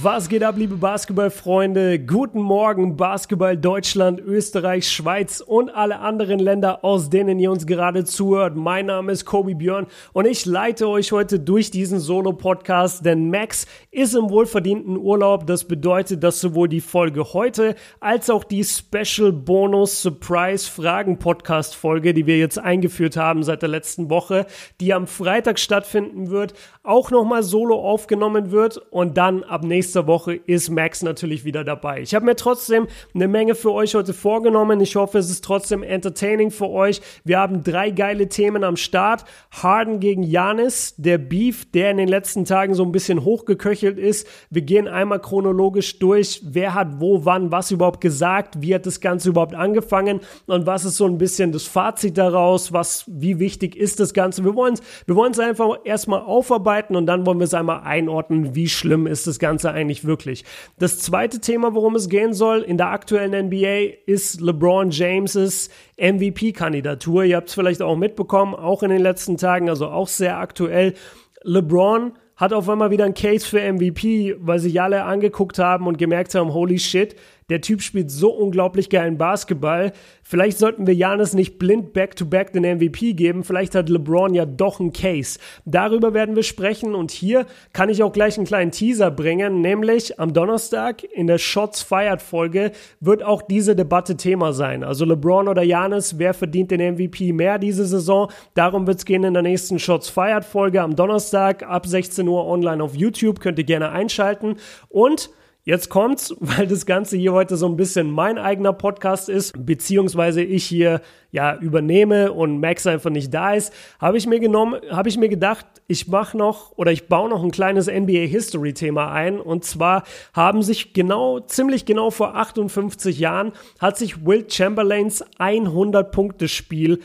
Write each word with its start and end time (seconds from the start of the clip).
Was 0.00 0.28
geht 0.28 0.44
ab, 0.44 0.54
liebe 0.56 0.76
Basketballfreunde? 0.76 1.98
Guten 1.98 2.40
Morgen, 2.40 2.96
Basketball 2.96 3.56
Deutschland, 3.56 4.20
Österreich, 4.20 4.88
Schweiz 4.88 5.40
und 5.40 5.70
alle 5.70 5.98
anderen 5.98 6.38
Länder, 6.38 6.84
aus 6.84 7.10
denen 7.10 7.40
ihr 7.40 7.50
uns 7.50 7.66
gerade 7.66 8.04
zuhört. 8.04 8.54
Mein 8.54 8.86
Name 8.86 9.10
ist 9.10 9.24
Kobi 9.24 9.54
Björn 9.54 9.88
und 10.12 10.26
ich 10.26 10.46
leite 10.46 10.88
euch 10.88 11.10
heute 11.10 11.40
durch 11.40 11.72
diesen 11.72 11.98
Solo-Podcast, 11.98 13.04
denn 13.04 13.28
Max 13.28 13.66
ist 13.90 14.14
im 14.14 14.30
wohlverdienten 14.30 14.96
Urlaub. 14.96 15.48
Das 15.48 15.64
bedeutet, 15.64 16.22
dass 16.22 16.40
sowohl 16.40 16.68
die 16.68 16.80
Folge 16.80 17.32
heute 17.32 17.74
als 17.98 18.30
auch 18.30 18.44
die 18.44 18.62
Special 18.62 19.32
Bonus 19.32 20.00
Surprise 20.00 20.70
Fragen 20.70 21.18
Podcast 21.18 21.74
Folge, 21.74 22.14
die 22.14 22.26
wir 22.26 22.38
jetzt 22.38 22.60
eingeführt 22.60 23.16
haben 23.16 23.42
seit 23.42 23.62
der 23.62 23.68
letzten 23.68 24.10
Woche, 24.10 24.46
die 24.80 24.94
am 24.94 25.08
Freitag 25.08 25.58
stattfinden 25.58 26.30
wird, 26.30 26.54
auch 26.84 27.10
nochmal 27.10 27.42
solo 27.42 27.80
aufgenommen 27.80 28.52
wird 28.52 28.76
und 28.76 29.18
dann 29.18 29.42
ab 29.42 29.64
nächsten 29.64 29.87
nächster 29.88 30.06
Woche 30.06 30.34
ist 30.34 30.68
Max 30.68 31.02
natürlich 31.02 31.46
wieder 31.46 31.64
dabei. 31.64 32.02
Ich 32.02 32.14
habe 32.14 32.26
mir 32.26 32.36
trotzdem 32.36 32.88
eine 33.14 33.26
Menge 33.26 33.54
für 33.54 33.72
euch 33.72 33.94
heute 33.94 34.12
vorgenommen. 34.12 34.82
Ich 34.82 34.96
hoffe, 34.96 35.16
es 35.16 35.30
ist 35.30 35.42
trotzdem 35.42 35.82
entertaining 35.82 36.50
für 36.50 36.68
euch. 36.68 37.00
Wir 37.24 37.38
haben 37.38 37.64
drei 37.64 37.90
geile 37.90 38.28
Themen 38.28 38.64
am 38.64 38.76
Start. 38.76 39.24
Harden 39.50 39.98
gegen 39.98 40.22
Janis, 40.22 40.94
der 40.98 41.16
Beef, 41.16 41.70
der 41.72 41.90
in 41.90 41.96
den 41.96 42.08
letzten 42.08 42.44
Tagen 42.44 42.74
so 42.74 42.82
ein 42.82 42.92
bisschen 42.92 43.24
hochgeköchelt 43.24 43.98
ist. 43.98 44.26
Wir 44.50 44.60
gehen 44.60 44.88
einmal 44.88 45.20
chronologisch 45.20 45.98
durch, 46.00 46.42
wer 46.44 46.74
hat 46.74 47.00
wo, 47.00 47.24
wann, 47.24 47.50
was 47.50 47.70
überhaupt 47.70 48.02
gesagt, 48.02 48.60
wie 48.60 48.74
hat 48.74 48.84
das 48.84 49.00
Ganze 49.00 49.30
überhaupt 49.30 49.54
angefangen 49.54 50.20
und 50.44 50.66
was 50.66 50.84
ist 50.84 50.98
so 50.98 51.06
ein 51.06 51.16
bisschen 51.16 51.50
das 51.52 51.64
Fazit 51.64 52.18
daraus, 52.18 52.74
was, 52.74 53.04
wie 53.06 53.38
wichtig 53.38 53.74
ist 53.74 54.00
das 54.00 54.12
Ganze. 54.12 54.44
Wir 54.44 54.54
wollen 54.54 54.74
es 54.74 55.38
wir 55.38 55.46
einfach 55.46 55.78
erstmal 55.84 56.20
aufarbeiten 56.20 56.94
und 56.94 57.06
dann 57.06 57.24
wollen 57.24 57.38
wir 57.38 57.44
es 57.44 57.54
einmal 57.54 57.80
einordnen, 57.84 58.54
wie 58.54 58.68
schlimm 58.68 59.06
ist 59.06 59.26
das 59.26 59.38
Ganze 59.38 59.48
Ganze 59.48 59.72
eigentlich 59.78 60.04
wirklich? 60.04 60.44
Das 60.78 60.98
zweite 60.98 61.40
Thema, 61.40 61.74
worum 61.74 61.94
es 61.94 62.08
gehen 62.08 62.34
soll 62.34 62.60
in 62.62 62.76
der 62.76 62.88
aktuellen 62.88 63.46
NBA, 63.46 63.94
ist 64.06 64.40
LeBron 64.40 64.90
Jameses 64.90 65.70
MVP-Kandidatur. 65.96 67.24
Ihr 67.24 67.36
habt 67.36 67.48
es 67.48 67.54
vielleicht 67.54 67.82
auch 67.82 67.96
mitbekommen, 67.96 68.54
auch 68.54 68.82
in 68.82 68.90
den 68.90 69.02
letzten 69.02 69.36
Tagen, 69.36 69.68
also 69.68 69.86
auch 69.88 70.08
sehr 70.08 70.38
aktuell. 70.38 70.94
LeBron 71.42 72.12
hat 72.36 72.52
auf 72.52 72.68
einmal 72.68 72.90
wieder 72.90 73.04
ein 73.04 73.14
Case 73.14 73.46
für 73.46 73.60
MVP, 73.60 74.36
weil 74.38 74.60
sich 74.60 74.80
alle 74.80 75.04
angeguckt 75.04 75.58
haben 75.58 75.86
und 75.86 75.98
gemerkt 75.98 76.34
haben, 76.34 76.52
holy 76.52 76.78
shit, 76.78 77.16
der 77.48 77.60
Typ 77.60 77.82
spielt 77.82 78.10
so 78.10 78.30
unglaublich 78.30 78.90
geilen 78.90 79.16
Basketball. 79.16 79.92
Vielleicht 80.22 80.58
sollten 80.58 80.86
wir 80.86 80.94
Janis 80.94 81.32
nicht 81.32 81.58
blind 81.58 81.94
back-to-back 81.94 82.48
-back 82.48 82.52
den 82.52 82.64
MVP 82.76 83.14
geben. 83.14 83.44
Vielleicht 83.44 83.74
hat 83.74 83.88
LeBron 83.88 84.34
ja 84.34 84.44
doch 84.44 84.80
einen 84.80 84.92
Case. 84.92 85.38
Darüber 85.64 86.12
werden 86.12 86.36
wir 86.36 86.42
sprechen 86.42 86.94
und 86.94 87.10
hier 87.10 87.46
kann 87.72 87.88
ich 87.88 88.02
auch 88.02 88.12
gleich 88.12 88.36
einen 88.36 88.46
kleinen 88.46 88.70
Teaser 88.70 89.10
bringen, 89.10 89.62
nämlich 89.62 90.20
am 90.20 90.32
Donnerstag 90.32 91.02
in 91.04 91.26
der 91.26 91.38
Shots 91.38 91.82
Fired 91.82 92.20
Folge 92.20 92.72
wird 93.00 93.22
auch 93.22 93.42
diese 93.42 93.74
Debatte 93.74 94.16
Thema 94.16 94.52
sein. 94.52 94.84
Also 94.84 95.04
LeBron 95.04 95.48
oder 95.48 95.62
Janis, 95.62 96.18
wer 96.18 96.34
verdient 96.34 96.70
den 96.70 96.94
MVP 96.94 97.32
mehr 97.32 97.58
diese 97.58 97.86
Saison? 97.86 98.30
Darum 98.54 98.86
wird 98.86 98.98
es 98.98 99.04
gehen 99.04 99.24
in 99.24 99.34
der 99.34 99.42
nächsten 99.42 99.78
Shots 99.78 100.10
Fired 100.10 100.44
Folge 100.44 100.82
am 100.82 100.94
Donnerstag 100.96 101.62
ab 101.62 101.86
16 101.86 102.28
Uhr 102.28 102.46
online 102.46 102.82
auf 102.82 102.94
YouTube. 102.94 103.40
Könnt 103.40 103.58
ihr 103.58 103.64
gerne 103.64 103.90
einschalten 103.90 104.56
und 104.88 105.30
Jetzt 105.68 105.90
kommt's, 105.90 106.34
weil 106.40 106.66
das 106.66 106.86
Ganze 106.86 107.18
hier 107.18 107.34
heute 107.34 107.58
so 107.58 107.66
ein 107.66 107.76
bisschen 107.76 108.10
mein 108.10 108.38
eigener 108.38 108.72
Podcast 108.72 109.28
ist, 109.28 109.66
beziehungsweise 109.66 110.42
ich 110.42 110.64
hier 110.64 111.02
ja 111.30 111.58
übernehme 111.58 112.32
und 112.32 112.58
Max 112.58 112.86
einfach 112.86 113.10
nicht 113.10 113.34
da 113.34 113.52
ist, 113.52 113.74
habe 114.00 114.16
ich 114.16 114.26
mir 114.26 114.40
genommen, 114.40 114.80
habe 114.90 115.10
ich 115.10 115.18
mir 115.18 115.28
gedacht, 115.28 115.66
ich 115.86 116.08
mache 116.08 116.38
noch 116.38 116.72
oder 116.78 116.90
ich 116.90 117.08
baue 117.08 117.28
noch 117.28 117.44
ein 117.44 117.50
kleines 117.50 117.86
NBA 117.86 118.28
History 118.28 118.72
Thema 118.72 119.12
ein. 119.12 119.38
Und 119.38 119.62
zwar 119.66 120.04
haben 120.32 120.62
sich 120.62 120.94
genau 120.94 121.40
ziemlich 121.40 121.84
genau 121.84 122.10
vor 122.10 122.34
58 122.34 123.18
Jahren 123.18 123.52
hat 123.78 123.98
sich 123.98 124.24
Will 124.24 124.46
Chamberlains 124.48 125.22
100 125.36 126.10
Punkte 126.12 126.48
Spiel 126.48 127.00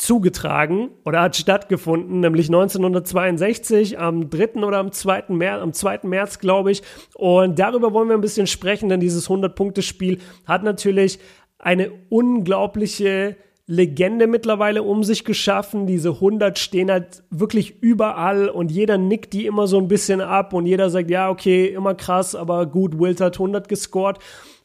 zugetragen 0.00 0.90
oder 1.04 1.20
hat 1.20 1.36
stattgefunden, 1.36 2.20
nämlich 2.20 2.46
1962 2.48 3.98
am 3.98 4.30
3. 4.30 4.62
oder 4.64 4.78
am 4.78 4.92
2. 4.92 5.24
März, 5.28 5.62
am 5.62 5.72
2. 5.72 6.00
März, 6.04 6.38
glaube 6.38 6.72
ich. 6.72 6.82
Und 7.14 7.58
darüber 7.58 7.92
wollen 7.92 8.08
wir 8.08 8.16
ein 8.16 8.22
bisschen 8.22 8.46
sprechen, 8.46 8.88
denn 8.88 9.00
dieses 9.00 9.28
100-Punkte-Spiel 9.28 10.18
hat 10.46 10.62
natürlich 10.62 11.18
eine 11.58 11.92
unglaubliche 12.08 13.36
Legende 13.66 14.26
mittlerweile 14.26 14.82
um 14.82 15.04
sich 15.04 15.24
geschaffen. 15.24 15.86
Diese 15.86 16.14
100 16.14 16.58
stehen 16.58 16.90
halt 16.90 17.22
wirklich 17.30 17.82
überall 17.82 18.48
und 18.48 18.72
jeder 18.72 18.98
nickt 18.98 19.32
die 19.34 19.46
immer 19.46 19.66
so 19.66 19.78
ein 19.78 19.86
bisschen 19.86 20.20
ab 20.20 20.54
und 20.54 20.66
jeder 20.66 20.90
sagt, 20.90 21.10
ja, 21.10 21.28
okay, 21.28 21.66
immer 21.66 21.94
krass, 21.94 22.34
aber 22.34 22.66
gut, 22.66 22.98
Wilt 22.98 23.20
hat 23.20 23.34
100 23.34 23.68
gescored. 23.68 24.18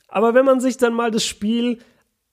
Aber 0.07 0.33
wenn 0.33 0.45
man 0.45 0.61
sich 0.61 0.77
dann 0.77 0.93
mal 0.93 1.11
das 1.11 1.25
Spiel 1.25 1.79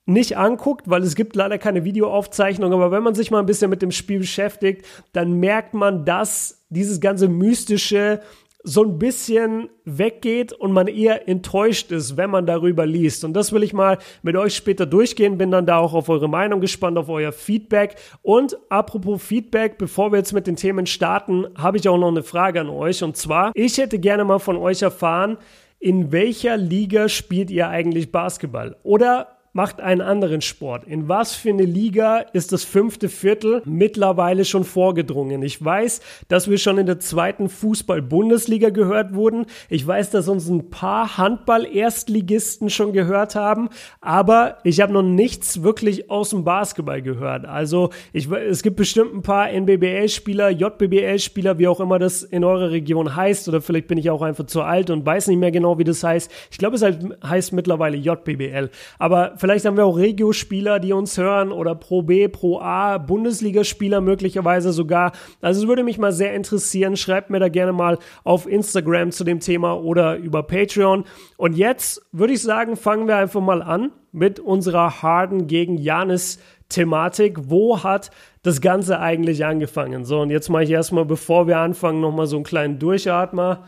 nicht 0.07 0.37
anguckt, 0.37 0.91
weil 0.91 1.03
es 1.03 1.15
gibt 1.15 1.37
leider 1.37 1.59
keine 1.59 1.85
Videoaufzeichnung, 1.85 2.73
aber 2.73 2.91
wenn 2.91 3.03
man 3.03 3.15
sich 3.15 3.31
mal 3.31 3.39
ein 3.39 3.47
bisschen 3.47 3.71
mit 3.71 3.83
dem 3.83 3.93
Spiel 3.93 4.19
beschäftigt, 4.21 4.85
dann 5.13 5.35
merkt 5.35 5.75
man, 5.75 6.05
dass 6.05 6.65
dieses 6.71 7.01
ganze 7.01 7.29
mystische 7.29 8.21
so 8.65 8.85
ein 8.85 8.99
bisschen 8.99 9.71
weggeht 9.85 10.53
und 10.53 10.73
man 10.73 10.87
eher 10.87 11.29
enttäuscht 11.29 11.91
ist, 11.91 12.17
wenn 12.17 12.31
man 12.31 12.47
darüber 12.47 12.87
liest. 12.87 13.25
Und 13.25 13.33
das 13.33 13.53
will 13.53 13.63
ich 13.63 13.73
mal 13.73 13.99
mit 14.23 14.37
euch 14.37 14.55
später 14.55 14.87
durchgehen, 14.87 15.39
bin 15.39 15.51
dann 15.51 15.67
da 15.67 15.79
auch 15.79 15.95
auf 15.95 16.09
eure 16.09 16.29
Meinung 16.29 16.61
gespannt, 16.61 16.97
auf 16.97 17.09
euer 17.09 17.33
Feedback. 17.33 17.97
Und 18.23 18.57
apropos 18.69 19.21
Feedback, 19.23 19.79
bevor 19.79 20.13
wir 20.13 20.19
jetzt 20.19 20.33
mit 20.33 20.47
den 20.47 20.57
Themen 20.57 20.87
starten, 20.87 21.47
habe 21.57 21.77
ich 21.77 21.89
auch 21.89 21.99
noch 21.99 22.09
eine 22.09 22.23
Frage 22.23 22.61
an 22.61 22.69
euch. 22.69 23.03
Und 23.03 23.17
zwar, 23.17 23.51
ich 23.55 23.79
hätte 23.79 23.99
gerne 23.99 24.25
mal 24.25 24.39
von 24.39 24.57
euch 24.57 24.83
erfahren, 24.83 25.39
in 25.81 26.13
welcher 26.13 26.57
Liga 26.57 27.09
spielt 27.09 27.51
ihr 27.51 27.69
eigentlich 27.69 28.13
Basketball? 28.13 28.77
Oder 28.85 29.42
macht 29.53 29.81
einen 29.81 30.01
anderen 30.01 30.41
Sport. 30.41 30.85
In 30.85 31.09
was 31.09 31.35
für 31.35 31.51
eine 31.51 31.65
Liga 31.65 32.19
ist 32.19 32.53
das 32.53 32.65
fünfte 32.65 33.09
Viertel 33.09 33.63
mittlerweile 33.67 34.45
schon 34.45 34.65
vorgedrungen? 34.65 35.43
Ich 35.43 35.63
weiß, 35.63 36.01
dass 36.29 36.49
wir 36.49 36.57
schon 36.57 36.79
in 36.79 36.87
der 36.87 37.01
zweiten 37.01 37.51
Fußball-Bundesliga 37.51 38.71
gehört 38.71 39.15
wurden. 39.15 39.47
Ich 39.69 39.87
weiß, 39.87 40.11
dass 40.11 40.29
uns 40.29 40.49
ein 40.49 40.71
paar 40.71 41.19
Handball-Erstligisten 41.19 42.71
schon 42.71 42.95
gehört 42.95 43.35
haben, 43.35 43.69
aber 44.01 44.57
ich 44.65 44.81
habe 44.81 44.93
noch 44.93 45.03
nichts 45.03 45.63
wirklich 45.63 46.11
aus 46.11 46.31
dem 46.31 46.45
Basketball 46.45 47.03
gehört. 47.03 47.45
Also 47.45 47.91
ich, 48.15 48.31
es 48.31 48.63
gibt 48.63 48.77
bestimmt 48.77 49.15
ein 49.15 49.23
paar 49.23 49.51
NBBL-Spieler, 49.51 50.49
JBBL-Spieler, 50.49 51.59
wie 51.59 51.69
auch 51.69 51.81
immer 51.81 51.99
das 51.99 52.23
in 52.23 52.43
eurer 52.45 52.71
Region 52.71 53.15
heißt, 53.15 53.49
oder 53.49 53.61
vielleicht 53.61 53.89
bin 53.89 53.99
ich 53.99 54.09
auch 54.09 54.23
einfach 54.23 54.47
zu 54.47 54.63
alt 54.63 54.89
und 54.89 55.05
weiß 55.05 55.27
nicht 55.27 55.39
mehr 55.39 55.51
genau, 55.51 55.79
wie 55.79 55.85
das 55.85 56.03
heißt. 56.03 56.31
Ich 56.51 56.57
glaube, 56.57 56.77
es 56.77 56.83
heißt 56.83 57.53
mittlerweile 57.53 57.99
JBBL. 57.99 58.71
Aber 58.99 59.35
Vielleicht 59.43 59.65
haben 59.65 59.77
wir 59.77 59.87
auch 59.87 59.97
Regio-Spieler, 59.97 60.79
die 60.79 60.93
uns 60.93 61.19
hören 61.19 61.51
oder 61.51 61.75
Pro 61.75 62.03
B, 62.03 62.29
Pro 62.29 62.61
A, 62.61 62.99
Bundesligaspieler 62.99 64.01
möglicherweise 64.01 64.73
sogar. 64.73 65.11
Also 65.41 65.63
es 65.63 65.67
würde 65.67 65.83
mich 65.83 65.99
mal 65.99 66.13
sehr 66.13 66.33
interessieren. 66.33 66.97
Schreibt 66.97 67.29
mir 67.29 67.41
da 67.41 67.49
gerne 67.49 67.73
mal 67.73 67.99
auf 68.23 68.47
Instagram 68.47 69.11
zu 69.11 69.25
dem 69.25 69.41
Thema 69.41 69.83
oder 69.83 70.15
über 70.15 70.45
Patreon. 70.45 71.07
Und 71.39 71.57
jetzt 71.57 72.07
würde 72.13 72.35
ich 72.35 72.41
sagen, 72.41 72.77
fangen 72.77 73.09
wir 73.09 73.17
einfach 73.17 73.41
mal 73.41 73.63
an 73.63 73.91
mit 74.13 74.39
unserer 74.39 75.03
Harden 75.03 75.49
gegen 75.49 75.77
Janis 75.77 76.39
Thematik. 76.69 77.51
Wo 77.51 77.83
hat 77.83 78.13
das 78.45 78.61
Ganze 78.61 79.01
eigentlich 79.01 79.45
angefangen? 79.45 80.05
So, 80.05 80.21
und 80.21 80.31
jetzt 80.31 80.51
mache 80.51 80.63
ich 80.63 80.71
erstmal, 80.71 81.05
bevor 81.05 81.49
wir 81.49 81.59
anfangen, 81.59 82.01
nochmal 82.01 82.29
so 82.29 82.37
einen 82.37 82.45
kleinen 82.45 82.79
Durchatmer. 82.79 83.65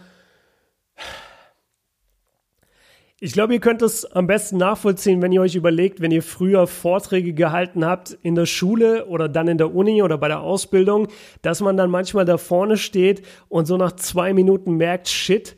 Ich 3.25 3.33
glaube, 3.33 3.55
ihr 3.55 3.61
könnt 3.61 3.81
es 3.81 4.05
am 4.05 4.27
besten 4.27 4.59
nachvollziehen, 4.59 5.23
wenn 5.23 5.32
ihr 5.32 5.41
euch 5.41 5.55
überlegt, 5.55 6.03
wenn 6.03 6.11
ihr 6.11 6.23
früher 6.23 6.67
Vorträge 6.67 7.32
gehalten 7.32 7.82
habt 7.82 8.19
in 8.21 8.35
der 8.35 8.44
Schule 8.44 9.06
oder 9.06 9.31
dann 9.31 9.49
in 9.49 9.56
der 9.56 9.75
Uni 9.75 10.03
oder 10.03 10.19
bei 10.19 10.29
der 10.29 10.41
Ausbildung, 10.41 11.09
dass 11.41 11.62
man 11.62 11.79
dann 11.79 11.91
manchmal 11.91 12.26
da 12.26 12.37
vorne 12.37 12.76
steht 12.76 13.23
und 13.49 13.65
so 13.65 13.79
nach 13.79 13.93
zwei 13.93 14.35
Minuten 14.35 14.75
merkt, 14.76 15.09
shit, 15.09 15.56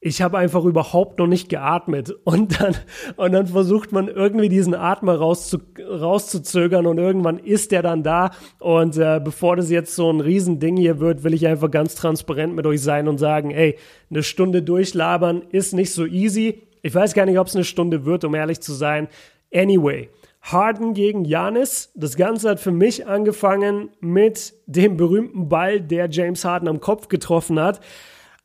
ich 0.00 0.22
habe 0.22 0.38
einfach 0.38 0.64
überhaupt 0.64 1.18
noch 1.18 1.26
nicht 1.26 1.48
geatmet. 1.48 2.14
Und 2.24 2.60
dann, 2.60 2.76
und 3.16 3.32
dann 3.32 3.48
versucht 3.48 3.90
man 3.90 4.06
irgendwie 4.06 4.48
diesen 4.48 4.76
Atmer 4.76 5.16
rauszu, 5.16 5.58
rauszuzögern 5.76 6.86
und 6.86 6.98
irgendwann 6.98 7.38
ist 7.38 7.72
der 7.72 7.82
dann 7.82 8.04
da. 8.04 8.30
Und 8.60 8.96
äh, 8.96 9.20
bevor 9.22 9.56
das 9.56 9.70
jetzt 9.70 9.96
so 9.96 10.08
ein 10.08 10.20
Riesending 10.20 10.76
hier 10.76 11.00
wird, 11.00 11.24
will 11.24 11.34
ich 11.34 11.48
einfach 11.48 11.68
ganz 11.68 11.96
transparent 11.96 12.54
mit 12.54 12.64
euch 12.64 12.80
sein 12.80 13.08
und 13.08 13.18
sagen, 13.18 13.50
ey, 13.50 13.76
eine 14.08 14.22
Stunde 14.22 14.62
durchlabern 14.62 15.42
ist 15.50 15.74
nicht 15.74 15.92
so 15.92 16.06
easy. 16.06 16.67
Ich 16.82 16.94
weiß 16.94 17.14
gar 17.14 17.26
nicht, 17.26 17.38
ob 17.38 17.46
es 17.46 17.54
eine 17.54 17.64
Stunde 17.64 18.04
wird, 18.04 18.24
um 18.24 18.34
ehrlich 18.34 18.60
zu 18.60 18.72
sein. 18.72 19.08
Anyway, 19.52 20.10
Harden 20.42 20.94
gegen 20.94 21.24
Janis. 21.24 21.90
Das 21.94 22.16
Ganze 22.16 22.50
hat 22.50 22.60
für 22.60 22.70
mich 22.70 23.06
angefangen 23.06 23.90
mit 24.00 24.54
dem 24.66 24.96
berühmten 24.96 25.48
Ball, 25.48 25.80
der 25.80 26.08
James 26.10 26.44
Harden 26.44 26.68
am 26.68 26.80
Kopf 26.80 27.08
getroffen 27.08 27.60
hat. 27.60 27.80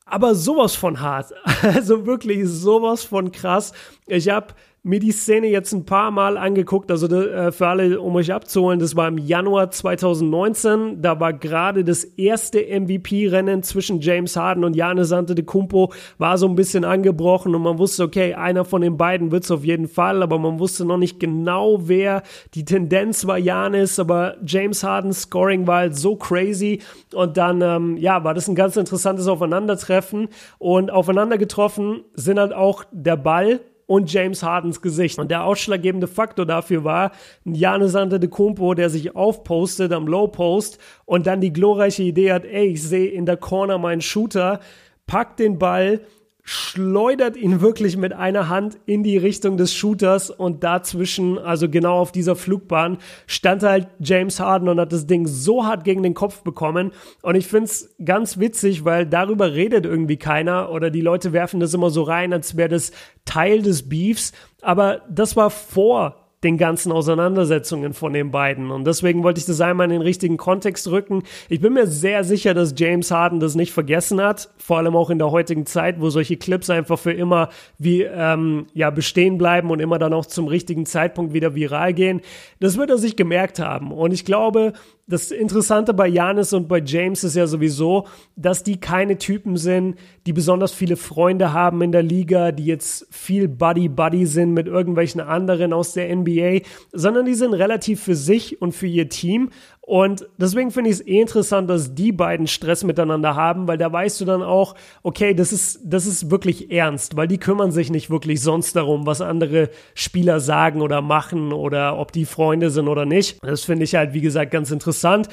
Aber 0.06 0.35
sowas 0.35 0.75
von 0.75 1.00
hart. 1.00 1.33
Also 1.62 2.06
wirklich 2.06 2.45
sowas 2.45 3.03
von 3.03 3.31
krass. 3.31 3.74
Ich 4.07 4.30
habe 4.30 4.53
mir 4.85 5.00
die 5.00 5.13
Szene 5.13 5.47
jetzt 5.47 5.71
ein 5.71 5.85
paar 5.85 6.12
Mal 6.12 6.38
angeguckt, 6.38 6.91
also 6.91 7.07
äh, 7.07 7.53
für 7.53 7.68
alle, 7.68 8.01
um 8.01 8.18
euch 8.18 8.33
abzuholen, 8.33 8.80
das 8.80 8.97
war 8.97 9.07
im 9.07 9.18
Januar 9.18 9.71
2019, 9.71 11.01
da 11.01 11.21
war 11.21 11.31
gerade 11.31 11.85
das 11.85 12.03
erste 12.03 12.59
MVP-Rennen 12.59 13.63
zwischen 13.63 14.01
James 14.01 14.35
Harden 14.35 14.65
und 14.65 14.74
Giannis 14.74 15.13
Antetokounmpo, 15.13 15.94
war 16.18 16.38
so 16.38 16.50
ein 16.50 16.56
bisschen 16.56 16.83
angebrochen 16.83 17.56
und 17.56 17.62
man 17.62 17.77
wusste, 17.77 18.03
okay, 18.03 18.33
einer 18.33 18.65
von 18.65 18.81
den 18.81 18.97
beiden 18.97 19.31
wird's 19.31 19.51
auf 19.51 19.63
jeden 19.63 19.88
Fall, 19.88 20.21
aber 20.21 20.38
man 20.38 20.59
wusste 20.59 20.83
noch 20.83 20.97
nicht 20.97 21.18
genau, 21.18 21.88
wer. 21.88 22.21
Die 22.53 22.65
Tendenz 22.65 23.25
war 23.25 23.39
Giannis, 23.39 24.00
aber 24.00 24.35
James 24.45 24.83
Hardens 24.83 25.21
Scoring 25.21 25.65
war 25.65 25.77
halt 25.77 25.95
so 25.95 26.18
crazy 26.18 26.81
und 27.13 27.38
dann, 27.38 27.62
ähm, 27.62 27.95
ja, 27.95 28.25
war 28.25 28.33
das 28.33 28.50
ein 28.50 28.56
ganz 28.56 28.75
interessantes 28.75 29.27
Aufeinandertreffen 29.30 30.27
und 30.57 30.91
aufeinander 30.91 31.38
getroffen 31.38 32.01
sind 32.15 32.38
halt 32.38 32.51
auch 32.51 32.83
der 32.91 33.15
Ball 33.15 33.62
und 33.85 34.12
James 34.12 34.44
Hardens 34.44 34.81
Gesicht. 34.81 35.19
Und 35.19 35.31
der 35.31 35.44
ausschlaggebende 35.44 36.07
Faktor 36.07 36.45
dafür 36.45 36.83
war 36.83 37.12
Janis 37.45 37.95
Antetokounmpo, 37.95 38.74
der 38.74 38.89
sich 38.89 39.15
aufpostet 39.15 39.91
am 39.91 40.07
Low 40.07 40.27
Post 40.27 40.80
und 41.06 41.27
dann 41.27 41.41
die 41.41 41.53
glorreiche 41.53 42.03
Idee 42.03 42.31
hat, 42.31 42.45
ey, 42.45 42.68
ich 42.68 42.83
sehe 42.83 43.09
in 43.09 43.25
der 43.25 43.38
Corner 43.38 43.77
meinen 43.77 44.01
Shooter, 44.01 44.59
packt 45.06 45.39
den 45.39 45.59
Ball, 45.59 46.01
schleudert 46.44 47.38
ihn 47.38 47.62
wirklich 47.62 47.95
mit 47.95 48.12
einer 48.12 48.50
Hand 48.50 48.78
in 48.86 49.01
die 49.01 49.18
Richtung 49.18 49.56
des 49.56 49.74
Shooters 49.74 50.30
und 50.30 50.63
dazwischen, 50.63 51.40
also 51.40 51.69
genau 51.69 52.00
auf 52.00 52.12
dieser 52.12 52.36
Flugbahn, 52.36 52.98
stand 53.28 53.63
halt 53.63 53.88
James 54.00 54.42
Harden 54.42 54.68
und 54.68 54.80
hat 54.80 54.92
das 54.92 55.07
Ding 55.07 55.25
so 55.25 55.66
hart 55.66 55.86
gegen 55.86 56.04
den 56.04 56.13
Kopf 56.13 56.42
bekommen. 56.44 56.92
Und 57.22 57.36
ich 57.36 57.48
find's 57.48 57.95
ganz 58.04 58.40
witzig, 58.40 58.84
weil 58.84 59.06
darüber 59.06 59.54
redet 59.54 59.86
irgendwie 59.86 60.18
keiner 60.18 60.69
oder 60.72 60.90
die 60.90 61.01
Leute 61.01 61.31
werfen 61.31 61.62
das 61.62 61.74
immer 61.74 61.90
so 61.90 62.04
rein, 62.04 62.34
als 62.34 62.57
wäre 62.57 62.69
das 62.69 62.92
Teil 63.24 63.62
des 63.62 63.88
Beefs. 63.88 64.34
Aber 64.62 65.01
das 65.10 65.38
war 65.38 65.50
vor 65.50 66.23
den 66.44 66.57
ganzen 66.57 66.92
Auseinandersetzungen 66.92 67.94
von 67.94 68.13
den 68.13 68.31
beiden. 68.31 68.72
Und 68.72 68.86
deswegen 68.86 69.24
wollte 69.24 69.40
ich 69.40 69.45
das 69.45 69.62
einmal 69.62 69.86
in 69.86 69.92
den 69.92 70.01
richtigen 70.01 70.38
Kontext 70.38 70.90
rücken. 70.90 71.24
Ich 71.50 71.62
bin 71.62 71.74
mir 71.74 71.88
sehr 71.88 72.24
sicher, 72.24 72.54
dass 72.54 72.74
James 72.78 73.12
Harden 73.12 73.40
das 73.40 73.56
nicht 73.56 73.72
vergessen 73.72 74.22
hat, 74.22 74.50
vor 74.57 74.78
allem 74.78 74.95
auch 74.95 75.10
in 75.10 75.18
der 75.18 75.31
heutigen 75.31 75.66
Zeit, 75.66 76.00
wo 76.00 76.10
solche 76.10 76.38
Clips 76.38 76.69
einfach 76.69 77.00
für 77.00 77.13
immer 77.13 77.50
wie 77.78 78.04
ähm, 78.04 78.68
ja 78.74 78.90
bestehen 78.90 79.38
bleiben 79.38 79.72
und 79.72 79.80
immer 79.80 80.00
dann 80.00 80.13
auch 80.13 80.25
zum 80.25 80.48
richtigen 80.48 80.86
Zeitpunkt 80.86 81.34
wieder 81.34 81.56
viral 81.56 81.94
gehen. 81.94 82.22
Das 82.60 82.78
wird 82.78 82.90
er 82.90 82.98
sich 82.98 83.16
gemerkt 83.16 83.60
haben. 83.60 83.92
Und 83.92 84.13
ich 84.13 84.25
glaube, 84.25 84.74
das 85.06 85.32
Interessante 85.32 85.94
bei 85.94 86.08
Janis 86.08 86.54
und 86.54 86.70
bei 86.70 86.82
James 86.84 87.26
ist 87.26 87.36
ja 87.36 87.46
sowieso, 87.46 88.08
dass 88.38 88.64
die 88.64 88.80
keine 88.80 89.18
Typen 89.18 89.58
sind, 89.58 89.98
die 90.26 90.32
besonders 90.32 90.72
viele 90.72 90.96
Freunde 90.96 91.52
haben 91.52 91.82
in 91.82 91.92
der 91.92 92.04
Liga, 92.04 92.54
die 92.54 92.66
jetzt 92.66 93.08
viel 93.12 93.50
Buddy-Buddy 93.50 94.26
sind 94.26 94.54
mit 94.54 94.68
irgendwelchen 94.68 95.20
anderen 95.20 95.74
aus 95.74 95.94
der 95.94 96.16
NBA, 96.16 96.62
sondern 96.94 97.26
die 97.26 97.34
sind 97.34 97.54
relativ 97.54 98.02
für 98.02 98.16
sich 98.16 98.62
und 98.62 98.72
für 98.72 98.88
ihr 98.88 99.10
Team 99.10 99.50
und 99.85 100.30
deswegen 100.38 100.71
finde 100.71 100.91
ich 100.91 101.01
es 101.01 101.06
eh 101.06 101.19
interessant, 101.19 101.69
dass 101.69 101.94
die 101.94 102.13
beiden 102.13 102.47
Stress 102.47 102.85
miteinander 102.85 103.35
haben, 103.35 103.68
weil 103.68 103.77
da 103.77 103.91
weißt 103.91 104.21
du 104.21 104.25
dann 104.25 104.41
auch, 104.41 104.75
okay, 105.03 105.33
das 105.33 105.51
ist, 105.51 105.81
das 105.83 106.06
ist 106.06 106.31
wirklich 106.31 106.71
ernst, 106.71 107.18
weil 107.18 107.27
die 107.27 107.38
kümmern 107.38 107.74
sich 107.74 107.91
nicht 107.91 108.09
wirklich 108.09 108.41
sonst 108.41 108.77
darum, 108.77 109.06
was 109.06 109.19
andere 109.19 109.69
Spieler 109.94 110.39
sagen 110.39 110.81
oder 110.81 111.01
machen 111.01 111.51
oder 111.51 112.00
ob 112.00 112.13
die 112.13 112.24
Freunde 112.24 112.69
sind 112.69 112.88
oder 112.88 113.06
nicht. 113.06 113.44
Das 113.44 113.65
finde 113.65 113.83
ich 113.83 113.95
halt, 113.95 114.13
wie 114.13 114.21
gesagt, 114.21 114.51
ganz 114.51 114.71
interessant. 114.71 115.27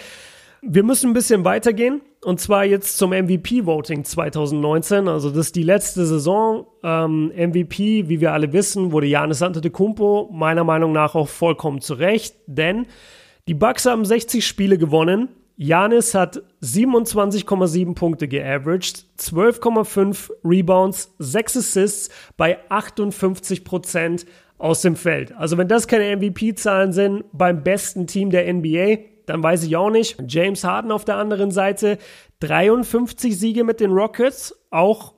Wir 0.63 0.83
müssen 0.83 1.11
ein 1.11 1.15
bisschen 1.15 1.45
weitergehen 1.45 2.01
und 2.25 2.41
zwar 2.41 2.65
jetzt 2.65 2.99
zum 2.99 3.13
MVP-Voting 3.13 4.03
2019. 4.05 5.07
Also 5.07 5.31
das 5.31 5.47
ist 5.47 5.57
die 5.57 5.63
letzte 5.63 6.05
Saison. 6.05 6.67
Ähm, 6.83 7.33
MVP, 7.37 8.09
wie 8.09 8.21
wir 8.21 8.33
alle 8.33 8.53
wissen, 8.53 8.91
wurde 8.91 9.07
Janis 9.07 9.43
Antetokounmpo 9.43 10.29
meiner 10.33 10.65
Meinung 10.65 10.91
nach 10.91 11.15
auch 11.15 11.29
vollkommen 11.29 11.81
zurecht, 11.81 12.35
denn 12.49 12.87
die 13.51 13.55
Bucks 13.55 13.85
haben 13.85 14.05
60 14.05 14.47
Spiele 14.47 14.79
gewonnen. 14.79 15.29
Janis 15.57 16.15
hat 16.15 16.41
27,7 16.63 17.97
Punkte 17.97 18.29
geaveraged, 18.29 19.07
12,5 19.19 20.31
Rebounds, 20.45 21.17
6 21.19 21.57
Assists 21.57 22.11
bei 22.37 22.61
58 22.69 23.65
Prozent 23.65 24.25
aus 24.57 24.83
dem 24.83 24.95
Feld. 24.95 25.33
Also 25.37 25.59
wenn 25.59 25.67
das 25.67 25.89
keine 25.89 26.17
MVP-Zahlen 26.17 26.93
sind 26.93 27.25
beim 27.33 27.65
besten 27.65 28.07
Team 28.07 28.31
der 28.31 28.55
NBA, 28.55 28.99
dann 29.27 29.43
weiß 29.43 29.65
ich 29.65 29.77
auch 29.77 29.91
nicht. 29.91 30.23
James 30.29 30.63
Harden 30.63 30.93
auf 30.93 31.05
der 31.05 31.17
anderen 31.17 31.51
Seite, 31.51 31.99
53 32.39 33.37
Siege 33.37 33.65
mit 33.65 33.81
den 33.81 33.91
Rockets, 33.91 34.55
auch 34.71 35.15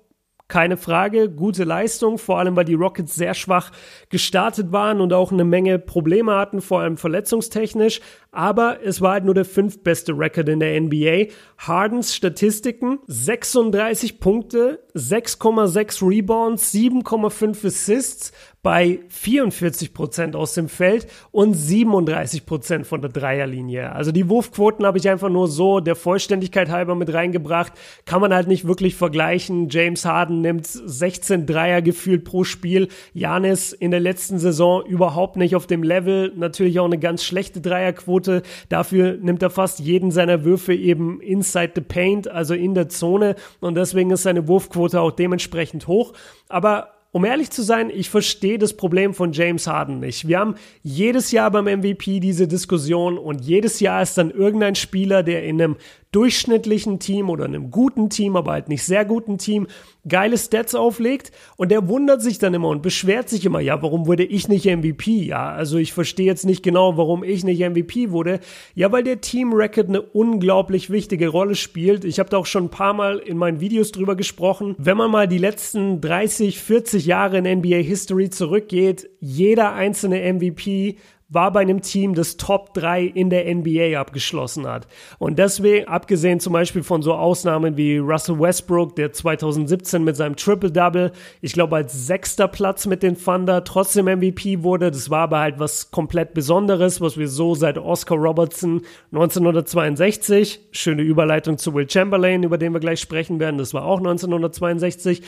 keine 0.53 0.77
Frage, 0.77 1.31
gute 1.31 1.65
Leistung, 1.65 2.19
vor 2.19 2.39
allem 2.39 2.57
weil 2.57 2.67
die 2.67 2.75
Rockets 2.75 3.15
sehr 3.15 3.33
schwach 3.33 3.73
gestartet 4.11 4.71
waren 4.71 5.01
und 5.01 5.15
auch 5.15 5.33
eine 5.33 5.47
Menge 5.47 5.79
Probleme 5.79 6.35
hatten, 6.35 6.61
vor 6.61 6.81
allem 6.81 6.99
verletzungstechnisch. 6.99 8.03
Aber 8.35 8.79
es 8.83 9.03
war 9.03 9.13
halt 9.13 9.27
nur 9.27 9.35
der 9.35 9.45
fünftbeste 9.45 10.13
Record 10.13 10.49
in 10.49 10.61
der 10.61 10.81
NBA. 10.81 11.27
Hardens 11.59 12.17
Statistiken, 12.17 12.99
36 13.07 14.21
Punkte, 14.21 14.81
6,6 14.95 16.09
Rebounds, 16.09 16.73
7,5 16.73 17.67
Assists, 17.67 18.33
bei 18.63 19.01
44 19.09 19.93
Prozent 19.93 20.37
aus 20.37 20.55
dem 20.55 20.69
Feld 20.69 21.09
und 21.33 21.55
37 21.55 22.47
Prozent 22.47 22.87
von 22.87 23.01
der 23.01 23.11
Dreierlinie. 23.11 23.91
Also 23.93 24.13
die 24.13 24.29
Wurfquoten 24.29 24.87
habe 24.87 24.99
ich 24.99 25.11
einfach 25.11 25.29
nur 25.29 25.49
so 25.49 25.81
der 25.81 25.97
Vollständigkeit 25.97 26.71
halber 26.71 26.95
mit 26.95 27.13
reingebracht. 27.13 27.73
Kann 28.05 28.21
man 28.21 28.33
halt 28.33 28.47
nicht 28.47 28.65
wirklich 28.65 28.95
vergleichen. 28.95 29.69
James 29.69 30.05
Harden 30.05 30.43
nimmt 30.43 30.67
16 30.67 31.45
Dreier 31.45 31.83
gefühlt 31.83 32.25
pro 32.25 32.45
Spiel. 32.45 32.87
Janis 33.15 33.73
in 33.73 33.91
der 33.91 33.99
letzten 33.99 34.39
Saison 34.39 34.87
überhaupt 34.87 35.37
nicht 35.37 35.57
auf 35.57 35.67
dem 35.67 35.83
Level. 35.83 36.33
Natürlich 36.37 36.79
auch 36.79 36.85
eine 36.85 36.99
ganz 36.99 37.25
schlechte 37.25 37.61
Dreierquote. 37.61 38.22
Dafür 38.69 39.19
nimmt 39.21 39.43
er 39.43 39.51
fast 39.51 39.81
jeden 39.81 40.11
seiner 40.11 40.45
Würfe 40.45 40.75
eben 40.75 41.21
inside 41.21 41.73
the 41.75 41.81
paint, 41.81 42.29
also 42.29 42.55
in 42.55 42.75
der 42.75 42.89
Zone. 42.89 43.37
Und 43.61 43.75
deswegen 43.77 44.11
ist 44.11 44.23
seine 44.23 44.49
Wurfquote 44.49 45.01
auch 45.01 45.11
dementsprechend 45.11 45.87
hoch. 45.87 46.13
Aber 46.49 46.89
um 47.13 47.27
ehrlich 47.27 47.51
zu 47.51 47.63
sein, 47.63 47.91
ich 47.91 48.09
verstehe 48.09 48.57
das 48.57 48.75
Problem 48.75 49.13
von 49.13 49.33
James 49.33 49.67
Harden 49.67 50.01
nicht. 50.01 50.27
Wir 50.27 50.39
haben 50.39 50.55
jedes 50.83 51.31
Jahr 51.31 51.51
beim 51.51 51.67
MVP 51.67 52.21
diese 52.21 52.49
Diskussion 52.49 53.19
und 53.19 53.43
jedes 53.43 53.81
Jahr 53.81 54.03
ist 54.03 54.17
dann 54.17 54.31
irgendein 54.31 54.75
Spieler, 54.75 55.23
der 55.23 55.45
in 55.45 55.61
einem 55.61 55.77
durchschnittlichen 56.13 56.99
Team 56.99 57.31
oder 57.31 57.47
einem 57.47 57.71
guten 57.71 58.11
Team, 58.11 58.37
aber 58.37 58.53
halt 58.53 58.69
nicht 58.69 58.85
sehr 58.85 59.05
guten 59.05 59.39
Team, 59.39 59.67
geile 60.07 60.37
Stats 60.37 60.75
auflegt 60.75 61.33
und 61.57 61.71
der 61.71 61.89
wundert 61.89 62.23
sich 62.23 62.39
dann 62.39 62.55
immer 62.55 62.69
und 62.69 62.83
beschwert 62.83 63.29
sich 63.29 63.47
immer, 63.47 63.61
ja, 63.61 63.83
warum 63.83 64.07
wurde 64.07 64.25
ich 64.25 64.49
nicht 64.49 64.67
MVP? 64.67 65.25
Ja, 65.25 65.51
also 65.51 65.79
ich 65.79 65.93
verstehe 65.93 66.27
jetzt 66.27 66.45
nicht 66.45 66.63
genau, 66.63 66.97
warum 66.97 67.25
ich 67.25 67.45
nicht 67.45 67.61
MVP 67.61 68.11
wurde. 68.11 68.41
Ja, 68.75 68.93
weil 68.93 69.05
der 69.05 69.21
Team 69.21 69.53
Record 69.53 69.89
eine 69.89 70.03
unglaublich 70.03 70.91
wichtige 70.91 71.29
Rolle 71.29 71.55
spielt. 71.55 72.05
Ich 72.05 72.19
habe 72.19 72.31
da 72.31 72.37
auch 72.37 72.47
schon 72.47 72.65
ein 72.65 72.71
paar 72.71 72.93
Mal 72.93 73.19
in 73.19 73.39
meinen 73.39 73.61
Videos 73.61 73.93
drüber 73.93 74.15
gesprochen. 74.15 74.75
Wenn 74.79 74.97
man 74.97 75.11
mal 75.11 75.29
die 75.29 75.39
letzten 75.39 76.01
30, 76.01 76.61
40 76.61 77.07
Jahre 77.07 77.39
in 77.39 77.59
NBA 77.59 77.77
History 77.77 78.29
zurückgeht, 78.29 79.09
jeder 79.21 79.73
einzelne 79.73 80.33
MVP 80.33 80.97
war 81.33 81.51
bei 81.51 81.61
einem 81.61 81.81
Team, 81.81 82.15
das 82.15 82.37
Top 82.37 82.75
3 82.75 83.05
in 83.05 83.31
der 83.31 83.53
NBA 83.55 83.99
abgeschlossen 83.99 84.67
hat. 84.67 84.87
Und 85.19 85.39
deswegen, 85.39 85.89
abgesehen 85.89 86.41
zum 86.41 86.53
Beispiel 86.53 86.83
von 86.83 87.03
so 87.03 87.15
Ausnahmen 87.15 87.77
wie 87.77 87.99
Russell 87.99 88.39
Westbrook, 88.39 88.97
der 88.97 89.13
2017 89.13 90.05
mit 90.05 90.17
seinem 90.17 90.37
Triple-Double, 90.37 91.13
ich 91.41 91.53
glaube 91.53 91.77
als 91.77 92.07
sechster 92.07 92.49
Platz 92.49 92.87
mit 92.87 93.03
den 93.03 93.17
Thunder 93.17 93.65
trotzdem 93.65 94.07
MVP 94.07 94.63
wurde. 94.63 94.91
Das 94.91 95.09
war 95.11 95.23
aber 95.23 95.39
halt 95.41 95.59
was 95.59 95.91
komplett 95.91 96.35
Besonderes, 96.35 97.01
was 97.01 97.17
wir 97.17 97.29
so 97.29 97.55
seit 97.55 97.79
Oscar 97.79 98.17
Robertson 98.17 98.83
1962, 99.13 100.61
schöne 100.73 101.03
Überleitung 101.03 101.59
zu 101.59 101.75
Will 101.75 101.89
Chamberlain, 101.89 102.43
über 102.43 102.59
den 102.59 102.73
wir 102.73 102.81
gleich 102.81 103.01
sprechen 103.01 103.41
werden, 103.41 103.59
das 103.59 103.73
war 103.73 103.85
auch 103.85 103.99
1962, 103.99 105.23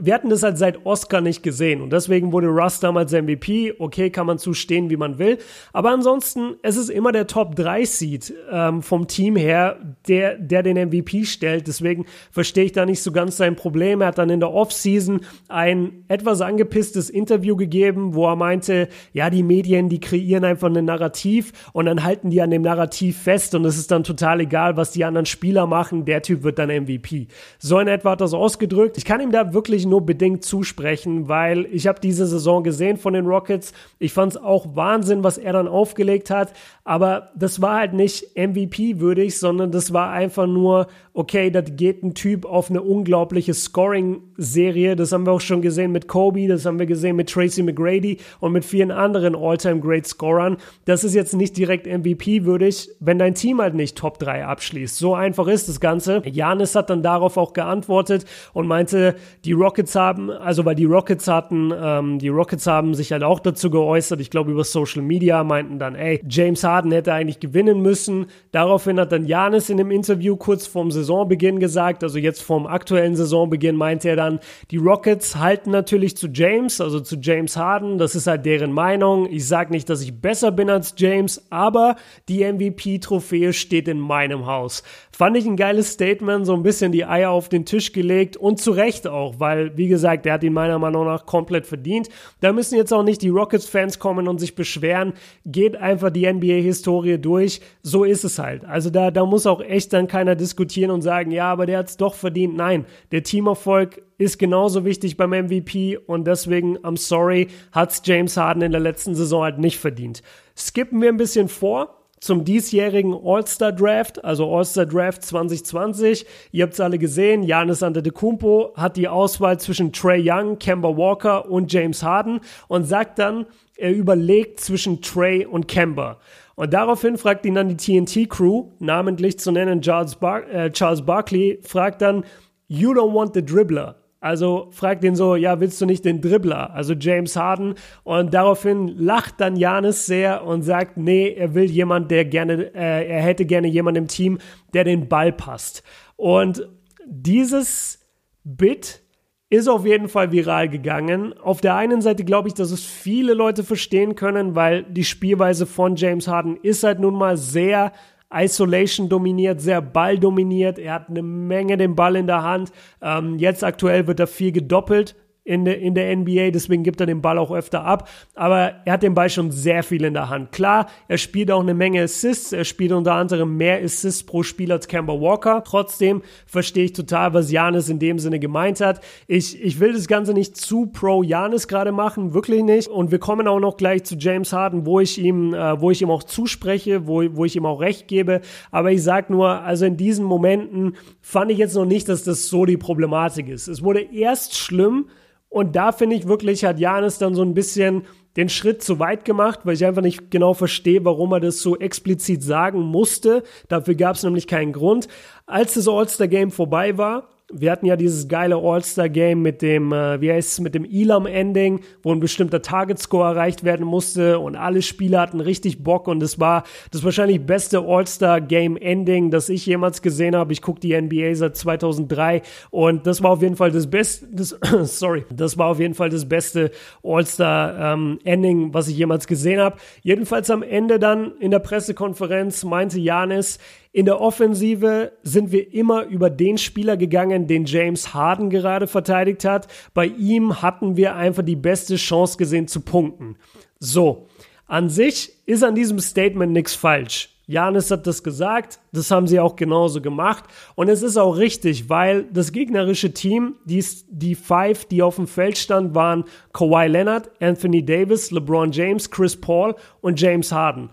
wir 0.00 0.14
hatten 0.14 0.30
das 0.30 0.42
halt 0.42 0.58
seit 0.58 0.86
Oscar 0.86 1.20
nicht 1.20 1.42
gesehen 1.42 1.80
und 1.80 1.92
deswegen 1.92 2.32
wurde 2.32 2.48
Russ 2.48 2.80
damals 2.80 3.12
MVP. 3.12 3.74
Okay, 3.78 4.10
kann 4.10 4.26
man 4.26 4.38
zustehen, 4.38 4.90
wie 4.90 4.96
man 4.96 5.18
will. 5.18 5.38
Aber 5.72 5.90
ansonsten, 5.90 6.54
es 6.62 6.76
ist 6.76 6.88
immer 6.88 7.10
der 7.12 7.26
Top 7.26 7.56
3 7.56 7.84
Seed 7.84 8.32
ähm, 8.50 8.82
vom 8.82 9.08
Team 9.08 9.36
her, 9.36 9.76
der, 10.06 10.38
der 10.38 10.62
den 10.62 10.76
MVP 10.88 11.24
stellt. 11.24 11.66
Deswegen 11.66 12.06
verstehe 12.30 12.64
ich 12.64 12.72
da 12.72 12.86
nicht 12.86 13.02
so 13.02 13.10
ganz 13.12 13.36
sein 13.36 13.56
Problem. 13.56 14.00
Er 14.00 14.08
hat 14.08 14.18
dann 14.18 14.30
in 14.30 14.40
der 14.40 14.52
Offseason 14.52 15.20
ein 15.48 16.04
etwas 16.08 16.40
angepisstes 16.40 17.10
Interview 17.10 17.56
gegeben, 17.56 18.14
wo 18.14 18.26
er 18.26 18.36
meinte, 18.36 18.88
ja, 19.12 19.30
die 19.30 19.42
Medien, 19.42 19.88
die 19.88 20.00
kreieren 20.00 20.44
einfach 20.44 20.68
ein 20.68 20.84
Narrativ 20.84 21.52
und 21.72 21.86
dann 21.86 22.04
halten 22.04 22.30
die 22.30 22.40
an 22.40 22.50
dem 22.50 22.62
Narrativ 22.62 23.18
fest 23.18 23.54
und 23.54 23.64
es 23.64 23.76
ist 23.76 23.90
dann 23.90 24.04
total 24.04 24.40
egal, 24.40 24.76
was 24.76 24.92
die 24.92 25.04
anderen 25.04 25.26
Spieler 25.26 25.66
machen. 25.66 26.04
Der 26.04 26.22
Typ 26.22 26.44
wird 26.44 26.58
dann 26.58 26.68
MVP. 26.68 27.26
So 27.58 27.80
in 27.80 27.88
etwa 27.88 28.12
hat 28.12 28.20
es 28.20 28.32
ausgedrückt. 28.32 28.96
Ich 28.96 29.04
kann 29.04 29.20
ihm 29.20 29.32
da 29.32 29.52
wirklich 29.52 29.77
wirklich 29.78 29.86
nur 29.86 30.04
bedingt 30.04 30.44
zusprechen, 30.44 31.28
weil 31.28 31.66
ich 31.66 31.86
habe 31.86 32.00
diese 32.00 32.26
Saison 32.26 32.64
gesehen 32.64 32.96
von 32.96 33.12
den 33.14 33.26
Rockets. 33.26 33.72
Ich 34.00 34.12
fand 34.12 34.32
es 34.32 34.36
auch 34.36 34.74
Wahnsinn, 34.74 35.22
was 35.22 35.38
er 35.38 35.52
dann 35.52 35.68
aufgelegt 35.68 36.30
hat. 36.30 36.52
Aber 36.84 37.30
das 37.36 37.60
war 37.60 37.76
halt 37.76 37.92
nicht 37.92 38.34
MVP-würdig, 38.34 39.38
sondern 39.38 39.70
das 39.70 39.92
war 39.92 40.10
einfach 40.10 40.46
nur, 40.46 40.88
okay, 41.12 41.50
da 41.50 41.60
geht 41.60 42.02
ein 42.02 42.14
Typ 42.14 42.46
auf 42.46 42.70
eine 42.70 42.80
unglaubliche 42.80 43.52
Scoring-Serie. 43.52 44.96
Das 44.96 45.12
haben 45.12 45.26
wir 45.26 45.32
auch 45.32 45.40
schon 45.40 45.62
gesehen 45.62 45.92
mit 45.92 46.08
Kobe, 46.08 46.48
das 46.48 46.64
haben 46.64 46.78
wir 46.78 46.86
gesehen 46.86 47.16
mit 47.16 47.28
Tracy 47.28 47.62
McGrady 47.62 48.18
und 48.40 48.52
mit 48.52 48.64
vielen 48.64 48.90
anderen 48.90 49.36
All-Time-Great-Scorern. 49.36 50.56
Das 50.86 51.04
ist 51.04 51.14
jetzt 51.14 51.34
nicht 51.34 51.56
direkt 51.56 51.86
MVP-würdig, 51.86 52.88
wenn 53.00 53.18
dein 53.18 53.34
Team 53.34 53.60
halt 53.60 53.74
nicht 53.74 53.98
Top 53.98 54.18
3 54.18 54.46
abschließt. 54.46 54.96
So 54.96 55.14
einfach 55.14 55.46
ist 55.46 55.68
das 55.68 55.80
Ganze. 55.80 56.22
Janis 56.24 56.74
hat 56.74 56.88
dann 56.88 57.02
darauf 57.02 57.36
auch 57.36 57.52
geantwortet 57.52 58.24
und 58.54 58.66
meinte, 58.66 59.16
die 59.44 59.52
Rockets 59.52 59.67
haben, 59.94 60.30
also 60.30 60.64
weil 60.64 60.74
die 60.74 60.84
Rockets 60.84 61.28
hatten, 61.28 61.72
ähm, 61.78 62.18
die 62.18 62.28
Rockets 62.28 62.66
haben 62.66 62.94
sich 62.94 63.12
halt 63.12 63.22
auch 63.22 63.40
dazu 63.40 63.70
geäußert, 63.70 64.20
ich 64.20 64.30
glaube 64.30 64.50
über 64.50 64.64
Social 64.64 65.02
Media, 65.02 65.44
meinten 65.44 65.78
dann, 65.78 65.94
ey, 65.94 66.20
James 66.28 66.64
Harden 66.64 66.92
hätte 66.92 67.12
eigentlich 67.12 67.40
gewinnen 67.40 67.80
müssen. 67.80 68.26
Daraufhin 68.52 68.98
hat 68.98 69.12
dann 69.12 69.26
Janis 69.26 69.70
in 69.70 69.76
dem 69.76 69.90
Interview 69.90 70.36
kurz 70.36 70.66
vorm 70.66 70.90
Saisonbeginn 70.90 71.60
gesagt, 71.60 72.02
also 72.02 72.18
jetzt 72.18 72.42
vorm 72.42 72.66
aktuellen 72.66 73.16
Saisonbeginn 73.16 73.76
meinte 73.76 74.08
er 74.08 74.16
dann, 74.16 74.40
die 74.70 74.76
Rockets 74.76 75.36
halten 75.36 75.70
natürlich 75.70 76.16
zu 76.16 76.28
James, 76.28 76.80
also 76.80 77.00
zu 77.00 77.16
James 77.16 77.56
Harden, 77.56 77.98
das 77.98 78.14
ist 78.14 78.26
halt 78.26 78.46
deren 78.46 78.72
Meinung. 78.72 79.28
Ich 79.30 79.46
sage 79.46 79.70
nicht, 79.70 79.88
dass 79.88 80.02
ich 80.02 80.20
besser 80.20 80.50
bin 80.52 80.70
als 80.70 80.94
James, 80.96 81.46
aber 81.50 81.96
die 82.28 82.44
MVP-Trophäe 82.44 83.52
steht 83.52 83.88
in 83.88 84.00
meinem 84.00 84.46
Haus. 84.46 84.82
Fand 85.18 85.36
ich 85.36 85.46
ein 85.46 85.56
geiles 85.56 85.94
Statement, 85.94 86.46
so 86.46 86.54
ein 86.54 86.62
bisschen 86.62 86.92
die 86.92 87.04
Eier 87.04 87.30
auf 87.30 87.48
den 87.48 87.64
Tisch 87.64 87.90
gelegt 87.90 88.36
und 88.36 88.60
zu 88.60 88.70
Recht 88.70 89.08
auch, 89.08 89.40
weil, 89.40 89.76
wie 89.76 89.88
gesagt, 89.88 90.26
er 90.26 90.34
hat 90.34 90.44
ihn 90.44 90.52
meiner 90.52 90.78
Meinung 90.78 91.06
nach 91.06 91.26
komplett 91.26 91.66
verdient. 91.66 92.08
Da 92.40 92.52
müssen 92.52 92.76
jetzt 92.76 92.92
auch 92.92 93.02
nicht 93.02 93.22
die 93.22 93.28
Rockets-Fans 93.28 93.98
kommen 93.98 94.28
und 94.28 94.38
sich 94.38 94.54
beschweren. 94.54 95.14
Geht 95.44 95.76
einfach 95.76 96.10
die 96.10 96.32
NBA-Historie 96.32 97.18
durch. 97.18 97.60
So 97.82 98.04
ist 98.04 98.22
es 98.22 98.38
halt. 98.38 98.64
Also 98.64 98.90
da, 98.90 99.10
da 99.10 99.26
muss 99.26 99.48
auch 99.48 99.60
echt 99.60 99.92
dann 99.92 100.06
keiner 100.06 100.36
diskutieren 100.36 100.92
und 100.92 101.02
sagen, 101.02 101.32
ja, 101.32 101.50
aber 101.50 101.66
der 101.66 101.78
hat 101.78 101.88
es 101.88 101.96
doch 101.96 102.14
verdient. 102.14 102.56
Nein, 102.56 102.86
der 103.10 103.24
Teamerfolg 103.24 104.00
ist 104.18 104.38
genauso 104.38 104.84
wichtig 104.84 105.16
beim 105.16 105.30
MVP 105.30 105.96
und 105.96 106.28
deswegen, 106.28 106.78
I'm 106.78 106.96
sorry, 106.96 107.48
hat's 107.72 108.02
James 108.04 108.36
Harden 108.36 108.62
in 108.62 108.70
der 108.70 108.80
letzten 108.80 109.16
Saison 109.16 109.42
halt 109.42 109.58
nicht 109.58 109.78
verdient. 109.78 110.22
Skippen 110.56 111.02
wir 111.02 111.08
ein 111.08 111.16
bisschen 111.16 111.48
vor 111.48 111.97
zum 112.20 112.44
diesjährigen 112.44 113.14
All-Star 113.14 113.72
Draft, 113.72 114.24
also 114.24 114.54
All-Star 114.54 114.86
Draft 114.86 115.22
2020. 115.24 116.26
Ihr 116.52 116.64
habt 116.64 116.74
es 116.74 116.80
alle 116.80 116.98
gesehen, 116.98 117.42
Janis 117.42 117.82
Antetokounmpo 117.82 118.74
hat 118.76 118.96
die 118.96 119.08
Auswahl 119.08 119.58
zwischen 119.58 119.92
Trey 119.92 120.22
Young, 120.24 120.58
Kemba 120.58 120.96
Walker 120.96 121.50
und 121.50 121.72
James 121.72 122.02
Harden 122.02 122.40
und 122.68 122.84
sagt 122.84 123.18
dann, 123.18 123.46
er 123.76 123.92
überlegt 123.92 124.60
zwischen 124.60 125.00
Trey 125.00 125.46
und 125.46 125.68
Kemba. 125.68 126.18
Und 126.56 126.72
daraufhin 126.72 127.16
fragt 127.16 127.46
ihn 127.46 127.54
dann 127.54 127.68
die 127.68 127.76
TNT-Crew, 127.76 128.72
namentlich 128.80 129.38
zu 129.38 129.52
nennen 129.52 129.80
Charles, 129.80 130.16
Bar 130.16 130.48
äh, 130.48 130.72
Charles 130.72 131.02
Barkley, 131.02 131.60
fragt 131.62 132.02
dann, 132.02 132.24
You 132.66 132.90
don't 132.90 133.14
want 133.14 133.34
the 133.34 133.44
dribbler. 133.44 133.94
Also 134.20 134.68
fragt 134.72 135.04
ihn 135.04 135.14
so, 135.14 135.36
ja, 135.36 135.60
willst 135.60 135.80
du 135.80 135.86
nicht 135.86 136.04
den 136.04 136.20
Dribbler, 136.20 136.74
also 136.74 136.94
James 136.94 137.36
Harden? 137.36 137.74
Und 138.02 138.34
daraufhin 138.34 138.88
lacht 138.88 139.40
dann 139.40 139.54
Janis 139.54 140.06
sehr 140.06 140.44
und 140.44 140.62
sagt, 140.62 140.96
nee, 140.96 141.30
er 141.30 141.54
will 141.54 141.70
jemand, 141.70 142.10
der 142.10 142.24
gerne, 142.24 142.74
äh, 142.74 143.08
er 143.08 143.22
hätte 143.22 143.46
gerne 143.46 143.68
jemand 143.68 143.96
im 143.96 144.08
Team, 144.08 144.38
der 144.74 144.82
den 144.82 145.08
Ball 145.08 145.32
passt. 145.32 145.84
Und 146.16 146.68
dieses 147.06 148.00
Bit 148.42 149.02
ist 149.50 149.68
auf 149.68 149.86
jeden 149.86 150.08
Fall 150.08 150.32
viral 150.32 150.68
gegangen. 150.68 151.32
Auf 151.38 151.60
der 151.60 151.76
einen 151.76 152.02
Seite 152.02 152.24
glaube 152.24 152.48
ich, 152.48 152.54
dass 152.54 152.70
es 152.72 152.84
viele 152.84 153.34
Leute 153.34 153.62
verstehen 153.62 154.14
können, 154.14 154.54
weil 154.56 154.82
die 154.82 155.04
Spielweise 155.04 155.64
von 155.64 155.96
James 155.96 156.26
Harden 156.28 156.56
ist 156.56 156.82
halt 156.82 156.98
nun 156.98 157.14
mal 157.14 157.36
sehr 157.36 157.92
Isolation 158.32 159.08
dominiert, 159.08 159.60
sehr 159.60 159.80
Ball 159.80 160.18
dominiert. 160.18 160.78
Er 160.78 160.94
hat 160.94 161.08
eine 161.08 161.22
Menge 161.22 161.76
den 161.76 161.94
Ball 161.94 162.16
in 162.16 162.26
der 162.26 162.42
Hand. 162.42 162.70
Ähm, 163.00 163.38
jetzt 163.38 163.64
aktuell 163.64 164.06
wird 164.06 164.20
er 164.20 164.26
viel 164.26 164.52
gedoppelt 164.52 165.16
in 165.48 165.64
der, 165.64 165.80
in 165.80 165.94
der 165.94 166.14
NBA, 166.14 166.50
deswegen 166.50 166.82
gibt 166.82 167.00
er 167.00 167.06
den 167.06 167.22
Ball 167.22 167.38
auch 167.38 167.50
öfter 167.50 167.82
ab. 167.82 168.06
Aber 168.34 168.74
er 168.84 168.92
hat 168.92 169.02
den 169.02 169.14
Ball 169.14 169.30
schon 169.30 169.50
sehr 169.50 169.82
viel 169.82 170.04
in 170.04 170.12
der 170.12 170.28
Hand. 170.28 170.52
Klar, 170.52 170.88
er 171.08 171.16
spielt 171.16 171.50
auch 171.50 171.62
eine 171.62 171.72
Menge 171.72 172.02
Assists. 172.02 172.52
Er 172.52 172.64
spielt 172.64 172.92
unter 172.92 173.14
anderem 173.14 173.56
mehr 173.56 173.82
Assists 173.82 174.22
pro 174.22 174.42
Spiel 174.42 174.70
als 174.70 174.88
Kemba 174.88 175.14
Walker. 175.14 175.64
Trotzdem 175.64 176.20
verstehe 176.44 176.84
ich 176.84 176.92
total, 176.92 177.32
was 177.32 177.50
Janis 177.50 177.88
in 177.88 177.98
dem 177.98 178.18
Sinne 178.18 178.38
gemeint 178.38 178.82
hat. 178.82 179.00
Ich, 179.26 179.58
ich 179.62 179.80
will 179.80 179.94
das 179.94 180.06
Ganze 180.06 180.34
nicht 180.34 180.54
zu 180.58 180.86
pro 180.86 181.22
Janis 181.22 181.66
gerade 181.66 181.92
machen, 181.92 182.34
wirklich 182.34 182.62
nicht. 182.62 182.88
Und 182.88 183.10
wir 183.10 183.18
kommen 183.18 183.48
auch 183.48 183.60
noch 183.60 183.78
gleich 183.78 184.04
zu 184.04 184.16
James 184.16 184.52
Harden, 184.52 184.84
wo 184.84 185.00
ich 185.00 185.16
ihm, 185.16 185.54
äh, 185.54 185.80
wo 185.80 185.90
ich 185.90 186.02
ihm 186.02 186.10
auch 186.10 186.24
zuspreche, 186.24 187.06
wo, 187.06 187.24
wo 187.34 187.46
ich 187.46 187.56
ihm 187.56 187.64
auch 187.64 187.80
recht 187.80 188.06
gebe. 188.06 188.42
Aber 188.70 188.92
ich 188.92 189.02
sag 189.02 189.30
nur, 189.30 189.62
also 189.62 189.86
in 189.86 189.96
diesen 189.96 190.26
Momenten 190.26 190.94
fand 191.22 191.50
ich 191.50 191.56
jetzt 191.56 191.74
noch 191.74 191.86
nicht, 191.86 192.06
dass 192.10 192.22
das 192.22 192.48
so 192.48 192.66
die 192.66 192.76
Problematik 192.76 193.48
ist. 193.48 193.66
Es 193.66 193.82
wurde 193.82 194.02
erst 194.12 194.54
schlimm, 194.54 195.06
und 195.48 195.76
da 195.76 195.92
finde 195.92 196.16
ich 196.16 196.28
wirklich, 196.28 196.64
hat 196.64 196.78
Janis 196.78 197.18
dann 197.18 197.34
so 197.34 197.42
ein 197.42 197.54
bisschen 197.54 198.02
den 198.36 198.48
Schritt 198.48 198.82
zu 198.82 198.98
weit 198.98 199.24
gemacht, 199.24 199.60
weil 199.64 199.74
ich 199.74 199.84
einfach 199.84 200.02
nicht 200.02 200.30
genau 200.30 200.54
verstehe, 200.54 201.04
warum 201.04 201.32
er 201.32 201.40
das 201.40 201.60
so 201.60 201.76
explizit 201.76 202.42
sagen 202.42 202.80
musste. 202.80 203.42
Dafür 203.68 203.94
gab 203.94 204.16
es 204.16 204.22
nämlich 204.22 204.46
keinen 204.46 204.72
Grund. 204.72 205.08
Als 205.46 205.74
das 205.74 205.88
All-Star-Game 205.88 206.50
vorbei 206.50 206.98
war, 206.98 207.28
wir 207.50 207.72
hatten 207.72 207.86
ja 207.86 207.96
dieses 207.96 208.28
geile 208.28 208.56
All-Star-Game 208.56 209.40
mit 209.40 209.62
dem, 209.62 209.92
äh, 209.92 210.20
wie 210.20 210.30
heißt 210.30 210.52
es, 210.52 210.60
mit 210.60 210.74
dem 210.74 210.84
Elam-Ending, 210.84 211.80
wo 212.02 212.12
ein 212.12 212.20
bestimmter 212.20 212.60
Target-Score 212.60 213.26
erreicht 213.26 213.64
werden 213.64 213.86
musste 213.86 214.38
und 214.38 214.54
alle 214.54 214.82
Spieler 214.82 215.20
hatten 215.20 215.40
richtig 215.40 215.82
Bock 215.82 216.08
und 216.08 216.22
es 216.22 216.38
war 216.38 216.64
das 216.90 217.04
wahrscheinlich 217.04 217.44
beste 217.46 217.78
All-Star-Game-Ending, 217.78 219.30
das 219.30 219.48
ich 219.48 219.64
jemals 219.64 220.02
gesehen 220.02 220.36
habe. 220.36 220.52
Ich 220.52 220.60
gucke 220.60 220.80
die 220.80 221.00
NBA 221.00 221.34
seit 221.34 221.56
2003 221.56 222.42
und 222.70 223.06
das 223.06 223.22
war 223.22 223.30
auf 223.30 223.42
jeden 223.42 223.56
Fall 223.56 223.70
das 223.70 223.88
beste, 223.88 224.26
das, 224.30 224.58
sorry, 224.82 225.24
das 225.34 225.56
war 225.56 225.68
auf 225.68 225.80
jeden 225.80 225.94
Fall 225.94 226.10
das 226.10 226.28
beste 226.28 226.70
All-Star-Ending, 227.02 228.62
ähm, 228.62 228.74
was 228.74 228.88
ich 228.88 228.98
jemals 228.98 229.26
gesehen 229.26 229.60
habe. 229.60 229.78
Jedenfalls 230.02 230.50
am 230.50 230.62
Ende 230.62 230.98
dann 230.98 231.32
in 231.40 231.50
der 231.50 231.60
Pressekonferenz 231.60 232.64
meinte 232.64 233.00
Janis, 233.00 233.58
in 233.92 234.04
der 234.04 234.20
Offensive 234.20 235.12
sind 235.22 235.50
wir 235.50 235.72
immer 235.72 236.04
über 236.04 236.30
den 236.30 236.58
Spieler 236.58 236.96
gegangen, 236.96 237.46
den 237.46 237.64
James 237.64 238.12
Harden 238.12 238.50
gerade 238.50 238.86
verteidigt 238.86 239.44
hat. 239.44 239.66
Bei 239.94 240.06
ihm 240.06 240.62
hatten 240.62 240.96
wir 240.96 241.16
einfach 241.16 241.42
die 241.42 241.56
beste 241.56 241.96
Chance 241.96 242.36
gesehen 242.36 242.68
zu 242.68 242.80
punkten. 242.80 243.36
So, 243.78 244.28
an 244.66 244.90
sich 244.90 245.32
ist 245.46 245.64
an 245.64 245.74
diesem 245.74 245.98
Statement 245.98 246.52
nichts 246.52 246.74
falsch. 246.74 247.30
Janis 247.46 247.90
hat 247.90 248.06
das 248.06 248.22
gesagt, 248.22 248.78
das 248.92 249.10
haben 249.10 249.26
sie 249.26 249.40
auch 249.40 249.56
genauso 249.56 250.02
gemacht. 250.02 250.44
Und 250.74 250.90
es 250.90 251.02
ist 251.02 251.16
auch 251.16 251.38
richtig, 251.38 251.88
weil 251.88 252.24
das 252.24 252.52
gegnerische 252.52 253.14
Team, 253.14 253.56
die, 253.64 253.82
die 254.10 254.34
Five, 254.34 254.84
die 254.84 255.02
auf 255.02 255.16
dem 255.16 255.26
Feld 255.26 255.56
stand, 255.56 255.94
waren 255.94 256.24
Kawhi 256.52 256.88
Leonard, 256.88 257.30
Anthony 257.40 257.82
Davis, 257.82 258.30
LeBron 258.30 258.70
James, 258.70 259.10
Chris 259.10 259.34
Paul 259.34 259.74
und 260.02 260.20
James 260.20 260.52
Harden. 260.52 260.90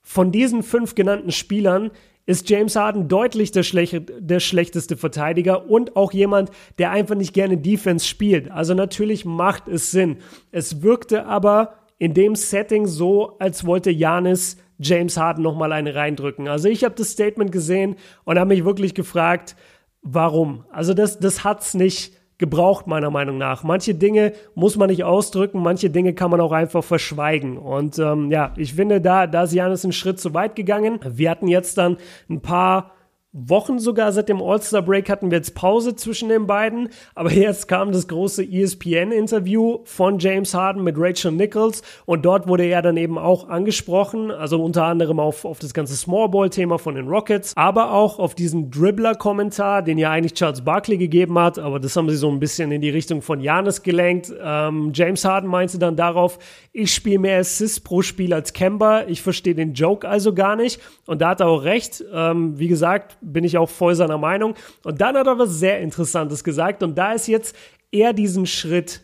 Von 0.00 0.30
diesen 0.30 0.62
fünf 0.62 0.94
genannten 0.94 1.32
Spielern 1.32 1.90
ist 2.26 2.50
James 2.50 2.76
Harden 2.76 3.08
deutlich 3.08 3.52
der, 3.52 3.62
schlech 3.62 4.00
der 4.18 4.40
schlechteste 4.40 4.96
Verteidiger 4.96 5.70
und 5.70 5.96
auch 5.96 6.12
jemand, 6.12 6.50
der 6.78 6.90
einfach 6.90 7.14
nicht 7.14 7.32
gerne 7.32 7.56
Defense 7.56 8.06
spielt. 8.06 8.50
Also 8.50 8.74
natürlich 8.74 9.24
macht 9.24 9.68
es 9.68 9.92
Sinn. 9.92 10.18
Es 10.50 10.82
wirkte 10.82 11.26
aber 11.26 11.74
in 11.98 12.12
dem 12.12 12.34
Setting 12.34 12.86
so, 12.86 13.38
als 13.38 13.64
wollte 13.64 13.90
Janis 13.90 14.58
James 14.78 15.16
Harden 15.16 15.42
nochmal 15.42 15.72
eine 15.72 15.94
reindrücken. 15.94 16.48
Also 16.48 16.68
ich 16.68 16.84
habe 16.84 16.94
das 16.94 17.10
Statement 17.10 17.50
gesehen 17.50 17.96
und 18.24 18.38
habe 18.38 18.48
mich 18.48 18.64
wirklich 18.64 18.94
gefragt, 18.94 19.56
warum? 20.02 20.64
Also 20.70 20.92
das, 20.94 21.18
das 21.18 21.44
hat's 21.44 21.74
nicht 21.74 22.12
gebraucht, 22.38 22.86
meiner 22.86 23.10
Meinung 23.10 23.38
nach. 23.38 23.62
Manche 23.62 23.94
Dinge 23.94 24.32
muss 24.54 24.76
man 24.76 24.90
nicht 24.90 25.04
ausdrücken, 25.04 25.62
manche 25.62 25.90
Dinge 25.90 26.14
kann 26.14 26.30
man 26.30 26.40
auch 26.40 26.52
einfach 26.52 26.84
verschweigen. 26.84 27.56
Und 27.56 27.98
ähm, 27.98 28.30
ja, 28.30 28.52
ich 28.56 28.74
finde, 28.74 29.00
da, 29.00 29.26
da 29.26 29.44
ist 29.44 29.52
Janis 29.52 29.84
einen 29.84 29.92
Schritt 29.92 30.20
zu 30.20 30.34
weit 30.34 30.54
gegangen. 30.54 31.00
Wir 31.08 31.30
hatten 31.30 31.48
jetzt 31.48 31.78
dann 31.78 31.96
ein 32.28 32.40
paar 32.40 32.95
Wochen 33.38 33.78
sogar 33.78 34.12
seit 34.12 34.30
dem 34.30 34.40
All-Star-Break 34.40 35.10
hatten 35.10 35.30
wir 35.30 35.36
jetzt 35.36 35.54
Pause 35.54 35.94
zwischen 35.94 36.30
den 36.30 36.46
beiden. 36.46 36.88
Aber 37.14 37.30
jetzt 37.30 37.68
kam 37.68 37.92
das 37.92 38.08
große 38.08 38.42
ESPN-Interview 38.42 39.80
von 39.84 40.18
James 40.18 40.54
Harden 40.54 40.82
mit 40.82 40.96
Rachel 40.98 41.32
Nichols 41.32 41.82
und 42.06 42.24
dort 42.24 42.48
wurde 42.48 42.64
er 42.64 42.80
dann 42.80 42.96
eben 42.96 43.18
auch 43.18 43.48
angesprochen, 43.48 44.30
also 44.30 44.62
unter 44.64 44.84
anderem 44.84 45.20
auf, 45.20 45.44
auf 45.44 45.58
das 45.58 45.74
ganze 45.74 45.96
Small-Ball-Thema 45.96 46.78
von 46.78 46.94
den 46.94 47.08
Rockets, 47.08 47.52
aber 47.56 47.92
auch 47.92 48.18
auf 48.18 48.34
diesen 48.34 48.70
Dribbler-Kommentar, 48.70 49.82
den 49.82 49.98
ja 49.98 50.10
eigentlich 50.10 50.32
Charles 50.32 50.62
Barkley 50.62 50.96
gegeben 50.96 51.38
hat, 51.38 51.58
aber 51.58 51.78
das 51.78 51.94
haben 51.94 52.08
sie 52.08 52.16
so 52.16 52.30
ein 52.30 52.40
bisschen 52.40 52.72
in 52.72 52.80
die 52.80 52.90
Richtung 52.90 53.20
von 53.20 53.40
Janis 53.40 53.82
gelenkt. 53.82 54.32
Ähm, 54.42 54.92
James 54.94 55.26
Harden 55.26 55.50
meinte 55.50 55.78
dann 55.78 55.96
darauf, 55.96 56.38
ich 56.72 56.94
spiele 56.94 57.18
mehr 57.18 57.40
Assists 57.40 57.80
pro 57.80 58.00
Spiel 58.00 58.32
als 58.32 58.54
Kemba, 58.54 59.04
ich 59.06 59.20
verstehe 59.20 59.54
den 59.54 59.74
Joke 59.74 60.08
also 60.08 60.32
gar 60.32 60.56
nicht 60.56 60.80
und 61.04 61.20
da 61.20 61.30
hat 61.30 61.40
er 61.40 61.48
auch 61.48 61.64
recht. 61.64 62.02
Ähm, 62.12 62.58
wie 62.58 62.68
gesagt, 62.68 63.18
bin 63.32 63.44
ich 63.44 63.58
auch 63.58 63.68
voll 63.68 63.94
seiner 63.94 64.18
Meinung. 64.18 64.54
Und 64.84 65.00
dann 65.00 65.16
hat 65.16 65.26
er 65.26 65.38
was 65.38 65.58
sehr 65.58 65.80
Interessantes 65.80 66.44
gesagt 66.44 66.82
und 66.82 66.96
da 66.96 67.12
ist 67.12 67.26
jetzt 67.26 67.56
er 67.92 68.12
diesen 68.12 68.46
Schritt 68.46 69.02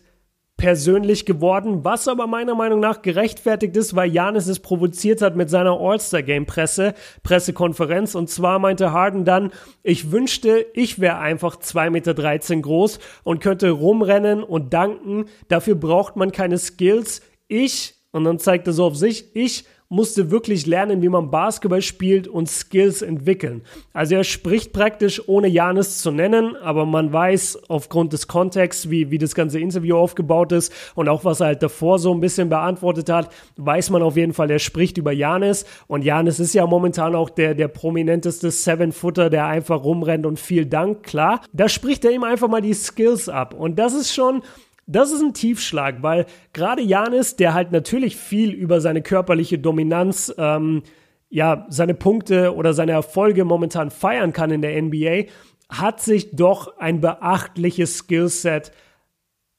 persönlich 0.62 1.26
geworden, 1.26 1.85
was 1.85 2.07
aber 2.07 2.29
meiner 2.29 2.55
Meinung 2.55 2.79
nach 2.79 3.02
gerechtfertigt 3.02 3.76
ist, 3.76 3.97
weil 3.97 4.12
Janis 4.12 4.47
es 4.47 4.61
provoziert 4.61 5.21
hat 5.21 5.35
mit 5.35 5.50
seiner 5.50 5.73
All-Star-Game-Presse, 5.81 6.95
Pressekonferenz. 7.25 8.14
Und 8.14 8.31
zwar 8.31 8.61
meinte 8.61 8.93
Harden 8.93 9.25
dann, 9.25 9.50
ich 9.83 10.12
wünschte, 10.12 10.64
ich 10.75 11.00
wäre 11.00 11.19
einfach 11.19 11.57
2,13 11.57 11.91
Meter 11.91 12.62
groß 12.62 13.00
und 13.25 13.41
könnte 13.41 13.71
rumrennen 13.71 14.45
und 14.45 14.73
danken. 14.73 15.25
Dafür 15.49 15.75
braucht 15.75 16.14
man 16.14 16.31
keine 16.31 16.59
Skills. 16.59 17.23
Ich, 17.49 17.95
und 18.12 18.23
dann 18.23 18.38
zeigt 18.38 18.69
er 18.69 18.73
so 18.73 18.85
auf 18.85 18.97
sich, 18.97 19.35
ich 19.35 19.64
musste 19.93 20.31
wirklich 20.31 20.67
lernen, 20.67 21.03
wie 21.03 21.11
man 21.11 21.31
Basketball 21.31 21.83
spielt 21.83 22.27
und 22.27 22.49
Skills 22.49 23.03
entwickeln. 23.03 23.61
Also 23.93 24.15
er 24.15 24.25
spricht 24.25 24.73
praktisch 24.73 25.29
ohne 25.29 25.49
Janis 25.49 25.99
zu 25.99 26.11
nennen, 26.11 26.57
aber 26.57 26.87
man 26.87 27.13
weiß 27.13 27.69
aufgrund 27.69 28.15
des 28.15 28.27
Kontexts, 28.27 28.89
wie, 28.89 29.11
wie 29.11 29.19
das 29.19 29.35
ganze 29.35 29.61
Interview 29.61 29.97
aufgebaut 29.97 30.51
ist 30.53 30.73
und 30.95 31.11
auch 31.11 31.27
was 31.27 31.41
er 31.41 31.49
halt 31.49 31.63
davor 31.63 31.99
so 31.99 32.13
ein 32.15 32.21
bisschen 32.21 32.49
beantwortet 32.49 33.11
hat, 33.11 33.29
weiß 33.57 33.91
man 33.91 34.03
auf 34.03 34.17
jeden 34.17 34.33
Fall, 34.33 34.51
er 34.51 34.59
spricht 34.59 34.97
über 34.97 35.13
Janis 35.13 35.67
und 35.89 36.05
Janis 36.05 36.41
ist 36.41 36.55
ja 36.55 36.67
momentan 36.67 37.15
auch 37.15 37.29
der, 37.29 37.55
der 37.55 37.69
prominenteste 37.69 38.51
Seven-Footer, 38.51 39.29
der 39.29 39.47
einfach 39.47 39.85
rumrennt 39.85 40.25
und 40.25 40.41
viel 40.41 40.65
Dank, 40.65 41.03
klar. 41.03 41.43
Da 41.53 41.69
spricht 41.69 42.07
er 42.07 42.13
ihm 42.13 42.25
einfach 42.25 42.49
mal 42.49 42.63
die 42.63 42.73
Skills 42.73 43.29
ab 43.29 43.53
und 43.53 43.79
das 43.79 43.93
ist 43.93 44.15
schon 44.15 44.43
das 44.87 45.12
ist 45.12 45.23
ein 45.23 45.35
Tiefschlag, 45.35 46.03
weil 46.03 46.27
gerade 46.53 46.83
Janis, 46.83 47.37
der 47.37 47.55
halt 47.55 47.73
natürlich 47.73 48.17
viel 48.17 48.51
über 48.51 48.81
seine 48.81 49.03
körperliche 49.03 49.59
Dominanz, 49.59 50.35
ähm, 50.39 50.83
ja, 51.29 51.67
seine 51.71 51.95
Punkte 51.95 52.55
oder 52.55 52.75
seine 52.75 52.93
Erfolge 52.93 53.45
momentan 53.45 53.91
feiern 53.91 54.33
kann 54.33 54.51
in 54.51 54.61
der 54.61 54.81
NBA, 54.81 55.25
hat 55.69 56.01
sich 56.01 56.37
doch 56.37 56.77
ein 56.79 57.01
beachtliches 57.01 57.99
Skillset 57.99 58.73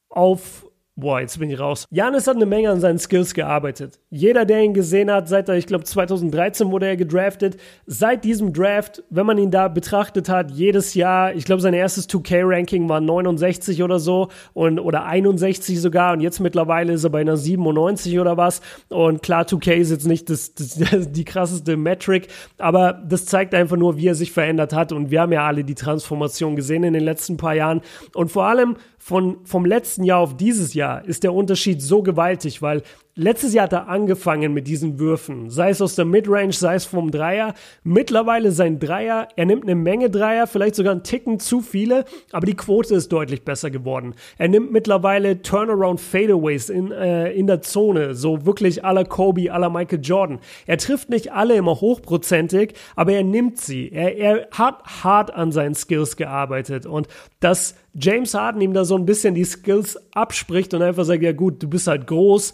auf 0.09 0.67
Boah, 0.95 1.21
jetzt 1.21 1.39
bin 1.39 1.49
ich 1.49 1.59
raus. 1.59 1.87
Janis 1.89 2.27
hat 2.27 2.35
eine 2.35 2.45
Menge 2.45 2.69
an 2.69 2.79
seinen 2.79 2.99
Skills 2.99 3.33
gearbeitet. 3.33 3.99
Jeder, 4.11 4.45
der 4.45 4.61
ihn 4.61 4.75
gesehen 4.75 5.11
hat, 5.11 5.27
seit 5.27 5.49
er, 5.49 5.55
ich 5.55 5.65
glaube 5.65 5.85
2013 5.85 6.69
wurde 6.69 6.85
er 6.85 6.97
gedraftet. 6.97 7.57
Seit 7.87 8.23
diesem 8.23 8.53
Draft, 8.53 9.03
wenn 9.09 9.25
man 9.25 9.39
ihn 9.39 9.49
da 9.49 9.69
betrachtet 9.69 10.29
hat, 10.29 10.51
jedes 10.51 10.93
Jahr, 10.93 11.33
ich 11.33 11.45
glaube 11.45 11.63
sein 11.63 11.73
erstes 11.73 12.07
2K-Ranking 12.09 12.87
war 12.89 13.01
69 13.01 13.81
oder 13.81 13.97
so 13.97 14.27
und 14.53 14.79
oder 14.79 15.05
61 15.05 15.81
sogar 15.81 16.13
und 16.13 16.19
jetzt 16.19 16.39
mittlerweile 16.39 16.93
ist 16.93 17.03
er 17.03 17.09
bei 17.09 17.21
einer 17.21 17.37
97 17.37 18.19
oder 18.19 18.37
was. 18.37 18.61
Und 18.89 19.23
klar, 19.23 19.45
2K 19.45 19.73
ist 19.73 19.89
jetzt 19.89 20.05
nicht 20.05 20.29
das, 20.29 20.53
das, 20.53 20.77
die 21.11 21.25
krasseste 21.25 21.75
Metric, 21.75 22.27
aber 22.59 22.93
das 22.93 23.25
zeigt 23.25 23.55
einfach 23.55 23.77
nur, 23.77 23.97
wie 23.97 24.09
er 24.09 24.15
sich 24.15 24.31
verändert 24.31 24.73
hat 24.73 24.91
und 24.91 25.09
wir 25.09 25.21
haben 25.21 25.33
ja 25.33 25.47
alle 25.47 25.63
die 25.63 25.73
Transformation 25.73 26.55
gesehen 26.55 26.83
in 26.83 26.93
den 26.93 27.03
letzten 27.03 27.37
paar 27.37 27.55
Jahren 27.55 27.81
und 28.13 28.31
vor 28.31 28.45
allem 28.45 28.75
von, 28.99 29.39
vom 29.43 29.65
letzten 29.65 30.05
Jahr 30.05 30.19
auf 30.19 30.37
dieses 30.37 30.73
Jahr 30.73 30.82
ist 31.05 31.23
der 31.23 31.33
Unterschied 31.33 31.81
so 31.81 32.03
gewaltig, 32.03 32.61
weil 32.61 32.83
Letztes 33.15 33.53
Jahr 33.53 33.65
hat 33.65 33.73
er 33.73 33.89
angefangen 33.89 34.55
mit 34.55 34.65
diesen 34.65 34.97
Würfen, 34.97 35.51
sei 35.51 35.69
es 35.69 35.83
aus 35.83 35.93
der 35.93 36.03
Midrange, 36.03 36.51
sei 36.51 36.73
es 36.73 36.85
vom 36.85 37.11
Dreier. 37.11 37.53
Mittlerweile 37.83 38.51
sein 38.51 38.79
Dreier, 38.79 39.27
er 39.35 39.45
nimmt 39.45 39.65
eine 39.65 39.75
Menge 39.75 40.09
Dreier, 40.09 40.47
vielleicht 40.47 40.73
sogar 40.73 40.93
einen 40.93 41.03
Ticken 41.03 41.39
zu 41.39 41.61
viele, 41.61 42.05
aber 42.31 42.47
die 42.47 42.55
Quote 42.55 42.95
ist 42.95 43.11
deutlich 43.11 43.45
besser 43.45 43.69
geworden. 43.69 44.15
Er 44.39 44.47
nimmt 44.47 44.71
mittlerweile 44.71 45.43
Turnaround 45.43 46.01
Fadeaways 46.01 46.69
in, 46.69 46.91
äh, 46.91 47.31
in 47.33 47.45
der 47.45 47.61
Zone, 47.61 48.15
so 48.15 48.47
wirklich 48.47 48.83
aller 48.83 49.05
Kobe, 49.05 49.53
aller 49.53 49.69
Michael 49.69 49.99
Jordan. 50.01 50.39
Er 50.65 50.79
trifft 50.79 51.11
nicht 51.11 51.31
alle 51.33 51.53
immer 51.53 51.81
hochprozentig, 51.81 52.73
aber 52.95 53.11
er 53.11 53.23
nimmt 53.23 53.59
sie. 53.59 53.91
Er, 53.91 54.17
er 54.17 54.47
hat 54.53 55.03
hart 55.03 55.31
an 55.31 55.51
seinen 55.51 55.75
Skills 55.75 56.17
gearbeitet 56.17 56.87
und 56.87 57.07
dass 57.39 57.75
James 57.93 58.33
Harden 58.33 58.61
ihm 58.61 58.73
da 58.73 58.85
so 58.85 58.95
ein 58.95 59.05
bisschen 59.05 59.35
die 59.35 59.43
Skills 59.43 59.99
abspricht 60.13 60.73
und 60.73 60.81
einfach 60.81 61.05
sagt, 61.05 61.21
ja 61.21 61.31
gut, 61.31 61.61
du 61.61 61.67
bist 61.67 61.87
halt 61.87 62.07
groß, 62.07 62.53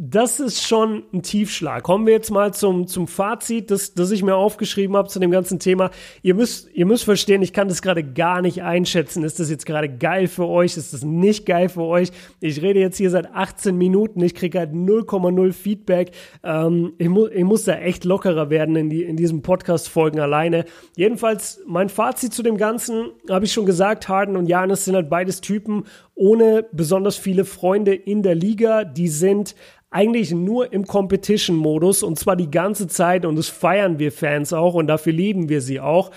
das 0.00 0.38
ist 0.38 0.62
schon 0.62 1.02
ein 1.12 1.22
Tiefschlag. 1.22 1.82
Kommen 1.82 2.06
wir 2.06 2.12
jetzt 2.12 2.30
mal 2.30 2.54
zum, 2.54 2.86
zum 2.86 3.08
Fazit, 3.08 3.72
das, 3.72 3.94
das 3.94 4.12
ich 4.12 4.22
mir 4.22 4.36
aufgeschrieben 4.36 4.96
habe 4.96 5.08
zu 5.08 5.18
dem 5.18 5.32
ganzen 5.32 5.58
Thema. 5.58 5.90
Ihr 6.22 6.34
müsst, 6.34 6.72
ihr 6.72 6.86
müsst 6.86 7.02
verstehen, 7.02 7.42
ich 7.42 7.52
kann 7.52 7.66
das 7.66 7.82
gerade 7.82 8.04
gar 8.04 8.40
nicht 8.40 8.62
einschätzen. 8.62 9.24
Ist 9.24 9.40
das 9.40 9.50
jetzt 9.50 9.66
gerade 9.66 9.88
geil 9.88 10.28
für 10.28 10.46
euch? 10.46 10.76
Ist 10.76 10.92
das 10.94 11.02
nicht 11.02 11.46
geil 11.46 11.68
für 11.68 11.82
euch? 11.82 12.10
Ich 12.38 12.62
rede 12.62 12.78
jetzt 12.78 12.96
hier 12.96 13.10
seit 13.10 13.34
18 13.34 13.76
Minuten. 13.76 14.22
Ich 14.22 14.36
kriege 14.36 14.60
halt 14.60 14.72
0,0 14.72 15.52
Feedback. 15.52 16.12
Ähm, 16.44 16.92
ich, 16.98 17.08
mu 17.08 17.26
ich 17.26 17.44
muss 17.44 17.64
da 17.64 17.74
echt 17.74 18.04
lockerer 18.04 18.50
werden 18.50 18.76
in, 18.76 18.90
die, 18.90 19.02
in 19.02 19.16
diesen 19.16 19.42
Podcast-Folgen 19.42 20.20
alleine. 20.20 20.64
Jedenfalls, 20.96 21.60
mein 21.66 21.88
Fazit 21.88 22.32
zu 22.32 22.44
dem 22.44 22.56
Ganzen 22.56 23.10
habe 23.28 23.46
ich 23.46 23.52
schon 23.52 23.66
gesagt. 23.66 24.08
Harden 24.08 24.36
und 24.36 24.46
Janis 24.46 24.84
sind 24.84 24.94
halt 24.94 25.10
beides 25.10 25.40
Typen 25.40 25.86
ohne 26.18 26.66
besonders 26.72 27.16
viele 27.16 27.44
Freunde 27.44 27.94
in 27.94 28.22
der 28.22 28.34
Liga. 28.34 28.82
Die 28.84 29.08
sind 29.08 29.54
eigentlich 29.90 30.32
nur 30.32 30.70
im 30.72 30.84
Competition-Modus 30.84 32.02
und 32.02 32.18
zwar 32.18 32.34
die 32.36 32.50
ganze 32.50 32.88
Zeit 32.88 33.24
und 33.24 33.36
das 33.36 33.48
feiern 33.48 33.98
wir 33.98 34.12
Fans 34.12 34.52
auch 34.52 34.74
und 34.74 34.88
dafür 34.88 35.14
lieben 35.14 35.48
wir 35.48 35.62
sie 35.62 35.80
auch. 35.80 36.10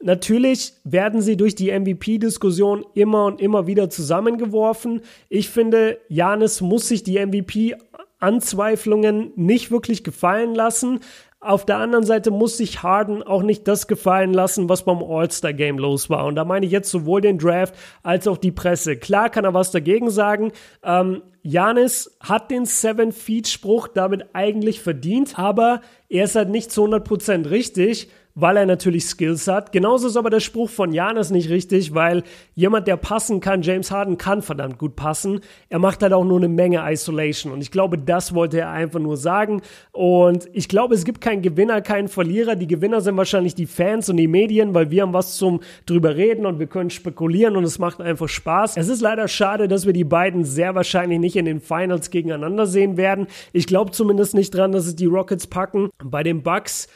Natürlich 0.00 0.74
werden 0.84 1.22
sie 1.22 1.38
durch 1.38 1.54
die 1.54 1.72
MVP-Diskussion 1.72 2.84
immer 2.94 3.24
und 3.24 3.40
immer 3.40 3.66
wieder 3.66 3.88
zusammengeworfen. 3.88 5.00
Ich 5.30 5.48
finde, 5.48 5.98
Janis 6.08 6.60
muss 6.60 6.88
sich 6.88 7.02
die 7.02 7.18
MVP-Anzweiflungen 7.18 9.32
nicht 9.36 9.70
wirklich 9.70 10.04
gefallen 10.04 10.54
lassen. 10.54 11.00
Auf 11.46 11.64
der 11.64 11.78
anderen 11.78 12.04
Seite 12.04 12.32
muss 12.32 12.56
sich 12.56 12.82
Harden 12.82 13.22
auch 13.22 13.42
nicht 13.42 13.68
das 13.68 13.86
gefallen 13.86 14.32
lassen, 14.32 14.68
was 14.68 14.84
beim 14.84 15.02
All-Star-Game 15.02 15.78
los 15.78 16.10
war. 16.10 16.26
Und 16.26 16.34
da 16.34 16.44
meine 16.44 16.66
ich 16.66 16.72
jetzt 16.72 16.90
sowohl 16.90 17.20
den 17.20 17.38
Draft 17.38 17.74
als 18.02 18.26
auch 18.26 18.36
die 18.36 18.50
Presse. 18.50 18.96
Klar 18.96 19.30
kann 19.30 19.44
er 19.44 19.54
was 19.54 19.70
dagegen 19.70 20.10
sagen. 20.10 20.50
Ähm, 20.82 21.22
Janis 21.42 22.18
hat 22.18 22.50
den 22.50 22.64
Seven-Feet-Spruch 22.64 23.86
damit 23.86 24.26
eigentlich 24.32 24.80
verdient, 24.80 25.38
aber 25.38 25.82
er 26.08 26.24
ist 26.24 26.34
halt 26.34 26.48
nicht 26.48 26.72
zu 26.72 26.84
100% 26.84 27.48
richtig 27.48 28.10
weil 28.36 28.58
er 28.58 28.66
natürlich 28.66 29.06
Skills 29.06 29.48
hat. 29.48 29.72
Genauso 29.72 30.06
ist 30.06 30.16
aber 30.16 30.30
der 30.30 30.40
Spruch 30.40 30.68
von 30.68 30.92
Janis 30.92 31.30
nicht 31.30 31.48
richtig, 31.48 31.94
weil 31.94 32.22
jemand, 32.54 32.86
der 32.86 32.98
passen 32.98 33.40
kann, 33.40 33.62
James 33.62 33.90
Harden 33.90 34.18
kann 34.18 34.42
verdammt 34.42 34.78
gut 34.78 34.94
passen. 34.94 35.40
Er 35.70 35.78
macht 35.78 36.02
halt 36.02 36.12
auch 36.12 36.24
nur 36.24 36.36
eine 36.36 36.48
Menge 36.48 36.84
Isolation 36.86 37.52
und 37.52 37.62
ich 37.62 37.70
glaube, 37.70 37.96
das 37.98 38.34
wollte 38.34 38.60
er 38.60 38.70
einfach 38.70 39.00
nur 39.00 39.16
sagen. 39.16 39.62
Und 39.90 40.48
ich 40.52 40.68
glaube, 40.68 40.94
es 40.94 41.04
gibt 41.04 41.22
keinen 41.22 41.40
Gewinner, 41.40 41.80
keinen 41.80 42.08
Verlierer. 42.08 42.56
Die 42.56 42.66
Gewinner 42.66 43.00
sind 43.00 43.16
wahrscheinlich 43.16 43.54
die 43.54 43.66
Fans 43.66 44.10
und 44.10 44.18
die 44.18 44.28
Medien, 44.28 44.74
weil 44.74 44.90
wir 44.90 45.02
haben 45.02 45.14
was 45.14 45.36
zum 45.36 45.60
drüber 45.86 46.14
reden 46.14 46.44
und 46.44 46.58
wir 46.58 46.66
können 46.66 46.90
spekulieren 46.90 47.56
und 47.56 47.64
es 47.64 47.78
macht 47.78 48.02
einfach 48.02 48.28
Spaß. 48.28 48.76
Es 48.76 48.88
ist 48.88 49.00
leider 49.00 49.28
schade, 49.28 49.66
dass 49.66 49.86
wir 49.86 49.94
die 49.94 50.04
beiden 50.04 50.44
sehr 50.44 50.74
wahrscheinlich 50.74 51.18
nicht 51.18 51.36
in 51.36 51.46
den 51.46 51.60
Finals 51.60 52.10
gegeneinander 52.10 52.66
sehen 52.66 52.98
werden. 52.98 53.28
Ich 53.54 53.66
glaube 53.66 53.92
zumindest 53.92 54.34
nicht 54.34 54.54
dran, 54.54 54.72
dass 54.72 54.86
es 54.86 54.94
die 54.94 55.06
Rockets 55.06 55.46
packen. 55.46 55.88
Bei 56.04 56.22
den 56.22 56.42
Bucks 56.42 56.88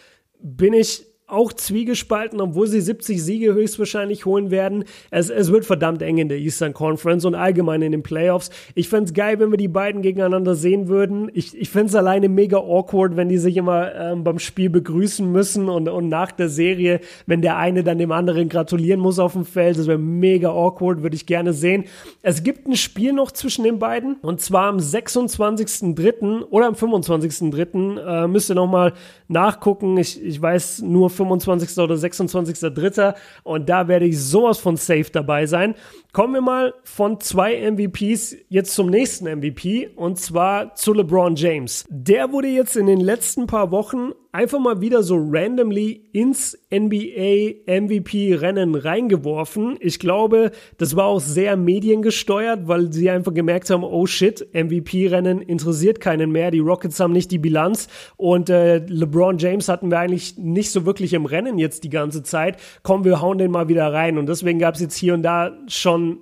bin 0.42 0.74
ich 0.74 1.09
auch 1.30 1.52
zwiegespalten, 1.52 2.40
obwohl 2.40 2.66
sie 2.66 2.80
70 2.80 3.22
Siege 3.22 3.54
höchstwahrscheinlich 3.54 4.26
holen 4.26 4.50
werden. 4.50 4.84
Es, 5.10 5.30
es 5.30 5.50
wird 5.50 5.64
verdammt 5.64 6.02
eng 6.02 6.18
in 6.18 6.28
der 6.28 6.38
Eastern 6.38 6.72
Conference 6.72 7.24
und 7.24 7.34
allgemein 7.34 7.82
in 7.82 7.92
den 7.92 8.02
Playoffs. 8.02 8.50
Ich 8.74 8.88
fände 8.88 9.06
es 9.06 9.14
geil, 9.14 9.38
wenn 9.40 9.50
wir 9.50 9.58
die 9.58 9.68
beiden 9.68 10.02
gegeneinander 10.02 10.54
sehen 10.54 10.88
würden. 10.88 11.30
Ich, 11.34 11.56
ich 11.56 11.70
fände 11.70 11.88
es 11.88 11.94
alleine 11.94 12.28
mega 12.28 12.58
awkward, 12.58 13.16
wenn 13.16 13.28
die 13.28 13.38
sich 13.38 13.56
immer 13.56 13.94
ähm, 13.94 14.24
beim 14.24 14.38
Spiel 14.38 14.70
begrüßen 14.70 15.30
müssen 15.30 15.68
und, 15.68 15.88
und 15.88 16.08
nach 16.08 16.32
der 16.32 16.48
Serie, 16.48 17.00
wenn 17.26 17.42
der 17.42 17.56
eine 17.56 17.84
dann 17.84 17.98
dem 17.98 18.12
anderen 18.12 18.48
gratulieren 18.48 19.00
muss 19.00 19.18
auf 19.18 19.32
dem 19.32 19.44
Feld. 19.44 19.78
Das 19.78 19.86
wäre 19.86 19.98
mega 19.98 20.50
awkward, 20.50 21.02
würde 21.02 21.16
ich 21.16 21.26
gerne 21.26 21.52
sehen. 21.52 21.84
Es 22.22 22.42
gibt 22.42 22.66
ein 22.66 22.76
Spiel 22.76 23.12
noch 23.12 23.30
zwischen 23.30 23.64
den 23.64 23.78
beiden 23.78 24.16
und 24.22 24.40
zwar 24.40 24.68
am 24.68 24.78
26.03. 24.78 26.44
oder 26.50 26.66
am 26.66 26.74
25.03. 26.74 28.24
Äh, 28.24 28.28
müsst 28.28 28.50
ihr 28.50 28.54
nochmal 28.54 28.92
nachgucken. 29.28 29.96
Ich, 29.96 30.22
ich 30.22 30.40
weiß 30.40 30.82
nur 30.82 31.10
25. 31.28 31.78
oder 31.78 31.94
26.3. 31.94 33.14
Und 33.42 33.68
da 33.68 33.88
werde 33.88 34.06
ich 34.06 34.20
sowas 34.20 34.58
von 34.58 34.76
safe 34.76 35.06
dabei 35.12 35.46
sein. 35.46 35.74
Kommen 36.12 36.34
wir 36.34 36.40
mal 36.40 36.74
von 36.84 37.20
zwei 37.20 37.70
MVPs 37.70 38.36
jetzt 38.48 38.74
zum 38.74 38.88
nächsten 38.88 39.26
MVP 39.26 39.90
und 39.96 40.18
zwar 40.18 40.74
zu 40.74 40.92
LeBron 40.92 41.36
James. 41.36 41.84
Der 41.88 42.32
wurde 42.32 42.48
jetzt 42.48 42.76
in 42.76 42.86
den 42.86 43.00
letzten 43.00 43.46
paar 43.46 43.70
Wochen 43.70 44.12
einfach 44.32 44.60
mal 44.60 44.80
wieder 44.80 45.02
so 45.02 45.16
randomly 45.16 46.08
ins 46.12 46.56
NBA 46.72 47.64
MVP 47.66 48.34
Rennen 48.34 48.74
reingeworfen. 48.74 49.76
Ich 49.80 49.98
glaube, 49.98 50.52
das 50.78 50.94
war 50.96 51.06
auch 51.06 51.20
sehr 51.20 51.56
mediengesteuert, 51.56 52.68
weil 52.68 52.92
sie 52.92 53.10
einfach 53.10 53.34
gemerkt 53.34 53.70
haben, 53.70 53.82
oh 53.82 54.06
shit, 54.06 54.46
MVP 54.52 55.08
Rennen 55.08 55.40
interessiert 55.40 56.00
keinen 56.00 56.30
mehr. 56.30 56.50
Die 56.50 56.60
Rockets 56.60 57.00
haben 57.00 57.12
nicht 57.12 57.30
die 57.30 57.38
Bilanz 57.38 57.88
und 58.16 58.50
äh, 58.50 58.78
LeBron 58.78 59.38
James 59.38 59.68
hatten 59.68 59.90
wir 59.90 59.98
eigentlich 59.98 60.38
nicht 60.38 60.70
so 60.70 60.86
wirklich 60.86 61.12
im 61.12 61.26
Rennen 61.26 61.58
jetzt 61.58 61.84
die 61.84 61.90
ganze 61.90 62.22
Zeit. 62.22 62.58
Kommen 62.82 63.04
wir 63.04 63.20
hauen 63.20 63.38
den 63.38 63.50
mal 63.50 63.68
wieder 63.68 63.92
rein 63.92 64.18
und 64.18 64.28
deswegen 64.28 64.58
gab 64.58 64.74
es 64.74 64.80
jetzt 64.80 64.96
hier 64.96 65.14
und 65.14 65.22
da 65.22 65.56
schon 65.66 66.18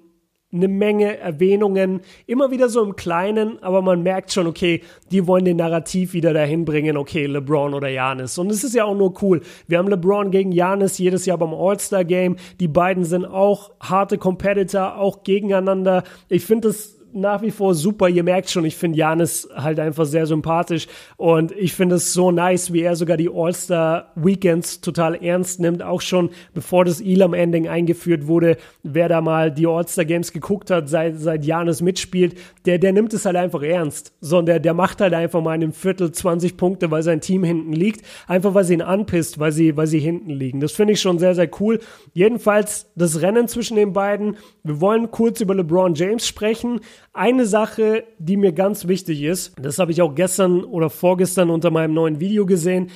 eine 0.50 0.68
Menge 0.68 1.18
Erwähnungen, 1.18 2.00
immer 2.26 2.50
wieder 2.50 2.70
so 2.70 2.82
im 2.82 2.96
Kleinen, 2.96 3.62
aber 3.62 3.82
man 3.82 4.02
merkt 4.02 4.32
schon, 4.32 4.46
okay, 4.46 4.82
die 5.10 5.26
wollen 5.26 5.44
den 5.44 5.58
Narrativ 5.58 6.14
wieder 6.14 6.32
dahin 6.32 6.64
bringen, 6.64 6.96
okay, 6.96 7.26
LeBron 7.26 7.74
oder 7.74 7.88
Janis. 7.88 8.38
Und 8.38 8.50
es 8.50 8.64
ist 8.64 8.74
ja 8.74 8.84
auch 8.84 8.96
nur 8.96 9.22
cool. 9.22 9.42
Wir 9.66 9.78
haben 9.78 9.88
LeBron 9.88 10.30
gegen 10.30 10.52
Janis 10.52 10.96
jedes 10.98 11.26
Jahr 11.26 11.36
beim 11.36 11.52
All-Star 11.52 12.04
Game. 12.04 12.36
Die 12.60 12.68
beiden 12.68 13.04
sind 13.04 13.26
auch 13.26 13.72
harte 13.80 14.16
Competitor, 14.16 14.96
auch 14.96 15.22
gegeneinander. 15.22 16.02
Ich 16.28 16.46
finde 16.46 16.68
es 16.68 16.97
nach 17.20 17.42
wie 17.42 17.50
vor 17.50 17.74
super. 17.74 18.08
Ihr 18.08 18.22
merkt 18.22 18.50
schon, 18.50 18.64
ich 18.64 18.76
finde 18.76 18.98
Janis 18.98 19.48
halt 19.54 19.80
einfach 19.80 20.06
sehr 20.06 20.26
sympathisch 20.26 20.86
und 21.16 21.52
ich 21.52 21.72
finde 21.72 21.96
es 21.96 22.12
so 22.12 22.30
nice, 22.30 22.72
wie 22.72 22.82
er 22.82 22.96
sogar 22.96 23.16
die 23.16 23.30
All-Star 23.32 24.12
Weekends 24.14 24.80
total 24.80 25.14
ernst 25.22 25.60
nimmt. 25.60 25.82
Auch 25.82 26.00
schon 26.00 26.30
bevor 26.54 26.84
das 26.84 27.00
Elam-Ending 27.00 27.68
eingeführt 27.68 28.26
wurde, 28.26 28.56
wer 28.82 29.08
da 29.08 29.20
mal 29.20 29.50
die 29.50 29.66
All-Star 29.66 30.04
Games 30.04 30.32
geguckt 30.32 30.70
hat, 30.70 30.88
seit, 30.88 31.18
seit 31.18 31.44
Janis 31.44 31.82
mitspielt, 31.82 32.36
der, 32.66 32.78
der 32.78 32.92
nimmt 32.92 33.12
es 33.14 33.24
halt 33.24 33.36
einfach 33.36 33.62
ernst. 33.62 34.12
So, 34.20 34.42
der, 34.42 34.60
der 34.60 34.74
macht 34.74 35.00
halt 35.00 35.14
einfach 35.14 35.42
mal 35.42 35.54
in 35.54 35.62
einem 35.62 35.72
Viertel 35.72 36.12
20 36.12 36.56
Punkte, 36.56 36.90
weil 36.90 37.02
sein 37.02 37.20
Team 37.20 37.44
hinten 37.44 37.72
liegt. 37.72 38.04
Einfach 38.26 38.54
weil 38.54 38.64
sie 38.64 38.74
ihn 38.74 38.82
anpisst, 38.82 39.38
weil 39.38 39.52
sie, 39.52 39.76
weil 39.76 39.86
sie 39.86 39.98
hinten 39.98 40.30
liegen. 40.30 40.60
Das 40.60 40.72
finde 40.72 40.92
ich 40.94 41.00
schon 41.00 41.18
sehr, 41.18 41.34
sehr 41.34 41.48
cool. 41.60 41.80
Jedenfalls 42.12 42.90
das 42.94 43.20
Rennen 43.20 43.48
zwischen 43.48 43.76
den 43.76 43.92
beiden. 43.92 44.36
Wir 44.62 44.80
wollen 44.80 45.10
kurz 45.10 45.40
über 45.40 45.54
LeBron 45.54 45.94
James 45.94 46.26
sprechen. 46.26 46.80
Eine 47.12 47.46
Sache, 47.46 48.04
die 48.18 48.36
mir 48.36 48.52
ganz 48.52 48.86
wichtig 48.86 49.22
ist, 49.22 49.54
das 49.60 49.78
habe 49.78 49.92
ich 49.92 50.02
auch 50.02 50.14
gestern 50.14 50.62
oder 50.62 50.90
vorgestern 50.90 51.50
unter 51.50 51.70
meinem 51.70 51.94
neuen 51.94 52.20
Video 52.20 52.44
gesehen. 52.46 52.90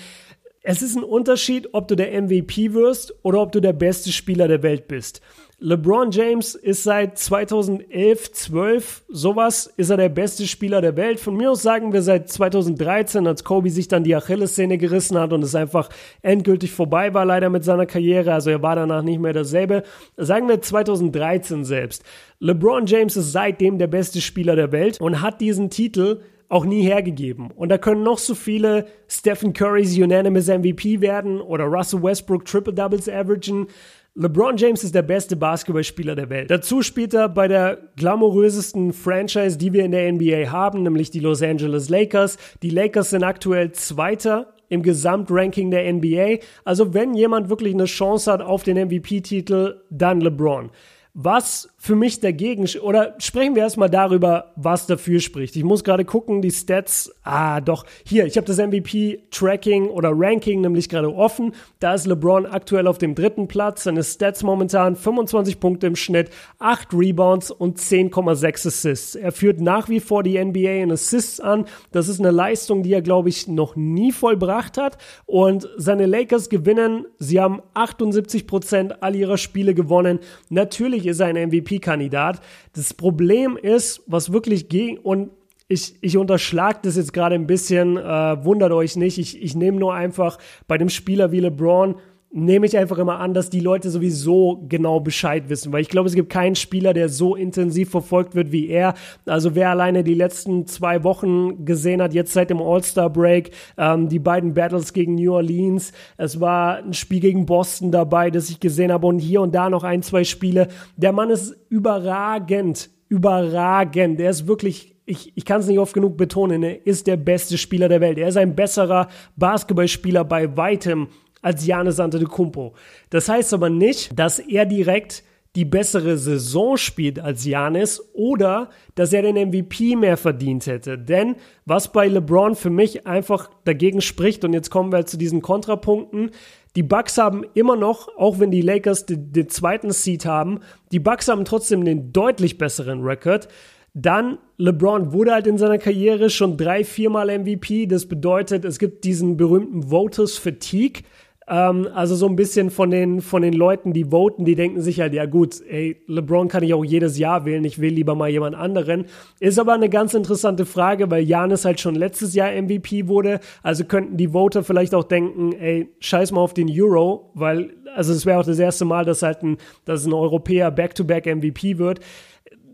Es 0.64 0.80
ist 0.80 0.96
ein 0.96 1.02
Unterschied, 1.02 1.70
ob 1.72 1.88
du 1.88 1.96
der 1.96 2.22
MVP 2.22 2.72
wirst 2.72 3.12
oder 3.24 3.42
ob 3.42 3.50
du 3.50 3.58
der 3.58 3.72
beste 3.72 4.12
Spieler 4.12 4.46
der 4.46 4.62
Welt 4.62 4.86
bist. 4.86 5.20
LeBron 5.58 6.12
James 6.12 6.54
ist 6.54 6.84
seit 6.84 7.18
2011, 7.18 8.32
12, 8.32 9.02
sowas, 9.08 9.72
ist 9.76 9.90
er 9.90 9.96
der 9.96 10.08
beste 10.08 10.46
Spieler 10.46 10.80
der 10.80 10.96
Welt. 10.96 11.18
Von 11.18 11.36
mir 11.36 11.50
aus 11.50 11.62
sagen 11.62 11.92
wir 11.92 12.02
seit 12.02 12.28
2013, 12.28 13.26
als 13.26 13.42
Kobe 13.42 13.70
sich 13.70 13.88
dann 13.88 14.04
die 14.04 14.14
Achillessehne 14.14 14.78
gerissen 14.78 15.18
hat 15.18 15.32
und 15.32 15.42
es 15.42 15.56
einfach 15.56 15.88
endgültig 16.22 16.70
vorbei 16.70 17.12
war 17.12 17.24
leider 17.24 17.50
mit 17.50 17.64
seiner 17.64 17.86
Karriere. 17.86 18.32
Also 18.32 18.50
er 18.50 18.62
war 18.62 18.76
danach 18.76 19.02
nicht 19.02 19.20
mehr 19.20 19.32
dasselbe. 19.32 19.82
Sagen 20.16 20.48
wir 20.48 20.62
2013 20.62 21.64
selbst. 21.64 22.04
LeBron 22.38 22.86
James 22.86 23.16
ist 23.16 23.32
seitdem 23.32 23.78
der 23.78 23.88
beste 23.88 24.20
Spieler 24.20 24.54
der 24.54 24.70
Welt 24.70 25.00
und 25.00 25.22
hat 25.22 25.40
diesen 25.40 25.70
Titel 25.70 26.20
auch 26.52 26.66
nie 26.66 26.82
hergegeben. 26.82 27.50
Und 27.50 27.70
da 27.70 27.78
können 27.78 28.02
noch 28.02 28.18
so 28.18 28.34
viele 28.34 28.84
Stephen 29.08 29.54
Currys 29.54 29.96
Unanimous 29.96 30.48
MVP 30.48 31.00
werden 31.00 31.40
oder 31.40 31.64
Russell 31.64 32.02
Westbrook 32.02 32.44
Triple 32.44 32.74
Doubles 32.74 33.08
averagen. 33.08 33.68
LeBron 34.14 34.58
James 34.58 34.84
ist 34.84 34.94
der 34.94 35.00
beste 35.00 35.34
Basketballspieler 35.34 36.14
der 36.14 36.28
Welt. 36.28 36.50
Dazu 36.50 36.82
spielt 36.82 37.14
er 37.14 37.30
bei 37.30 37.48
der 37.48 37.78
glamourösesten 37.96 38.92
Franchise, 38.92 39.56
die 39.56 39.72
wir 39.72 39.86
in 39.86 39.92
der 39.92 40.12
NBA 40.12 40.52
haben, 40.52 40.82
nämlich 40.82 41.10
die 41.10 41.20
Los 41.20 41.40
Angeles 41.40 41.88
Lakers. 41.88 42.36
Die 42.62 42.68
Lakers 42.68 43.08
sind 43.08 43.24
aktuell 43.24 43.72
Zweiter 43.72 44.52
im 44.68 44.82
Gesamtranking 44.82 45.70
der 45.70 45.90
NBA. 45.90 46.44
Also 46.66 46.92
wenn 46.92 47.14
jemand 47.14 47.48
wirklich 47.48 47.72
eine 47.72 47.86
Chance 47.86 48.30
hat 48.30 48.42
auf 48.42 48.62
den 48.62 48.76
MVP-Titel, 48.76 49.80
dann 49.88 50.20
LeBron. 50.20 50.70
Was 51.14 51.71
für 51.84 51.96
mich 51.96 52.20
dagegen, 52.20 52.68
oder 52.80 53.16
sprechen 53.18 53.56
wir 53.56 53.64
erstmal 53.64 53.90
darüber, 53.90 54.52
was 54.54 54.86
dafür 54.86 55.18
spricht. 55.18 55.56
Ich 55.56 55.64
muss 55.64 55.82
gerade 55.82 56.04
gucken, 56.04 56.40
die 56.40 56.52
Stats, 56.52 57.12
ah 57.24 57.60
doch, 57.60 57.86
hier, 58.04 58.24
ich 58.24 58.36
habe 58.36 58.46
das 58.46 58.58
MVP-Tracking 58.58 59.88
oder 59.88 60.12
Ranking 60.14 60.60
nämlich 60.60 60.88
gerade 60.88 61.12
offen. 61.12 61.56
Da 61.80 61.94
ist 61.94 62.06
LeBron 62.06 62.46
aktuell 62.46 62.86
auf 62.86 62.98
dem 62.98 63.16
dritten 63.16 63.48
Platz, 63.48 63.82
seine 63.82 64.04
Stats 64.04 64.44
momentan 64.44 64.94
25 64.94 65.58
Punkte 65.58 65.88
im 65.88 65.96
Schnitt, 65.96 66.30
8 66.60 66.94
Rebounds 66.94 67.50
und 67.50 67.80
10,6 67.80 68.68
Assists. 68.68 69.16
Er 69.16 69.32
führt 69.32 69.60
nach 69.60 69.88
wie 69.88 69.98
vor 69.98 70.22
die 70.22 70.38
NBA 70.38 70.84
in 70.84 70.92
Assists 70.92 71.40
an. 71.40 71.64
Das 71.90 72.06
ist 72.06 72.20
eine 72.20 72.30
Leistung, 72.30 72.84
die 72.84 72.92
er, 72.92 73.02
glaube 73.02 73.28
ich, 73.28 73.48
noch 73.48 73.74
nie 73.74 74.12
vollbracht 74.12 74.78
hat. 74.78 74.98
Und 75.26 75.68
seine 75.78 76.06
Lakers 76.06 76.48
gewinnen, 76.48 77.06
sie 77.18 77.40
haben 77.40 77.60
78 77.74 78.46
Prozent 78.46 79.02
all 79.02 79.16
ihrer 79.16 79.36
Spiele 79.36 79.74
gewonnen. 79.74 80.20
Natürlich 80.48 81.06
ist 81.06 81.18
er 81.18 81.26
ein 81.26 81.34
MVP-Kandidat. 81.72 82.40
Das 82.74 82.94
Problem 82.94 83.56
ist, 83.56 84.02
was 84.06 84.32
wirklich 84.32 84.68
gegen 84.68 84.98
und 84.98 85.30
ich, 85.68 85.94
ich 86.02 86.18
unterschlag 86.18 86.82
das 86.82 86.96
jetzt 86.96 87.14
gerade 87.14 87.34
ein 87.34 87.46
bisschen, 87.46 87.96
äh, 87.96 88.44
wundert 88.44 88.72
euch 88.72 88.96
nicht. 88.96 89.18
Ich, 89.18 89.42
ich 89.42 89.54
nehme 89.54 89.78
nur 89.78 89.94
einfach 89.94 90.38
bei 90.68 90.76
dem 90.76 90.90
Spieler 90.90 91.32
wie 91.32 91.40
LeBron 91.40 91.96
nehme 92.32 92.64
ich 92.64 92.78
einfach 92.78 92.96
immer 92.98 93.20
an, 93.20 93.34
dass 93.34 93.50
die 93.50 93.60
Leute 93.60 93.90
sowieso 93.90 94.64
genau 94.68 95.00
Bescheid 95.00 95.50
wissen, 95.50 95.70
weil 95.72 95.82
ich 95.82 95.90
glaube, 95.90 96.08
es 96.08 96.14
gibt 96.14 96.30
keinen 96.30 96.54
Spieler, 96.54 96.94
der 96.94 97.10
so 97.10 97.36
intensiv 97.36 97.90
verfolgt 97.90 98.34
wird 98.34 98.52
wie 98.52 98.68
er. 98.68 98.94
Also 99.26 99.54
wer 99.54 99.70
alleine 99.70 100.02
die 100.02 100.14
letzten 100.14 100.66
zwei 100.66 101.04
Wochen 101.04 101.66
gesehen 101.66 102.00
hat, 102.00 102.14
jetzt 102.14 102.32
seit 102.32 102.48
dem 102.48 102.62
All-Star-Break, 102.62 103.50
ähm, 103.76 104.08
die 104.08 104.18
beiden 104.18 104.54
Battles 104.54 104.94
gegen 104.94 105.16
New 105.16 105.34
Orleans, 105.34 105.92
es 106.16 106.40
war 106.40 106.78
ein 106.78 106.94
Spiel 106.94 107.20
gegen 107.20 107.44
Boston 107.44 107.92
dabei, 107.92 108.30
das 108.30 108.48
ich 108.48 108.60
gesehen 108.60 108.92
habe 108.92 109.06
und 109.06 109.18
hier 109.18 109.42
und 109.42 109.54
da 109.54 109.68
noch 109.68 109.84
ein, 109.84 110.02
zwei 110.02 110.24
Spiele. 110.24 110.68
Der 110.96 111.12
Mann 111.12 111.28
ist 111.28 111.54
überragend, 111.68 112.90
überragend. 113.08 114.20
Er 114.20 114.30
ist 114.30 114.46
wirklich 114.46 114.92
ich, 115.04 115.32
ich 115.34 115.44
kann 115.44 115.60
es 115.60 115.66
nicht 115.66 115.80
oft 115.80 115.94
genug 115.94 116.16
betonen, 116.16 116.62
er 116.62 116.86
ist 116.86 117.08
der 117.08 117.16
beste 117.16 117.58
Spieler 117.58 117.88
der 117.88 118.00
Welt. 118.00 118.18
Er 118.18 118.28
ist 118.28 118.36
ein 118.36 118.54
besserer 118.54 119.08
Basketballspieler 119.36 120.24
bei 120.24 120.56
weitem 120.56 121.08
als 121.42 121.66
Janis 121.66 122.00
Antetokounmpo. 122.00 122.72
Das 123.10 123.28
heißt 123.28 123.52
aber 123.52 123.68
nicht, 123.68 124.18
dass 124.18 124.38
er 124.38 124.64
direkt 124.64 125.24
die 125.54 125.64
bessere 125.66 126.16
Saison 126.16 126.78
spielt 126.78 127.18
als 127.18 127.44
Janis 127.44 128.02
oder 128.14 128.70
dass 128.94 129.12
er 129.12 129.20
den 129.20 129.50
MVP 129.50 129.96
mehr 129.96 130.16
verdient 130.16 130.66
hätte. 130.66 130.96
Denn 130.96 131.36
was 131.66 131.92
bei 131.92 132.08
LeBron 132.08 132.54
für 132.54 132.70
mich 132.70 133.06
einfach 133.06 133.50
dagegen 133.64 134.00
spricht, 134.00 134.44
und 134.44 134.54
jetzt 134.54 134.70
kommen 134.70 134.92
wir 134.92 135.04
zu 135.04 135.18
diesen 135.18 135.42
Kontrapunkten, 135.42 136.30
die 136.74 136.82
Bucks 136.82 137.18
haben 137.18 137.44
immer 137.52 137.76
noch, 137.76 138.08
auch 138.16 138.38
wenn 138.38 138.50
die 138.50 138.62
Lakers 138.62 139.04
den, 139.04 139.30
den 139.32 139.50
zweiten 139.50 139.90
Seed 139.90 140.24
haben, 140.24 140.60
die 140.90 141.00
Bucks 141.00 141.28
haben 141.28 141.44
trotzdem 141.44 141.84
den 141.84 142.14
deutlich 142.14 142.56
besseren 142.56 143.02
Rekord. 143.02 143.48
Dann 143.92 144.38
LeBron 144.56 145.12
wurde 145.12 145.32
halt 145.32 145.46
in 145.46 145.58
seiner 145.58 145.76
Karriere 145.76 146.30
schon 146.30 146.56
drei, 146.56 146.82
viermal 146.82 147.26
MVP. 147.38 147.86
Das 147.86 148.06
bedeutet, 148.06 148.64
es 148.64 148.78
gibt 148.78 149.04
diesen 149.04 149.36
berühmten 149.36 149.90
Voters 149.90 150.38
Fatigue. 150.38 151.02
Ähm, 151.48 151.88
also 151.94 152.14
so 152.14 152.26
ein 152.26 152.36
bisschen 152.36 152.70
von 152.70 152.90
den, 152.90 153.20
von 153.20 153.42
den 153.42 153.52
Leuten, 153.52 153.92
die 153.92 154.10
voten, 154.10 154.44
die 154.44 154.54
denken 154.54 154.80
sich 154.80 155.00
halt, 155.00 155.12
ja 155.12 155.26
gut, 155.26 155.60
ey, 155.68 156.02
LeBron 156.06 156.48
kann 156.48 156.62
ich 156.62 156.74
auch 156.74 156.84
jedes 156.84 157.18
Jahr 157.18 157.44
wählen, 157.44 157.64
ich 157.64 157.80
will 157.80 157.92
lieber 157.92 158.14
mal 158.14 158.28
jemand 158.28 158.54
anderen. 158.54 159.06
Ist 159.40 159.58
aber 159.58 159.72
eine 159.72 159.88
ganz 159.88 160.14
interessante 160.14 160.66
Frage, 160.66 161.10
weil 161.10 161.24
Janis 161.24 161.64
halt 161.64 161.80
schon 161.80 161.94
letztes 161.94 162.34
Jahr 162.34 162.50
MVP 162.50 163.08
wurde. 163.08 163.40
Also 163.62 163.84
könnten 163.84 164.16
die 164.16 164.28
Voter 164.28 164.62
vielleicht 164.62 164.94
auch 164.94 165.04
denken, 165.04 165.52
ey, 165.52 165.88
scheiß 166.00 166.32
mal 166.32 166.40
auf 166.40 166.54
den 166.54 166.70
Euro, 166.70 167.30
weil, 167.34 167.70
also 167.94 168.12
es 168.12 168.24
wäre 168.24 168.38
auch 168.38 168.46
das 168.46 168.58
erste 168.58 168.84
Mal, 168.84 169.04
dass 169.04 169.22
halt 169.22 169.42
ein, 169.42 169.56
dass 169.84 170.06
ein 170.06 170.12
Europäer 170.12 170.70
Back-to-Back 170.70 171.26
-back 171.26 171.36
MVP 171.36 171.78
wird 171.78 172.00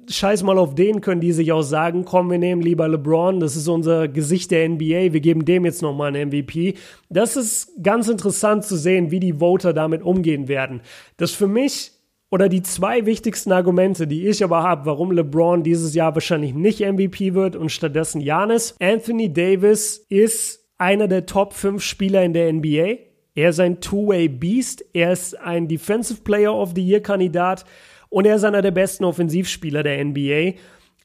scheiß 0.08 0.42
mal 0.42 0.58
auf 0.58 0.74
den, 0.74 1.00
können 1.00 1.20
die 1.20 1.32
sich 1.32 1.52
auch 1.52 1.62
sagen, 1.62 2.04
komm, 2.04 2.30
wir 2.30 2.38
nehmen 2.38 2.62
lieber 2.62 2.88
LeBron, 2.88 3.40
das 3.40 3.56
ist 3.56 3.68
unser 3.68 4.08
Gesicht 4.08 4.50
der 4.50 4.68
NBA, 4.68 5.12
wir 5.12 5.20
geben 5.20 5.44
dem 5.44 5.64
jetzt 5.64 5.82
nochmal 5.82 6.14
einen 6.14 6.28
MVP. 6.28 6.74
Das 7.08 7.36
ist 7.36 7.72
ganz 7.82 8.08
interessant 8.08 8.64
zu 8.64 8.76
sehen, 8.76 9.10
wie 9.10 9.20
die 9.20 9.34
Voter 9.34 9.72
damit 9.72 10.02
umgehen 10.02 10.48
werden. 10.48 10.80
Das 11.16 11.32
für 11.32 11.48
mich 11.48 11.92
oder 12.30 12.48
die 12.48 12.62
zwei 12.62 13.06
wichtigsten 13.06 13.52
Argumente, 13.52 14.06
die 14.06 14.26
ich 14.26 14.44
aber 14.44 14.62
habe, 14.62 14.86
warum 14.86 15.12
LeBron 15.12 15.62
dieses 15.62 15.94
Jahr 15.94 16.14
wahrscheinlich 16.14 16.54
nicht 16.54 16.80
MVP 16.80 17.34
wird 17.34 17.56
und 17.56 17.70
stattdessen 17.70 18.20
Janis. 18.20 18.74
Anthony 18.80 19.32
Davis 19.32 20.04
ist 20.08 20.60
einer 20.76 21.08
der 21.08 21.26
Top 21.26 21.54
5 21.54 21.82
Spieler 21.82 22.22
in 22.24 22.34
der 22.34 22.52
NBA. 22.52 22.98
Er 23.34 23.50
ist 23.50 23.60
ein 23.60 23.80
Two-Way 23.80 24.28
Beast. 24.28 24.84
Er 24.92 25.12
ist 25.12 25.38
ein 25.38 25.68
Defensive 25.68 26.22
Player 26.22 26.54
of 26.54 26.72
the 26.74 26.86
Year 26.86 27.00
Kandidat 27.00 27.64
und 28.10 28.26
er 28.26 28.36
ist 28.36 28.44
einer 28.44 28.62
der 28.62 28.70
besten 28.70 29.04
Offensivspieler 29.04 29.82
der 29.82 30.04
NBA. 30.04 30.58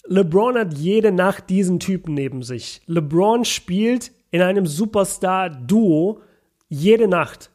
LeBron 0.05 0.57
hat 0.57 0.73
jede 0.73 1.11
Nacht 1.11 1.49
diesen 1.49 1.79
Typen 1.79 2.13
neben 2.13 2.43
sich. 2.43 2.81
LeBron 2.87 3.45
spielt 3.45 4.11
in 4.31 4.41
einem 4.41 4.65
Superstar-Duo 4.65 6.19
jede 6.67 7.07
Nacht. 7.07 7.51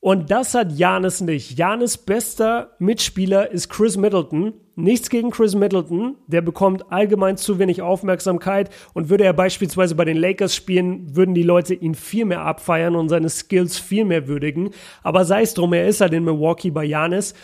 Und 0.00 0.30
das 0.30 0.54
hat 0.54 0.72
Janis 0.72 1.20
nicht. 1.20 1.58
Janis 1.58 1.98
bester 1.98 2.76
Mitspieler 2.78 3.50
ist 3.50 3.68
Chris 3.68 3.96
Middleton. 3.96 4.54
Nichts 4.76 5.10
gegen 5.10 5.30
Chris 5.30 5.54
Middleton. 5.54 6.16
Der 6.26 6.42
bekommt 6.42 6.92
allgemein 6.92 7.36
zu 7.36 7.58
wenig 7.58 7.82
Aufmerksamkeit. 7.82 8.70
Und 8.94 9.08
würde 9.08 9.24
er 9.24 9.32
beispielsweise 9.32 9.94
bei 9.94 10.04
den 10.04 10.16
Lakers 10.16 10.54
spielen, 10.54 11.16
würden 11.16 11.34
die 11.34 11.42
Leute 11.42 11.74
ihn 11.74 11.94
viel 11.94 12.24
mehr 12.24 12.42
abfeiern 12.42 12.94
und 12.94 13.08
seine 13.08 13.28
Skills 13.28 13.78
viel 13.78 14.04
mehr 14.04 14.28
würdigen. 14.28 14.70
Aber 15.02 15.24
sei 15.24 15.42
es 15.42 15.54
drum, 15.54 15.72
er 15.72 15.88
ist 15.88 16.00
halt 16.00 16.12
in 16.12 16.24
Milwaukee 16.24 16.70
bei 16.70 16.84
Janis. 16.84 17.34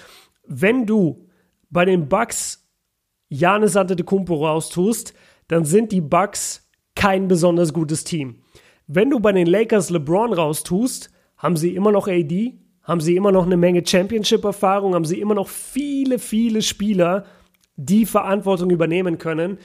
Wenn 0.47 0.87
du 0.87 1.27
bei 1.73 1.85
den 1.85 2.09
Bucks 2.09 2.69
Janis 3.29 3.77
Antetokounmpo 3.77 4.47
raustust, 4.47 5.15
dann 5.49 5.65
sind 5.65 5.91
die 5.91 6.03
Bucks 6.03 6.71
kein 6.95 7.29
besonders 7.29 7.73
gutes 7.73 8.05
Team. 8.05 8.43
Wenn 8.87 9.11
du 9.11 9.19
bei 9.19 9.33
den 9.33 9.47
Lakers 9.47 9.89
LeBron 9.89 10.35
raustust, 10.35 11.11
haben 11.39 11.57
sie 11.57 11.75
immer 11.75 11.91
noch 11.91 12.07
AD, 12.09 12.59
haben 12.83 13.01
sie 13.01 13.17
immer 13.17 13.33
noch 13.33 13.47
eine 13.47 13.57
Menge 13.57 13.85
Championship-Erfahrung, 13.85 14.95
haben 14.95 15.07
sie 15.07 15.21
immer 15.21 15.35
noch 15.35 15.49
viele, 15.49 16.19
viele 16.19 16.61
Spieler, 16.61 17.25
die 17.77 18.05
Verantwortung 18.05 18.71
übernehmen 18.71 19.17
können. 19.17 19.59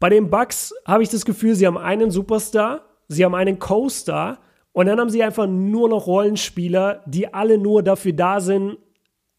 Bei 0.00 0.08
den 0.08 0.30
Bucks 0.30 0.74
habe 0.84 1.04
ich 1.04 1.10
das 1.10 1.24
Gefühl, 1.24 1.54
sie 1.54 1.66
haben 1.66 1.78
einen 1.78 2.10
Superstar, 2.10 2.86
sie 3.06 3.24
haben 3.24 3.36
einen 3.36 3.60
Co-Star 3.60 4.40
und 4.72 4.86
dann 4.86 4.98
haben 4.98 5.10
sie 5.10 5.22
einfach 5.22 5.46
nur 5.46 5.88
noch 5.88 6.08
Rollenspieler, 6.08 7.04
die 7.06 7.32
alle 7.32 7.56
nur 7.56 7.84
dafür 7.84 8.14
da 8.14 8.40
sind, 8.40 8.78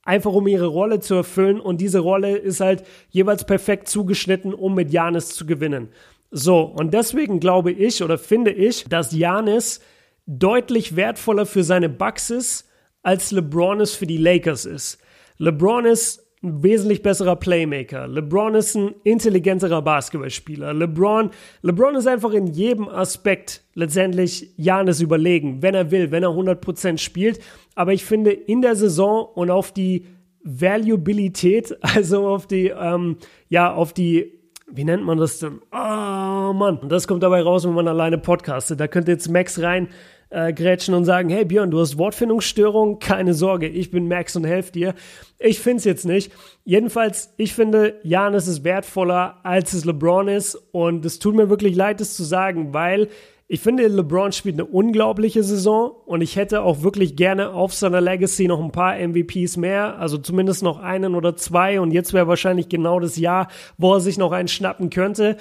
einfach 0.04 0.34
um 0.34 0.48
ihre 0.48 0.68
Rolle 0.68 1.00
zu 1.00 1.16
erfüllen. 1.16 1.60
Und 1.60 1.82
diese 1.82 2.00
Rolle 2.00 2.38
ist 2.38 2.60
halt 2.60 2.84
jeweils 3.10 3.46
perfekt 3.46 3.88
zugeschnitten, 3.88 4.54
um 4.54 4.76
mit 4.76 4.92
Janis 4.92 5.30
zu 5.30 5.46
gewinnen. 5.46 5.90
So, 6.32 6.62
und 6.62 6.94
deswegen 6.94 7.40
glaube 7.40 7.72
ich 7.72 8.04
oder 8.04 8.18
finde 8.18 8.52
ich, 8.52 8.86
dass 8.86 9.14
Janis 9.14 9.82
deutlich 10.26 10.96
wertvoller 10.96 11.46
für 11.46 11.64
seine 11.64 11.90
Bucks 11.90 12.30
ist, 12.30 12.70
als 13.04 13.32
LeBron 13.32 13.82
es 13.82 13.96
für 13.96 14.08
die 14.08 14.18
Lakers 14.18 14.66
ist. 14.66 15.00
LeBron 15.38 15.86
ist 15.86 16.23
ein 16.44 16.62
wesentlich 16.62 17.02
besserer 17.02 17.36
Playmaker. 17.36 18.08
LeBron 18.08 18.56
ist 18.56 18.76
ein 18.76 18.96
intelligenterer 19.04 19.82
Basketballspieler. 19.82 20.74
LeBron, 20.74 21.32
LeBron 21.62 21.96
ist 21.96 22.08
einfach 22.08 22.34
in 22.34 22.48
jedem 22.48 22.90
Aspekt 22.90 23.64
letztendlich 23.76 24.54
Janis 24.58 25.00
überlegen, 25.00 25.62
wenn 25.62 25.74
er 25.74 25.90
will, 25.92 26.12
wenn 26.12 26.24
er 26.24 26.30
100% 26.30 26.98
spielt. 26.98 27.40
Aber 27.76 27.94
ich 27.94 28.04
finde, 28.04 28.32
in 28.32 28.62
der 28.62 28.76
Saison 28.76 29.26
und 29.34 29.50
auf 29.50 29.72
die 29.72 30.06
Valuabilität, 30.44 31.78
also 31.96 32.28
auf 32.28 32.48
die, 32.48 32.68
ähm, 32.68 33.18
ja, 33.50 33.74
auf 33.74 33.94
die 33.94 34.44
wie 34.76 34.86
nennt 34.86 35.04
man 35.04 35.20
das 35.20 35.38
denn? 35.38 35.60
Oh 35.72 36.54
Mann. 36.54 36.80
Das 36.90 37.08
kommt 37.08 37.22
dabei 37.22 37.44
raus, 37.44 37.64
wenn 37.64 37.74
man 37.74 37.88
alleine 37.88 38.18
podcastet. 38.18 38.80
Da 38.80 38.88
könnte 38.88 39.12
jetzt 39.12 39.30
Max 39.30 39.62
rein 39.62 39.90
äh, 40.34 40.52
grätschen 40.52 40.96
und 40.96 41.06
sagen, 41.06 41.30
hey 41.30 41.46
Björn, 41.46 41.72
du 41.72 41.80
hast 41.80 41.98
Wortfindungsstörung, 41.98 43.00
keine 43.00 43.34
Sorge, 43.34 43.68
ich 43.68 43.92
bin 43.92 44.08
Max 44.08 44.36
und 44.36 44.46
helfe 44.46 44.72
dir. 44.72 44.96
Ich 45.40 45.60
finde 45.60 45.78
es 45.78 45.84
jetzt 45.84 46.06
nicht. 46.06 46.32
Jedenfalls, 46.66 47.34
ich 47.38 47.54
finde, 47.54 48.00
Janis 48.04 48.48
ist 48.48 48.64
wertvoller, 48.64 49.40
als 49.44 49.74
es 49.74 49.86
LeBron 49.86 50.28
ist 50.28 50.56
und 50.72 51.06
es 51.06 51.20
tut 51.20 51.36
mir 51.36 51.50
wirklich 51.50 51.76
leid, 51.76 52.00
das 52.00 52.16
zu 52.16 52.24
sagen, 52.24 52.74
weil 52.74 53.10
ich 53.48 53.60
finde, 53.60 53.86
LeBron 53.86 54.32
spielt 54.32 54.56
eine 54.56 54.66
unglaubliche 54.66 55.44
Saison 55.44 55.92
und 56.06 56.22
ich 56.22 56.38
hätte 56.38 56.64
auch 56.64 56.82
wirklich 56.82 57.16
gerne 57.16 57.52
auf 57.52 57.74
seiner 57.74 58.02
Legacy 58.02 58.48
noch 58.48 58.60
ein 58.60 58.72
paar 58.72 58.98
MVPs 58.98 59.58
mehr, 59.58 60.00
also 60.00 60.18
zumindest 60.18 60.64
noch 60.64 60.80
einen 60.80 61.14
oder 61.14 61.36
zwei 61.36 61.80
und 61.80 61.92
jetzt 61.92 62.14
wäre 62.14 62.28
wahrscheinlich 62.28 62.70
genau 62.70 63.00
das 63.00 63.18
Jahr, 63.18 63.50
wo 63.78 63.94
er 63.94 64.00
sich 64.00 64.18
noch 64.18 64.32
einen 64.32 64.48
schnappen 64.48 64.90
könnte. 64.90 65.38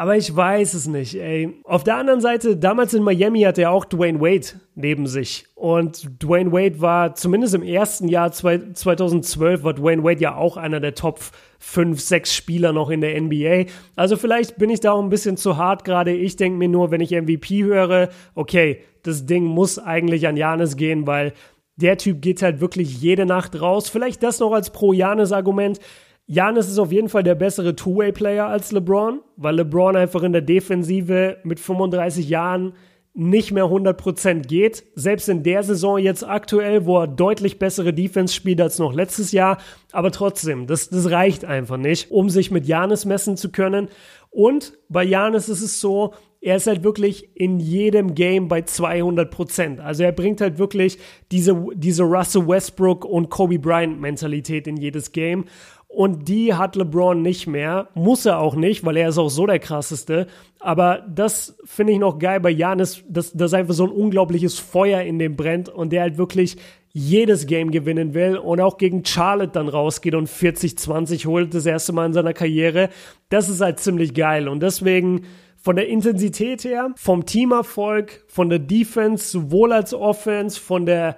Aber 0.00 0.16
ich 0.16 0.34
weiß 0.34 0.72
es 0.72 0.86
nicht, 0.86 1.16
ey. 1.16 1.60
Auf 1.64 1.84
der 1.84 1.96
anderen 1.96 2.22
Seite, 2.22 2.56
damals 2.56 2.94
in 2.94 3.02
Miami 3.02 3.42
hatte 3.42 3.60
er 3.60 3.70
auch 3.70 3.84
Dwayne 3.84 4.18
Wade 4.18 4.46
neben 4.74 5.06
sich. 5.06 5.44
Und 5.54 6.22
Dwayne 6.22 6.52
Wade 6.52 6.80
war 6.80 7.14
zumindest 7.16 7.54
im 7.54 7.62
ersten 7.62 8.08
Jahr 8.08 8.32
2012 8.32 9.62
war 9.62 9.74
Dwayne 9.74 10.02
Wade 10.02 10.22
ja 10.22 10.36
auch 10.36 10.56
einer 10.56 10.80
der 10.80 10.94
Top 10.94 11.20
5, 11.58 12.00
6 12.00 12.34
Spieler 12.34 12.72
noch 12.72 12.88
in 12.88 13.02
der 13.02 13.20
NBA. 13.20 13.70
Also 13.94 14.16
vielleicht 14.16 14.56
bin 14.56 14.70
ich 14.70 14.80
da 14.80 14.92
auch 14.92 15.02
ein 15.02 15.10
bisschen 15.10 15.36
zu 15.36 15.58
hart 15.58 15.84
gerade. 15.84 16.12
Ich 16.12 16.36
denke 16.36 16.56
mir 16.56 16.70
nur, 16.70 16.90
wenn 16.90 17.02
ich 17.02 17.10
MVP 17.10 17.64
höre, 17.64 18.08
okay, 18.34 18.80
das 19.02 19.26
Ding 19.26 19.44
muss 19.44 19.78
eigentlich 19.78 20.26
an 20.26 20.38
Janis 20.38 20.78
gehen, 20.78 21.06
weil 21.06 21.34
der 21.76 21.98
Typ 21.98 22.22
geht 22.22 22.40
halt 22.40 22.62
wirklich 22.62 23.02
jede 23.02 23.26
Nacht 23.26 23.60
raus. 23.60 23.90
Vielleicht 23.90 24.22
das 24.22 24.40
noch 24.40 24.52
als 24.52 24.70
Pro-Janis-Argument. 24.70 25.78
Janis 26.32 26.68
ist 26.68 26.78
auf 26.78 26.92
jeden 26.92 27.08
Fall 27.08 27.24
der 27.24 27.34
bessere 27.34 27.74
Two-Way-Player 27.74 28.46
als 28.46 28.70
LeBron, 28.70 29.20
weil 29.36 29.56
LeBron 29.56 29.96
einfach 29.96 30.22
in 30.22 30.30
der 30.30 30.42
Defensive 30.42 31.38
mit 31.42 31.58
35 31.58 32.28
Jahren 32.28 32.74
nicht 33.14 33.50
mehr 33.50 33.64
100% 33.64 34.46
geht. 34.46 34.84
Selbst 34.94 35.28
in 35.28 35.42
der 35.42 35.64
Saison 35.64 35.98
jetzt 35.98 36.22
aktuell, 36.22 36.86
wo 36.86 37.00
er 37.00 37.08
deutlich 37.08 37.58
bessere 37.58 37.92
Defense 37.92 38.32
spielt 38.32 38.60
als 38.60 38.78
noch 38.78 38.92
letztes 38.92 39.32
Jahr. 39.32 39.58
Aber 39.90 40.12
trotzdem, 40.12 40.68
das, 40.68 40.88
das 40.88 41.10
reicht 41.10 41.44
einfach 41.44 41.78
nicht, 41.78 42.12
um 42.12 42.30
sich 42.30 42.52
mit 42.52 42.64
Janis 42.64 43.04
messen 43.04 43.36
zu 43.36 43.50
können. 43.50 43.88
Und 44.30 44.74
bei 44.88 45.02
Janis 45.02 45.48
ist 45.48 45.62
es 45.62 45.80
so, 45.80 46.14
er 46.40 46.56
ist 46.56 46.68
halt 46.68 46.84
wirklich 46.84 47.36
in 47.36 47.58
jedem 47.58 48.14
Game 48.14 48.48
bei 48.48 48.60
200% 48.60 49.80
Also 49.80 50.04
er 50.04 50.12
bringt 50.12 50.40
halt 50.40 50.58
wirklich 50.58 50.98
diese, 51.32 51.66
diese 51.74 52.04
Russell 52.04 52.46
Westbrook 52.46 53.04
und 53.04 53.28
Kobe 53.28 53.58
Bryant 53.58 54.00
Mentalität 54.00 54.66
in 54.66 54.76
jedes 54.76 55.12
Game. 55.12 55.44
Und 55.92 56.28
die 56.28 56.54
hat 56.54 56.76
LeBron 56.76 57.20
nicht 57.20 57.48
mehr. 57.48 57.88
Muss 57.94 58.24
er 58.24 58.38
auch 58.38 58.54
nicht, 58.54 58.84
weil 58.84 58.96
er 58.96 59.08
ist 59.08 59.18
auch 59.18 59.28
so 59.28 59.44
der 59.44 59.58
krasseste. 59.58 60.28
Aber 60.60 61.04
das 61.12 61.56
finde 61.64 61.92
ich 61.92 61.98
noch 61.98 62.20
geil 62.20 62.38
bei 62.38 62.50
Janis, 62.50 63.02
dass, 63.08 63.32
dass 63.32 63.54
einfach 63.54 63.74
so 63.74 63.86
ein 63.86 63.90
unglaubliches 63.90 64.60
Feuer 64.60 65.00
in 65.00 65.18
dem 65.18 65.34
brennt 65.34 65.68
und 65.68 65.90
der 65.92 66.02
halt 66.02 66.16
wirklich 66.16 66.56
jedes 66.92 67.46
Game 67.46 67.72
gewinnen 67.72 68.14
will 68.14 68.36
und 68.36 68.60
auch 68.60 68.78
gegen 68.78 69.04
Charlotte 69.04 69.52
dann 69.52 69.68
rausgeht 69.68 70.14
und 70.14 70.28
40-20 70.28 71.26
holt, 71.26 71.54
das 71.54 71.66
erste 71.66 71.92
Mal 71.92 72.06
in 72.06 72.12
seiner 72.12 72.34
Karriere. 72.34 72.88
Das 73.28 73.48
ist 73.48 73.60
halt 73.60 73.80
ziemlich 73.80 74.14
geil. 74.14 74.46
Und 74.46 74.62
deswegen 74.62 75.22
von 75.56 75.74
der 75.74 75.88
Intensität 75.88 76.62
her, 76.62 76.92
vom 76.94 77.26
Teamerfolg, 77.26 78.24
von 78.28 78.48
der 78.48 78.60
Defense, 78.60 79.28
sowohl 79.28 79.72
als 79.72 79.92
Offense, 79.92 80.58
von 80.58 80.86
der 80.86 81.16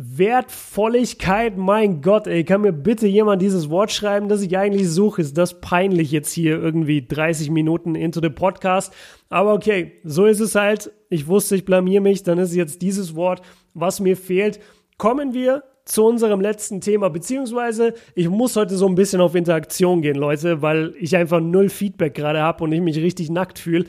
Wertvolligkeit, 0.00 1.56
mein 1.56 2.02
Gott, 2.02 2.28
ey, 2.28 2.44
kann 2.44 2.60
mir 2.60 2.72
bitte 2.72 3.08
jemand 3.08 3.42
dieses 3.42 3.68
Wort 3.68 3.90
schreiben, 3.90 4.28
das 4.28 4.42
ich 4.42 4.56
eigentlich 4.56 4.88
suche? 4.88 5.20
Ist 5.20 5.36
das 5.36 5.60
peinlich 5.60 6.12
jetzt 6.12 6.30
hier 6.30 6.56
irgendwie 6.56 7.04
30 7.04 7.50
Minuten 7.50 7.96
into 7.96 8.20
the 8.20 8.28
Podcast? 8.28 8.94
Aber 9.28 9.54
okay, 9.54 9.94
so 10.04 10.26
ist 10.26 10.38
es 10.38 10.54
halt. 10.54 10.92
Ich 11.10 11.26
wusste, 11.26 11.56
ich 11.56 11.64
blamier 11.64 12.00
mich, 12.00 12.22
dann 12.22 12.38
ist 12.38 12.54
jetzt 12.54 12.80
dieses 12.80 13.16
Wort, 13.16 13.42
was 13.74 13.98
mir 13.98 14.16
fehlt. 14.16 14.60
Kommen 14.98 15.34
wir 15.34 15.64
zu 15.84 16.04
unserem 16.04 16.40
letzten 16.40 16.80
Thema, 16.80 17.08
beziehungsweise 17.10 17.94
ich 18.14 18.28
muss 18.28 18.54
heute 18.54 18.76
so 18.76 18.86
ein 18.86 18.94
bisschen 18.94 19.20
auf 19.20 19.34
Interaktion 19.34 20.00
gehen, 20.00 20.16
Leute, 20.16 20.62
weil 20.62 20.94
ich 21.00 21.16
einfach 21.16 21.40
null 21.40 21.70
Feedback 21.70 22.14
gerade 22.14 22.40
habe 22.40 22.62
und 22.62 22.70
ich 22.70 22.80
mich 22.80 22.98
richtig 22.98 23.30
nackt 23.30 23.58
fühle. 23.58 23.86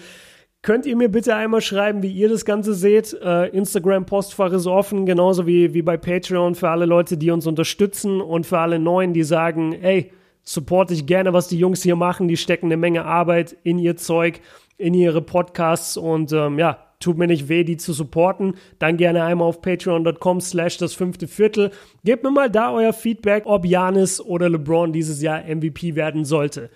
Könnt 0.61 0.85
ihr 0.85 0.97
mir 0.97 1.09
bitte 1.09 1.35
einmal 1.35 1.61
schreiben, 1.61 2.03
wie 2.03 2.11
ihr 2.11 2.27
das 2.27 2.43
Ganze 2.43 2.73
seht? 2.73 3.13
Äh, 3.13 3.47
Instagram-Postfach 3.47 4.51
ist 4.51 4.67
offen, 4.67 5.05
genauso 5.05 5.47
wie, 5.47 5.73
wie 5.73 5.81
bei 5.81 5.95
Patreon 5.95 6.53
für 6.53 6.69
alle 6.69 6.85
Leute, 6.85 7.15
die 7.15 7.31
uns 7.31 7.47
unterstützen 7.47 8.19
und 8.19 8.45
für 8.45 8.59
alle 8.59 8.77
Neuen, 8.77 9.13
die 9.13 9.23
sagen, 9.23 9.71
ey, 9.71 10.11
supporte 10.43 10.93
ich 10.93 11.05
gerne, 11.05 11.31
was 11.31 11.47
die 11.47 11.57
Jungs 11.57 11.81
hier 11.81 11.95
machen. 11.95 12.27
Die 12.27 12.35
stecken 12.35 12.65
eine 12.65 12.75
Menge 12.75 13.05
Arbeit 13.05 13.55
in 13.63 13.79
ihr 13.79 13.95
Zeug, 13.95 14.41
in 14.77 14.93
ihre 14.93 15.21
Podcasts 15.21 15.95
und 15.95 16.33
ähm, 16.33 16.59
ja, 16.59 16.77
tut 16.99 17.17
mir 17.17 17.27
nicht 17.27 17.47
weh, 17.47 17.63
die 17.63 17.77
zu 17.77 17.93
supporten. 17.93 18.55
Dann 18.79 18.97
gerne 18.97 19.23
einmal 19.23 19.47
auf 19.47 19.61
patreon.com 19.61 20.41
slash 20.41 20.77
das 20.77 20.93
fünfte 20.93 21.27
Viertel. 21.27 21.71
Gebt 22.03 22.23
mir 22.23 22.31
mal 22.31 22.49
da 22.49 22.73
euer 22.73 22.91
Feedback, 22.91 23.43
ob 23.45 23.65
Janis 23.65 24.19
oder 24.19 24.49
LeBron 24.49 24.91
dieses 24.91 25.21
Jahr 25.21 25.43
MVP 25.43 25.95
werden 25.95 26.25
sollte. 26.25 26.69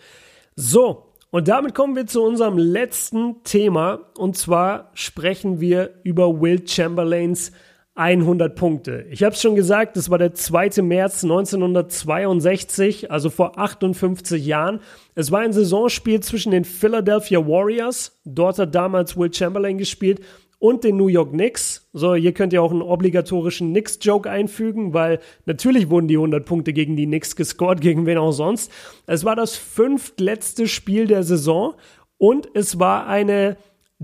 So, 0.55 1.07
und 1.33 1.47
damit 1.47 1.73
kommen 1.73 1.95
wir 1.95 2.05
zu 2.05 2.21
unserem 2.21 2.59
letzten 2.59 3.41
Thema. 3.43 4.01
Und 4.19 4.37
zwar 4.37 4.91
sprechen 4.93 5.59
wir 5.59 5.95
über 6.03 6.39
Will 6.39 6.61
Chamberlains 6.67 7.51
100 7.95 8.55
Punkte. 8.55 9.07
Ich 9.09 9.23
habe 9.23 9.33
es 9.33 9.41
schon 9.41 9.55
gesagt, 9.55 9.97
das 9.97 10.11
war 10.11 10.19
der 10.19 10.35
2. 10.35 10.83
März 10.83 11.23
1962, 11.23 13.09
also 13.09 13.31
vor 13.31 13.57
58 13.57 14.45
Jahren. 14.45 14.79
Es 15.15 15.31
war 15.31 15.39
ein 15.39 15.53
Saisonspiel 15.53 16.19
zwischen 16.19 16.51
den 16.51 16.65
Philadelphia 16.65 17.39
Warriors, 17.47 18.19
dort 18.25 18.59
hat 18.59 18.75
damals 18.75 19.17
Will 19.17 19.33
Chamberlain 19.33 19.79
gespielt, 19.79 20.21
und 20.63 20.85
den 20.85 20.95
New 20.95 21.09
York 21.09 21.31
Knicks. 21.31 21.89
So, 21.91 22.15
hier 22.15 22.31
könnt 22.31 22.53
ihr 22.53 22.63
auch 22.63 22.71
einen 22.71 22.81
obligatorischen 22.81 23.71
Knicks-Joke 23.71 24.31
einfügen, 24.31 24.93
weil 24.93 25.19
natürlich 25.45 25.89
wurden 25.89 26.07
die 26.07 26.15
100 26.15 26.45
Punkte 26.45 26.71
gegen 26.71 26.95
die 26.95 27.05
Knicks 27.05 27.35
gescored, 27.35 27.81
gegen 27.81 28.05
wen 28.05 28.17
auch 28.17 28.31
sonst. 28.31 28.71
Es 29.05 29.25
war 29.25 29.35
das 29.35 29.57
fünftletzte 29.57 30.69
Spiel 30.69 31.05
der 31.05 31.23
Saison 31.23 31.73
und 32.17 32.47
es 32.53 32.79
war 32.79 33.07
eine 33.07 33.57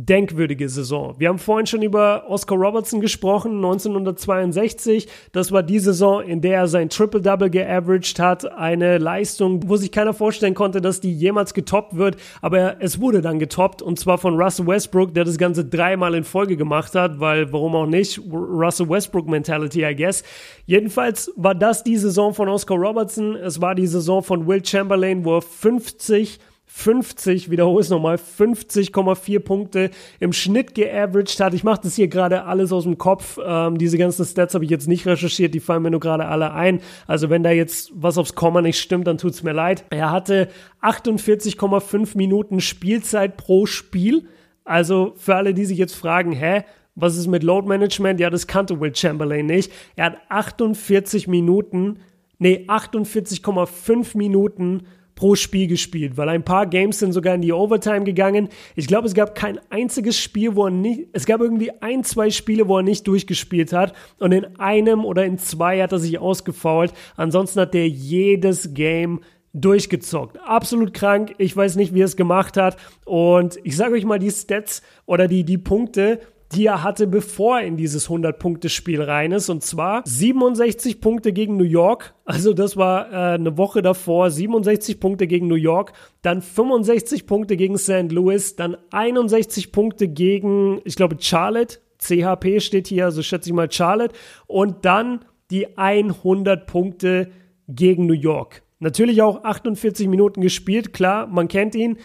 denkwürdige 0.05 0.69
Saison. 0.69 1.15
Wir 1.17 1.29
haben 1.29 1.39
vorhin 1.39 1.67
schon 1.67 1.81
über 1.81 2.25
Oscar 2.27 2.55
Robertson 2.55 3.01
gesprochen, 3.01 3.55
1962. 3.55 5.07
Das 5.31 5.51
war 5.51 5.63
die 5.63 5.79
Saison, 5.79 6.21
in 6.21 6.41
der 6.41 6.55
er 6.55 6.67
sein 6.67 6.89
Triple-Double 6.89 7.49
geaveraged 7.49 8.19
hat. 8.19 8.51
Eine 8.51 8.97
Leistung, 8.97 9.67
wo 9.67 9.75
sich 9.75 9.91
keiner 9.91 10.13
vorstellen 10.13 10.53
konnte, 10.53 10.81
dass 10.81 11.01
die 11.01 11.13
jemals 11.13 11.53
getoppt 11.53 11.97
wird. 11.97 12.17
Aber 12.41 12.81
es 12.81 13.01
wurde 13.01 13.21
dann 13.21 13.39
getoppt 13.39 13.81
und 13.81 13.99
zwar 13.99 14.17
von 14.17 14.39
Russell 14.39 14.67
Westbrook, 14.67 15.13
der 15.13 15.25
das 15.25 15.38
Ganze 15.38 15.65
dreimal 15.65 16.15
in 16.15 16.23
Folge 16.23 16.55
gemacht 16.55 16.95
hat, 16.95 17.19
weil 17.19 17.51
warum 17.51 17.75
auch 17.75 17.85
nicht? 17.85 18.19
Russell 18.31 18.89
Westbrook 18.89 19.27
Mentality, 19.27 19.83
I 19.83 19.95
guess. 19.95 20.23
Jedenfalls 20.65 21.31
war 21.35 21.55
das 21.55 21.83
die 21.83 21.97
Saison 21.97 22.33
von 22.33 22.47
Oscar 22.47 22.77
Robertson. 22.77 23.35
Es 23.35 23.59
war 23.62 23.75
die 23.75 23.88
Saison 23.88 24.23
von 24.23 24.47
Will 24.47 24.63
Chamberlain, 24.63 25.25
wo 25.25 25.38
er 25.38 25.41
50 25.41 26.39
50, 26.71 27.49
wiederhole 27.49 27.82
es 27.82 27.89
nochmal, 27.89 28.17
50,4 28.17 29.39
Punkte 29.39 29.89
im 30.19 30.32
Schnitt 30.32 30.75
geaveraged 30.75 31.39
hat. 31.39 31.55
Ich 31.55 31.63
mache 31.63 31.82
das 31.84 31.95
hier 31.95 32.08
gerade 32.08 32.43
alles 32.43 32.71
aus 32.71 32.84
dem 32.84 32.99
Kopf. 32.99 33.39
Ähm, 33.43 33.79
diese 33.79 33.97
ganzen 33.97 34.23
Stats 34.23 34.53
habe 34.53 34.65
ich 34.65 34.69
jetzt 34.69 34.88
nicht 34.88 35.08
recherchiert, 35.08 35.55
die 35.55 35.62
fallen 35.62 35.82
mir 35.82 35.89
nur 35.89 35.99
gerade 35.99 36.27
alle 36.27 36.53
ein. 36.53 36.79
Also 37.08 37.32
wenn 37.32 37.41
da 37.41 37.49
jetzt 37.49 37.91
was 37.95 38.19
aufs 38.19 38.36
Komma 38.36 38.62
nicht 38.62 38.79
stimmt, 38.79 39.08
dann 39.08 39.17
tut's 39.17 39.41
mir 39.41 39.51
leid. 39.51 39.84
Er 39.89 40.12
hatte 40.12 40.47
48,5 40.84 42.15
Minuten 42.15 42.62
Spielzeit 42.62 43.36
pro 43.36 43.65
Spiel. 43.65 44.27
Also 44.63 45.13
für 45.17 45.36
alle, 45.36 45.55
die 45.55 45.65
sich 45.65 45.79
jetzt 45.79 45.95
fragen, 45.95 46.34
hä, 46.34 46.63
was 46.93 47.17
ist 47.17 47.27
mit 47.27 47.41
Load 47.41 47.67
Management? 47.67 48.19
Ja, 48.19 48.29
das 48.29 48.45
kannte 48.45 48.79
Will 48.79 48.95
Chamberlain 48.95 49.47
nicht. 49.47 49.71
Er 49.95 50.05
hat 50.05 50.17
48 50.29 51.27
Minuten, 51.27 51.97
nee, 52.38 52.65
48,5 52.67 54.15
Minuten 54.15 54.84
pro 55.19 55.36
Spiel 55.36 55.67
gespielt, 55.67 56.15
weil 56.15 56.29
ein 56.29 56.45
paar 56.45 56.65
Games 56.65 56.99
sind 56.99 57.12
sogar 57.12 57.36
in 57.36 57.41
die 57.41 57.51
Overtime 57.51 58.05
gegangen. 58.05 58.47
Ich 58.77 58.88
glaube, 58.88 59.05
es 59.05 59.13
gab 59.13 59.36
kein 59.36 59.60
einziges 59.69 60.17
Spiel, 60.17 60.55
wo 60.55 60.67
er 60.67 60.71
nicht, 60.71 61.10
es 61.12 61.25
gab 61.25 61.41
irgendwie 61.41 61.71
ein, 61.82 62.05
zwei 62.05 62.29
Spiele, 62.29 62.69
wo 62.69 62.77
er 62.77 62.84
nicht 62.84 63.05
durchgespielt 63.05 63.73
hat 63.73 63.91
und 64.19 64.32
in 64.32 64.45
einem 64.60 65.03
oder 65.03 65.25
in 65.25 65.38
zwei 65.38 65.82
hat 65.82 65.91
er 65.91 65.99
sich 65.99 66.19
ausgefault. 66.19 66.93
Ansonsten 67.17 67.60
hat 67.60 67.75
er 67.75 67.86
jedes 67.86 68.73
Game 68.73 69.19
durchgezockt. 69.51 70.39
Absolut 70.39 70.93
krank. 70.93 71.36
Ich 71.38 71.55
weiß 71.58 71.75
nicht, 71.75 71.93
wie 71.93 72.01
er 72.01 72.05
es 72.05 72.15
gemacht 72.15 72.55
hat. 72.55 72.77
Und 73.03 73.60
ich 73.65 73.75
sage 73.75 73.95
euch 73.95 74.05
mal 74.05 74.19
die 74.19 74.32
Stats 74.32 74.82
oder 75.05 75.27
die, 75.27 75.43
die 75.43 75.58
Punkte, 75.58 76.21
die 76.51 76.65
er 76.65 76.83
hatte, 76.83 77.05
bevor 77.05 77.59
er 77.59 77.67
in 77.67 77.77
dieses 77.77 78.09
100-Punkte-Spiel 78.09 79.01
rein 79.01 79.31
ist. 79.31 79.49
Und 79.49 79.63
zwar 79.63 80.01
67 80.05 80.99
Punkte 80.99 81.31
gegen 81.31 81.57
New 81.57 81.63
York. 81.63 82.15
Also 82.25 82.53
das 82.53 82.75
war 82.75 83.12
äh, 83.12 83.35
eine 83.35 83.57
Woche 83.57 83.81
davor. 83.81 84.31
67 84.31 84.99
Punkte 84.99 85.27
gegen 85.27 85.47
New 85.47 85.55
York. 85.55 85.93
Dann 86.21 86.41
65 86.41 87.27
Punkte 87.27 87.55
gegen 87.55 87.77
St. 87.77 88.12
Louis. 88.12 88.55
Dann 88.55 88.77
61 88.91 89.71
Punkte 89.71 90.07
gegen, 90.07 90.81
ich 90.85 90.95
glaube, 90.95 91.17
Charlotte. 91.19 91.79
CHP 91.99 92.62
steht 92.62 92.88
hier, 92.88 93.05
also 93.05 93.21
schätze 93.21 93.49
ich 93.49 93.53
mal 93.53 93.71
Charlotte. 93.71 94.15
Und 94.47 94.85
dann 94.85 95.25
die 95.51 95.77
100 95.77 96.65
Punkte 96.65 97.29
gegen 97.67 98.05
New 98.05 98.13
York. 98.13 98.63
Natürlich 98.79 99.21
auch 99.21 99.43
48 99.43 100.07
Minuten 100.07 100.41
gespielt, 100.41 100.93
klar, 100.93 101.27
man 101.27 101.47
kennt 101.47 101.75
ihn. 101.75 101.97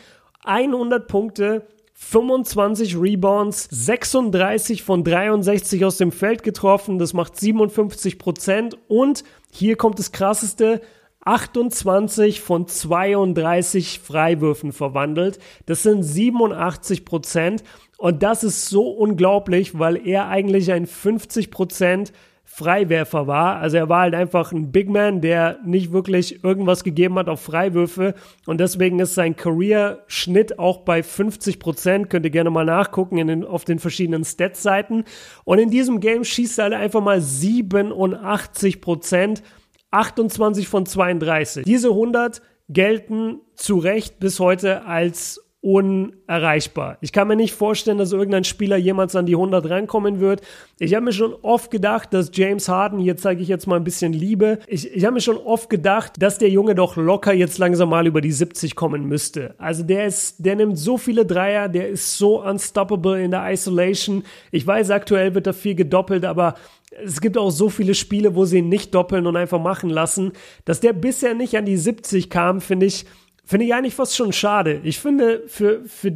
100 0.45 1.07
Punkte 1.07 1.67
25 2.11 2.97
Rebounds, 3.01 3.67
36 3.71 4.83
von 4.83 5.03
63 5.03 5.85
aus 5.85 5.97
dem 5.97 6.13
Feld 6.13 6.43
getroffen, 6.43 6.99
das 6.99 7.13
macht 7.13 7.39
57 7.39 8.19
Prozent. 8.19 8.77
Und 8.89 9.25
hier 9.51 9.77
kommt 9.77 9.99
das 9.99 10.13
krasseste, 10.13 10.81
28 11.25 12.41
von 12.41 12.69
32 12.69 14.01
Freiwürfen 14.01 14.73
verwandelt. 14.73 15.39
Das 15.67 15.83
sind 15.83 16.03
87 16.03 17.05
Prozent. 17.05 17.65
Und 17.97 18.23
das 18.23 18.45
ist 18.45 18.67
so 18.67 18.91
unglaublich, 18.91 19.79
weil 19.79 20.07
er 20.07 20.29
eigentlich 20.29 20.71
ein 20.71 20.87
50 20.87 21.51
Prozent 21.51 22.13
Freiwerfer 22.55 23.27
war. 23.27 23.57
Also 23.57 23.79
er 23.79 23.89
war 23.89 24.03
halt 24.03 24.15
einfach 24.15 24.53
ein 24.53 24.71
Big 24.71 24.89
Man, 24.89 25.21
der 25.21 25.59
nicht 25.65 25.91
wirklich 25.91 26.45
irgendwas 26.45 26.85
gegeben 26.85 27.19
hat 27.19 27.29
auf 27.29 27.41
Freiwürfe 27.41 28.15
und 28.47 28.61
deswegen 28.61 29.01
ist 29.01 29.15
sein 29.15 29.35
Career-Schnitt 29.35 30.61
auch 30.61 30.83
bei 30.83 31.03
50 31.03 31.59
Prozent. 31.59 32.11
Könnt 32.11 32.25
ihr 32.25 32.31
gerne 32.31 32.51
mal 32.51 32.65
nachgucken 32.65 33.19
in 33.19 33.27
den, 33.27 33.45
auf 33.45 33.65
den 33.65 33.81
verschiedenen 33.81 34.25
Stats-Seiten. 34.25 35.03
Und 35.43 35.59
in 35.59 35.71
diesem 35.71 35.99
Game 35.99 36.23
schießt 36.23 36.61
er 36.61 36.65
halt 36.67 36.75
einfach 36.75 37.01
mal 37.01 37.21
87 37.21 38.81
Prozent, 38.81 39.43
28 39.91 40.69
von 40.69 40.87
32. 40.87 41.65
Diese 41.65 41.89
100 41.89 42.41
gelten 42.69 43.41
zu 43.57 43.79
Recht 43.79 44.21
bis 44.21 44.39
heute 44.39 44.85
als 44.87 45.44
unerreichbar. 45.65 46.99
Ich 47.01 47.11
kann 47.11 47.27
mir 47.27 47.37
nicht 47.37 47.55
vorstellen, 47.55 47.97
dass 47.97 48.13
irgendein 48.13 48.45
Spieler 48.45 48.77
jemals 48.77 49.17
an 49.17 49.25
die 49.25 49.35
100 49.35 49.71
rankommen 49.71 50.21
wird. 50.21 50.43
Ich 50.79 50.95
habe 50.95 51.07
mir 51.07 51.13
schon 51.15 51.35
oft 51.41 51.71
gedacht, 51.71 52.13
dass 52.13 52.31
James 52.35 52.69
Harden, 52.69 52.99
hier 52.99 53.17
zeige 53.17 53.41
ich 53.41 53.49
jetzt 53.49 53.67
mal 53.67 53.77
ein 53.77 53.85
bisschen 53.85 54.13
Liebe, 54.13 54.59
ich, 54.67 54.95
ich 54.95 55.07
habe 55.07 55.15
mir 55.15 55.23
schon 55.23 55.39
oft 55.39 55.71
gedacht, 55.71 56.21
dass 56.21 56.37
der 56.37 56.51
Junge 56.51 56.75
doch 56.75 56.97
locker 56.97 57.33
jetzt 57.33 57.57
langsam 57.57 57.89
mal 57.89 58.07
über 58.07 58.21
die 58.21 58.31
70 58.31 58.77
kommen 58.77 59.09
müsste. 59.09 59.55
Also 59.57 59.85
der 59.85 60.05
ist, 60.05 60.45
der 60.45 60.57
nimmt 60.57 60.79
so 60.79 60.99
viele 60.99 61.25
Dreier, 61.25 61.71
der 61.71 61.89
ist 61.89 62.19
so 62.19 62.45
unstoppable 62.45 63.23
in 63.23 63.31
der 63.31 63.51
Isolation. 63.51 64.25
Ich 64.51 64.67
weiß, 64.67 64.91
aktuell 64.91 65.35
wird 65.35 65.47
da 65.47 65.55
viel 65.55 65.75
gedoppelt, 65.75 66.27
aber 66.27 66.57
es 67.03 67.23
gibt 67.23 67.39
auch 67.39 67.51
so 67.51 67.71
viele 67.71 67.95
Spiele, 67.95 68.35
wo 68.35 68.45
sie 68.45 68.59
ihn 68.59 68.69
nicht 68.69 68.95
doppeln 68.95 69.27
und 69.27 69.37
einfach 69.37 69.61
machen 69.61 69.89
lassen. 69.89 70.33
Dass 70.67 70.81
der 70.81 70.93
bisher 70.93 71.35
nicht 71.35 71.57
an 71.57 71.65
die 71.65 71.79
70 71.79 72.29
kam, 72.29 72.61
finde 72.61 72.85
ich, 72.87 73.07
Finde 73.45 73.67
ich 73.67 73.75
eigentlich 73.75 73.95
fast 73.95 74.17
schon 74.17 74.33
schade. 74.33 74.81
Ich 74.85 74.99
finde, 74.99 75.43
für, 75.47 75.85
für, 75.85 76.13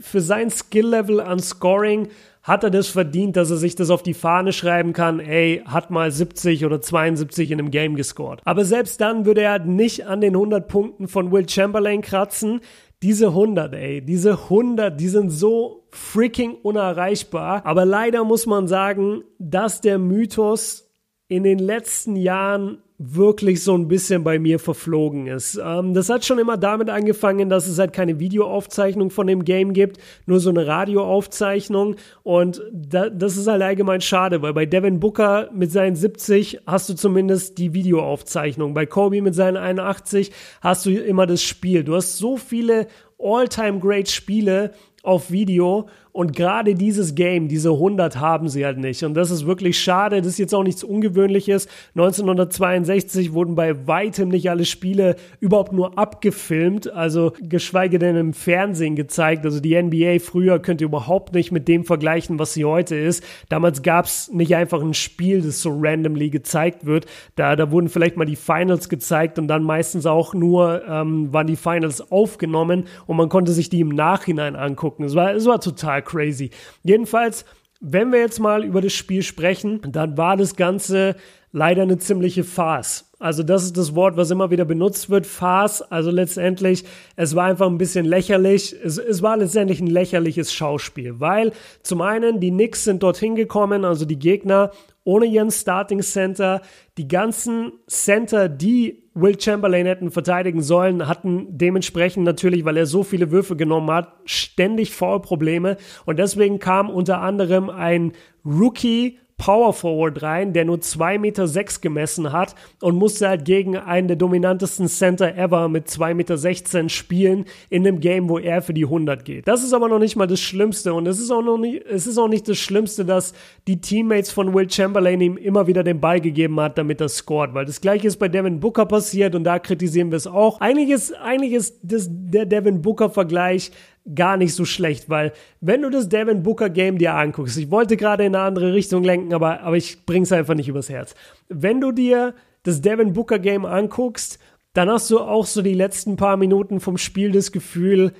für 0.00 0.20
sein 0.20 0.50
Skill-Level 0.50 1.20
an 1.20 1.38
Scoring 1.38 2.08
hat 2.42 2.64
er 2.64 2.70
das 2.70 2.88
verdient, 2.88 3.36
dass 3.36 3.50
er 3.50 3.56
sich 3.56 3.76
das 3.76 3.90
auf 3.90 4.02
die 4.02 4.14
Fahne 4.14 4.52
schreiben 4.52 4.92
kann, 4.92 5.20
ey, 5.20 5.62
hat 5.64 5.90
mal 5.90 6.10
70 6.10 6.64
oder 6.64 6.80
72 6.80 7.52
in 7.52 7.60
einem 7.60 7.70
Game 7.70 7.94
gescored. 7.94 8.40
Aber 8.44 8.64
selbst 8.64 9.00
dann 9.00 9.26
würde 9.26 9.42
er 9.42 9.60
nicht 9.60 10.06
an 10.06 10.20
den 10.20 10.34
100 10.34 10.66
Punkten 10.66 11.06
von 11.06 11.30
Will 11.30 11.48
Chamberlain 11.48 12.02
kratzen. 12.02 12.60
Diese 13.00 13.28
100, 13.28 13.74
ey, 13.74 14.04
diese 14.04 14.32
100, 14.32 14.98
die 15.00 15.08
sind 15.08 15.30
so 15.30 15.86
freaking 15.90 16.56
unerreichbar. 16.62 17.64
Aber 17.64 17.84
leider 17.84 18.24
muss 18.24 18.46
man 18.46 18.66
sagen, 18.66 19.22
dass 19.38 19.80
der 19.80 19.98
Mythos 19.98 20.88
in 21.28 21.44
den 21.44 21.60
letzten 21.60 22.16
Jahren 22.16 22.82
wirklich 23.04 23.62
so 23.62 23.74
ein 23.74 23.88
bisschen 23.88 24.22
bei 24.22 24.38
mir 24.38 24.58
verflogen 24.58 25.26
ist. 25.26 25.60
Ähm, 25.62 25.94
das 25.94 26.08
hat 26.08 26.24
schon 26.24 26.38
immer 26.38 26.56
damit 26.56 26.88
angefangen, 26.88 27.48
dass 27.48 27.66
es 27.66 27.78
halt 27.78 27.92
keine 27.92 28.20
Videoaufzeichnung 28.20 29.10
von 29.10 29.26
dem 29.26 29.44
Game 29.44 29.72
gibt, 29.72 29.98
nur 30.26 30.40
so 30.40 30.50
eine 30.50 30.66
Radioaufzeichnung 30.66 31.96
und 32.22 32.62
da, 32.72 33.10
das 33.10 33.36
ist 33.36 33.48
halt 33.48 33.62
allgemein 33.62 34.00
schade, 34.00 34.42
weil 34.42 34.52
bei 34.52 34.66
Devin 34.66 35.00
Booker 35.00 35.50
mit 35.52 35.72
seinen 35.72 35.96
70 35.96 36.60
hast 36.66 36.88
du 36.88 36.94
zumindest 36.94 37.58
die 37.58 37.74
Videoaufzeichnung. 37.74 38.74
Bei 38.74 38.86
Kobe 38.86 39.20
mit 39.20 39.34
seinen 39.34 39.56
81 39.56 40.30
hast 40.60 40.86
du 40.86 40.90
immer 40.90 41.26
das 41.26 41.42
Spiel. 41.42 41.84
Du 41.84 41.96
hast 41.96 42.18
so 42.18 42.36
viele 42.36 42.86
All-Time-Great-Spiele 43.18 44.72
auf 45.02 45.30
Video 45.30 45.88
und 46.12 46.36
gerade 46.36 46.74
dieses 46.74 47.14
Game, 47.14 47.48
diese 47.48 47.70
100 47.70 48.20
haben 48.20 48.48
sie 48.48 48.66
halt 48.66 48.76
nicht. 48.76 49.02
Und 49.02 49.14
das 49.14 49.30
ist 49.30 49.46
wirklich 49.46 49.80
schade. 49.80 50.18
Das 50.18 50.26
ist 50.26 50.38
jetzt 50.38 50.54
auch 50.54 50.62
nichts 50.62 50.84
Ungewöhnliches. 50.84 51.68
1962 51.94 53.32
wurden 53.32 53.54
bei 53.54 53.86
weitem 53.86 54.28
nicht 54.28 54.50
alle 54.50 54.66
Spiele 54.66 55.16
überhaupt 55.40 55.72
nur 55.72 55.98
abgefilmt, 55.98 56.92
also 56.92 57.32
geschweige 57.40 57.98
denn 57.98 58.16
im 58.16 58.34
Fernsehen 58.34 58.94
gezeigt. 58.94 59.46
Also 59.46 59.60
die 59.60 59.80
NBA 59.80 60.18
früher 60.18 60.58
könnt 60.58 60.82
ihr 60.82 60.88
überhaupt 60.88 61.32
nicht 61.32 61.50
mit 61.50 61.66
dem 61.66 61.86
vergleichen, 61.86 62.38
was 62.38 62.52
sie 62.52 62.66
heute 62.66 62.94
ist. 62.94 63.24
Damals 63.48 63.82
gab 63.82 64.04
es 64.04 64.30
nicht 64.30 64.54
einfach 64.54 64.82
ein 64.82 64.92
Spiel, 64.92 65.40
das 65.40 65.62
so 65.62 65.70
randomly 65.80 66.28
gezeigt 66.28 66.84
wird. 66.84 67.06
Da, 67.36 67.56
da 67.56 67.70
wurden 67.70 67.88
vielleicht 67.88 68.18
mal 68.18 68.26
die 68.26 68.36
Finals 68.36 68.90
gezeigt 68.90 69.38
und 69.38 69.48
dann 69.48 69.62
meistens 69.62 70.04
auch 70.04 70.34
nur 70.34 70.82
ähm, 70.86 71.32
waren 71.32 71.46
die 71.46 71.56
Finals 71.56 72.12
aufgenommen 72.12 72.84
und 73.06 73.16
man 73.16 73.30
konnte 73.30 73.52
sich 73.52 73.70
die 73.70 73.80
im 73.80 73.88
Nachhinein 73.88 74.56
angucken. 74.56 75.04
Es 75.04 75.14
war, 75.14 75.32
es 75.32 75.46
war 75.46 75.58
total 75.58 76.01
crazy. 76.02 76.50
Jedenfalls, 76.82 77.44
wenn 77.80 78.12
wir 78.12 78.20
jetzt 78.20 78.38
mal 78.38 78.64
über 78.64 78.80
das 78.80 78.92
Spiel 78.92 79.22
sprechen, 79.22 79.80
dann 79.88 80.16
war 80.16 80.36
das 80.36 80.56
Ganze 80.56 81.16
leider 81.52 81.82
eine 81.82 81.98
ziemliche 81.98 82.44
Farce. 82.44 83.10
Also 83.18 83.44
das 83.44 83.62
ist 83.62 83.76
das 83.76 83.94
Wort, 83.94 84.16
was 84.16 84.30
immer 84.30 84.50
wieder 84.50 84.64
benutzt 84.64 85.08
wird, 85.08 85.26
Farce. 85.26 85.82
Also 85.82 86.10
letztendlich, 86.10 86.84
es 87.14 87.36
war 87.36 87.44
einfach 87.44 87.68
ein 87.68 87.78
bisschen 87.78 88.04
lächerlich. 88.04 88.74
Es, 88.82 88.98
es 88.98 89.22
war 89.22 89.36
letztendlich 89.36 89.80
ein 89.80 89.86
lächerliches 89.86 90.52
Schauspiel, 90.52 91.20
weil 91.20 91.52
zum 91.82 92.00
einen 92.00 92.40
die 92.40 92.50
Knicks 92.50 92.84
sind 92.84 93.02
dorthin 93.02 93.36
gekommen, 93.36 93.84
also 93.84 94.06
die 94.06 94.18
Gegner, 94.18 94.72
ohne 95.04 95.26
ihren 95.26 95.50
Starting 95.50 96.00
Center. 96.00 96.62
Die 96.98 97.08
ganzen 97.08 97.72
Center, 97.86 98.48
die 98.48 99.02
Will 99.14 99.38
Chamberlain 99.38 99.86
hätten 99.86 100.10
verteidigen 100.10 100.62
sollen, 100.62 101.06
hatten 101.06 101.46
dementsprechend 101.50 102.24
natürlich, 102.24 102.64
weil 102.64 102.76
er 102.76 102.86
so 102.86 103.02
viele 103.02 103.30
Würfe 103.30 103.56
genommen 103.56 103.90
hat, 103.90 104.14
ständig 104.24 104.92
Foul-Probleme. 104.92 105.76
Und 106.06 106.18
deswegen 106.18 106.58
kam 106.58 106.88
unter 106.88 107.20
anderem 107.20 107.68
ein 107.68 108.12
Rookie 108.44 109.18
Power 109.42 109.72
Forward 109.72 110.22
rein, 110.22 110.52
der 110.52 110.64
nur 110.64 110.76
2,6 110.76 111.18
Meter 111.18 111.48
sechs 111.48 111.80
gemessen 111.80 112.30
hat 112.30 112.54
und 112.80 112.94
musste 112.94 113.28
halt 113.28 113.44
gegen 113.44 113.76
einen 113.76 114.06
der 114.06 114.16
dominantesten 114.16 114.86
Center 114.86 115.36
ever 115.36 115.68
mit 115.68 115.88
2,16 115.88 116.14
Meter 116.14 116.88
spielen 116.88 117.46
in 117.68 117.84
einem 117.84 117.98
Game, 117.98 118.28
wo 118.28 118.38
er 118.38 118.62
für 118.62 118.72
die 118.72 118.84
100 118.84 119.24
geht. 119.24 119.48
Das 119.48 119.64
ist 119.64 119.72
aber 119.72 119.88
noch 119.88 119.98
nicht 119.98 120.14
mal 120.14 120.28
das 120.28 120.38
Schlimmste 120.38 120.94
und 120.94 121.08
es 121.08 121.18
ist 121.18 121.32
auch 121.32 121.42
noch 121.42 121.58
nicht, 121.58 121.84
es 121.86 122.06
ist 122.06 122.18
auch 122.18 122.28
nicht 122.28 122.48
das 122.48 122.58
Schlimmste, 122.58 123.04
dass 123.04 123.34
die 123.66 123.80
Teammates 123.80 124.30
von 124.30 124.54
Will 124.54 124.70
Chamberlain 124.70 125.20
ihm 125.20 125.36
immer 125.36 125.66
wieder 125.66 125.82
den 125.82 125.98
Ball 125.98 126.20
gegeben 126.20 126.60
hat, 126.60 126.78
damit 126.78 127.00
er 127.00 127.08
scored, 127.08 127.52
weil 127.52 127.64
das 127.64 127.80
gleiche 127.80 128.06
ist 128.06 128.18
bei 128.18 128.28
Devin 128.28 128.60
Booker 128.60 128.86
passiert 128.86 129.34
und 129.34 129.42
da 129.42 129.58
kritisieren 129.58 130.12
wir 130.12 130.18
es 130.18 130.28
auch. 130.28 130.60
Eigentlich 130.60 130.90
ist 130.92 131.80
das, 131.82 132.06
der 132.08 132.46
Devin 132.46 132.80
Booker 132.80 133.10
Vergleich 133.10 133.72
gar 134.14 134.36
nicht 134.36 134.54
so 134.54 134.64
schlecht, 134.64 135.08
weil 135.08 135.32
wenn 135.60 135.82
du 135.82 135.90
das 135.90 136.08
Devin 136.08 136.42
Booker 136.42 136.70
Game 136.70 136.98
dir 136.98 137.14
anguckst, 137.14 137.56
ich 137.56 137.70
wollte 137.70 137.96
gerade 137.96 138.24
in 138.24 138.34
eine 138.34 138.44
andere 138.44 138.72
Richtung 138.72 139.04
lenken, 139.04 139.32
aber, 139.32 139.60
aber 139.60 139.76
ich 139.76 140.04
bring's 140.04 140.32
einfach 140.32 140.54
nicht 140.54 140.68
übers 140.68 140.88
Herz. 140.88 141.14
Wenn 141.48 141.80
du 141.80 141.92
dir 141.92 142.34
das 142.64 142.80
Devin 142.80 143.12
Booker 143.12 143.38
Game 143.38 143.64
anguckst, 143.64 144.38
dann 144.72 144.88
hast 144.90 145.10
du 145.10 145.20
auch 145.20 145.46
so 145.46 145.62
die 145.62 145.74
letzten 145.74 146.16
paar 146.16 146.36
Minuten 146.36 146.80
vom 146.80 146.98
Spiel 146.98 147.30
das 147.30 147.52
Gefühl, 147.52 148.12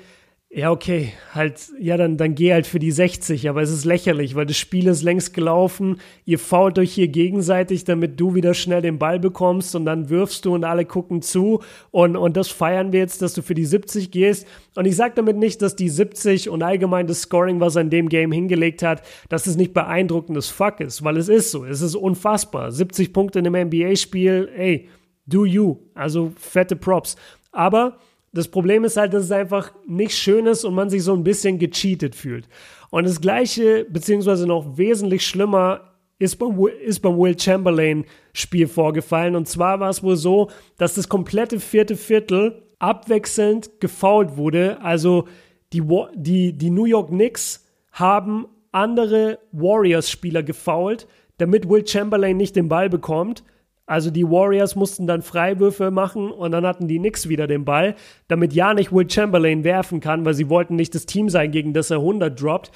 ja, 0.55 0.71
okay, 0.71 1.15
halt, 1.33 1.71
ja, 1.81 1.97
dann, 1.97 2.19
dann 2.19 2.35
geh 2.35 2.53
halt 2.53 2.67
für 2.67 2.79
die 2.79 2.91
60, 2.91 3.49
aber 3.49 3.63
es 3.63 3.71
ist 3.71 3.87
lächerlich, 3.87 4.35
weil 4.35 4.45
das 4.45 4.59
Spiel 4.59 4.87
ist 4.87 5.03
längst 5.03 5.33
gelaufen, 5.33 5.99
ihr 6.27 6.39
fault 6.39 6.79
euch 6.79 6.93
hier 6.93 7.09
gegenseitig, 7.09 7.85
damit 7.85 8.21
du 8.21 8.35
wieder 8.35 8.53
schnell 8.53 8.83
den 8.83 8.99
Ball 8.99 9.19
bekommst 9.19 9.75
und 9.75 9.87
dann 9.87 10.11
wirfst 10.11 10.45
du 10.45 10.55
und 10.55 10.65
alle 10.65 10.85
gucken 10.85 11.23
zu. 11.23 11.61
Und, 11.91 12.17
und 12.17 12.37
das 12.37 12.49
feiern 12.49 12.93
wir 12.93 13.01
jetzt, 13.01 13.23
dass 13.23 13.33
du 13.33 13.41
für 13.41 13.55
die 13.55 13.65
70 13.65 14.11
gehst. 14.11 14.47
Und 14.75 14.85
ich 14.85 14.95
sage 14.95 15.15
damit 15.17 15.39
nicht, 15.39 15.63
dass 15.63 15.75
die 15.75 15.89
70 15.89 16.51
und 16.51 16.63
allgemein 16.63 17.07
das 17.07 17.23
Scoring, 17.23 17.61
was 17.61 17.77
er 17.77 17.83
in 17.83 17.91
dem 17.91 18.11
Game 18.11 18.31
hingelegt 18.31 18.83
hat, 18.83 19.03
dass 19.31 19.47
es 19.47 19.57
nicht 19.57 19.73
beeindruckendes 19.73 20.51
Fuck 20.51 20.81
ist, 20.81 21.03
weil 21.03 21.17
es 21.17 21.31
ist 21.31 21.51
so, 21.51 21.65
es 21.65 21.81
ist 21.81 21.95
unfassbar, 21.95 22.73
70 22.73 23.15
Punkte 23.15 23.39
in 23.39 23.47
einem 23.47 23.69
NBA-Spiel, 23.69 24.51
ey, 24.55 24.91
do 25.27 25.47
you, 25.47 25.79
also 25.95 26.31
fette 26.37 26.77
Props, 26.77 27.17
aber 27.53 27.97
das 28.33 28.49
Problem 28.49 28.85
ist 28.85 28.97
halt, 28.97 29.13
dass 29.13 29.25
es 29.25 29.33
einfach 29.33 29.73
nicht 29.87 30.17
schön 30.17 30.47
ist 30.47 30.65
und 30.65 30.75
man 30.75 30.89
sich 30.89 31.03
so 31.03 31.13
ein 31.13 31.25
bisschen 31.25 31.59
gecheatet 31.59 32.15
fühlt. 32.15 32.49
Und 32.91 33.07
das 33.07 33.21
gleiche, 33.21 33.85
beziehungsweise 33.85 34.47
noch 34.47 34.79
wesentlich 34.79 35.27
schlimmer, 35.27 35.93
ist 36.19 36.37
beim, 36.37 36.59
ist 36.85 37.01
beim 37.01 37.19
Will 37.19 37.39
Chamberlain 37.39 38.05
Spiel 38.33 38.69
vorgefallen. 38.69 39.37
Und 39.37 39.49
zwar 39.49 39.81
war 39.81 39.91
es 39.91 40.03
wohl 40.03 40.17
so, 40.17 40.51
dass 40.79 40.95
das 40.95 41.09
komplette 41.09 41.61
vierte 41.61 41.97
Viertel 41.97 42.63
abwechselnd 42.79 43.81
gefoult 43.81 44.37
wurde. 44.37 44.81
Also 44.81 45.29
die, 45.73 45.83
die, 46.15 46.53
die 46.53 46.71
New 46.71 46.85
York 46.85 47.09
Knicks 47.09 47.67
haben 47.93 48.47
andere 48.73 49.39
Warriors-Spieler 49.53 50.43
gefoult, 50.43 51.07
damit 51.37 51.69
Will 51.69 51.87
Chamberlain 51.87 52.37
nicht 52.37 52.57
den 52.57 52.69
Ball 52.69 52.89
bekommt. 52.89 53.45
Also 53.93 54.11
die 54.11 54.25
Warriors 54.25 54.75
mussten 54.75 55.07
dann 55.07 55.21
Freiwürfe 55.21 55.91
machen 55.91 56.31
und 56.31 56.53
dann 56.53 56.65
hatten 56.65 56.89
die 56.89 56.97
Knicks 56.97 57.29
wieder 57.29 57.47
den 57.47 57.67
Ball, 57.67 57.95
damit 58.27 58.55
ja 58.55 58.73
nicht 58.73 58.91
Will 58.91 59.11
Chamberlain 59.11 59.65
werfen 59.65 60.01
kann, 60.01 60.25
weil 60.25 60.33
sie 60.33 60.49
wollten 60.49 60.77
nicht 60.77 60.95
das 60.95 61.05
Team 61.05 61.29
sein, 61.29 61.51
gegen 61.51 61.75
das 61.75 61.91
er 61.91 61.99
100 61.99 62.41
droppt. 62.41 62.71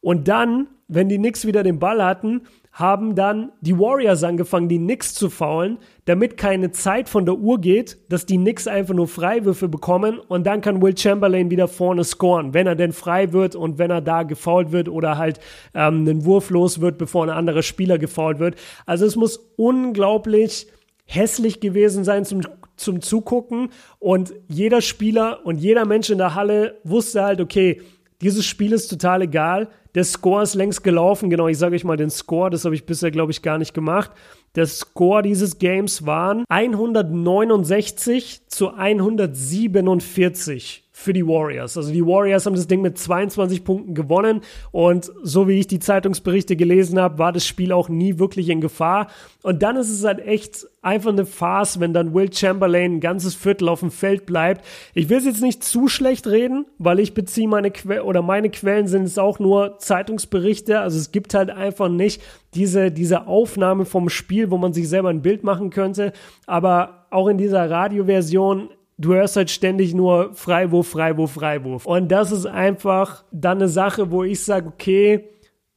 Und 0.00 0.28
dann, 0.28 0.68
wenn 0.88 1.08
die 1.08 1.18
Knicks 1.18 1.46
wieder 1.46 1.62
den 1.62 1.78
Ball 1.78 2.02
hatten, 2.02 2.42
haben 2.72 3.16
dann 3.16 3.50
die 3.60 3.78
Warriors 3.78 4.22
angefangen, 4.22 4.68
die 4.68 4.78
Knicks 4.78 5.12
zu 5.12 5.28
faulen, 5.28 5.78
damit 6.04 6.36
keine 6.36 6.70
Zeit 6.70 7.08
von 7.08 7.26
der 7.26 7.36
Uhr 7.36 7.60
geht, 7.60 7.98
dass 8.08 8.26
die 8.26 8.36
Knicks 8.36 8.68
einfach 8.68 8.94
nur 8.94 9.08
Freiwürfe 9.08 9.68
bekommen 9.68 10.18
und 10.18 10.46
dann 10.46 10.60
kann 10.60 10.80
Will 10.80 10.96
Chamberlain 10.96 11.50
wieder 11.50 11.66
vorne 11.66 12.04
scoren, 12.04 12.54
wenn 12.54 12.68
er 12.68 12.76
denn 12.76 12.92
frei 12.92 13.32
wird 13.32 13.56
und 13.56 13.78
wenn 13.78 13.90
er 13.90 14.00
da 14.00 14.22
gefault 14.22 14.70
wird 14.70 14.88
oder 14.88 15.18
halt 15.18 15.40
ähm, 15.74 16.02
einen 16.02 16.24
Wurf 16.24 16.50
los 16.50 16.80
wird, 16.80 16.96
bevor 16.96 17.24
ein 17.24 17.30
anderer 17.30 17.62
Spieler 17.62 17.98
gefault 17.98 18.38
wird. 18.38 18.54
Also 18.86 19.04
es 19.04 19.16
muss 19.16 19.52
unglaublich 19.56 20.68
hässlich 21.06 21.60
gewesen 21.60 22.04
sein 22.04 22.24
zum, 22.24 22.42
zum 22.76 23.00
Zugucken 23.00 23.70
und 23.98 24.32
jeder 24.46 24.80
Spieler 24.80 25.44
und 25.44 25.58
jeder 25.58 25.84
Mensch 25.86 26.08
in 26.08 26.18
der 26.18 26.36
Halle 26.36 26.78
wusste 26.84 27.24
halt, 27.24 27.40
okay, 27.40 27.82
dieses 28.20 28.46
Spiel 28.46 28.72
ist 28.72 28.88
total 28.88 29.22
egal. 29.22 29.68
Der 29.94 30.04
Score 30.04 30.42
ist 30.42 30.54
längst 30.54 30.84
gelaufen. 30.84 31.30
Genau, 31.30 31.48
ich 31.48 31.58
sage 31.58 31.74
euch 31.74 31.84
mal 31.84 31.96
den 31.96 32.10
Score. 32.10 32.50
Das 32.50 32.64
habe 32.64 32.74
ich 32.74 32.86
bisher, 32.86 33.10
glaube 33.10 33.32
ich, 33.32 33.42
gar 33.42 33.58
nicht 33.58 33.74
gemacht. 33.74 34.10
Der 34.54 34.66
Score 34.66 35.22
dieses 35.22 35.58
Games 35.58 36.06
waren 36.06 36.44
169 36.48 38.48
zu 38.48 38.74
147 38.74 40.84
für 41.00 41.12
die 41.12 41.26
Warriors. 41.26 41.76
Also 41.76 41.92
die 41.92 42.04
Warriors 42.04 42.46
haben 42.46 42.54
das 42.54 42.66
Ding 42.66 42.82
mit 42.82 42.98
22 42.98 43.64
Punkten 43.64 43.94
gewonnen 43.94 44.42
und 44.70 45.10
so 45.22 45.48
wie 45.48 45.58
ich 45.58 45.66
die 45.66 45.78
Zeitungsberichte 45.78 46.56
gelesen 46.56 47.00
habe, 47.00 47.18
war 47.18 47.32
das 47.32 47.46
Spiel 47.46 47.72
auch 47.72 47.88
nie 47.88 48.18
wirklich 48.18 48.48
in 48.50 48.60
Gefahr. 48.60 49.08
Und 49.42 49.62
dann 49.62 49.76
ist 49.76 49.90
es 49.90 50.04
halt 50.04 50.20
echt 50.20 50.66
einfach 50.82 51.10
eine 51.10 51.26
Farce, 51.26 51.80
wenn 51.80 51.94
dann 51.94 52.14
Will 52.14 52.32
Chamberlain 52.32 52.96
ein 52.96 53.00
ganzes 53.00 53.34
Viertel 53.34 53.68
auf 53.68 53.80
dem 53.80 53.90
Feld 53.90 54.26
bleibt. 54.26 54.64
Ich 54.94 55.08
will 55.08 55.18
es 55.18 55.24
jetzt 55.24 55.42
nicht 55.42 55.64
zu 55.64 55.88
schlecht 55.88 56.26
reden, 56.26 56.66
weil 56.78 57.00
ich 57.00 57.14
beziehe 57.14 57.48
meine 57.48 57.70
Quellen 57.70 58.02
oder 58.02 58.22
meine 58.22 58.50
Quellen 58.50 58.86
sind 58.86 59.04
es 59.04 59.18
auch 59.18 59.38
nur 59.38 59.78
Zeitungsberichte. 59.78 60.80
Also 60.80 60.98
es 60.98 61.12
gibt 61.12 61.34
halt 61.34 61.50
einfach 61.50 61.88
nicht 61.88 62.22
diese, 62.54 62.90
diese 62.90 63.26
Aufnahme 63.26 63.84
vom 63.84 64.08
Spiel, 64.08 64.50
wo 64.50 64.58
man 64.58 64.72
sich 64.72 64.88
selber 64.88 65.08
ein 65.08 65.22
Bild 65.22 65.44
machen 65.44 65.70
könnte. 65.70 66.12
Aber 66.46 67.06
auch 67.10 67.28
in 67.28 67.38
dieser 67.38 67.70
Radioversion 67.70 68.70
du 69.00 69.14
hörst 69.14 69.36
halt 69.36 69.50
ständig 69.50 69.94
nur 69.94 70.34
Freiwurf, 70.34 70.88
Freiwurf, 70.88 71.32
Freiwurf. 71.32 71.86
Und 71.86 72.08
das 72.08 72.32
ist 72.32 72.46
einfach 72.46 73.24
dann 73.32 73.58
eine 73.58 73.68
Sache, 73.68 74.10
wo 74.10 74.22
ich 74.22 74.44
sage, 74.44 74.68
okay, 74.68 75.28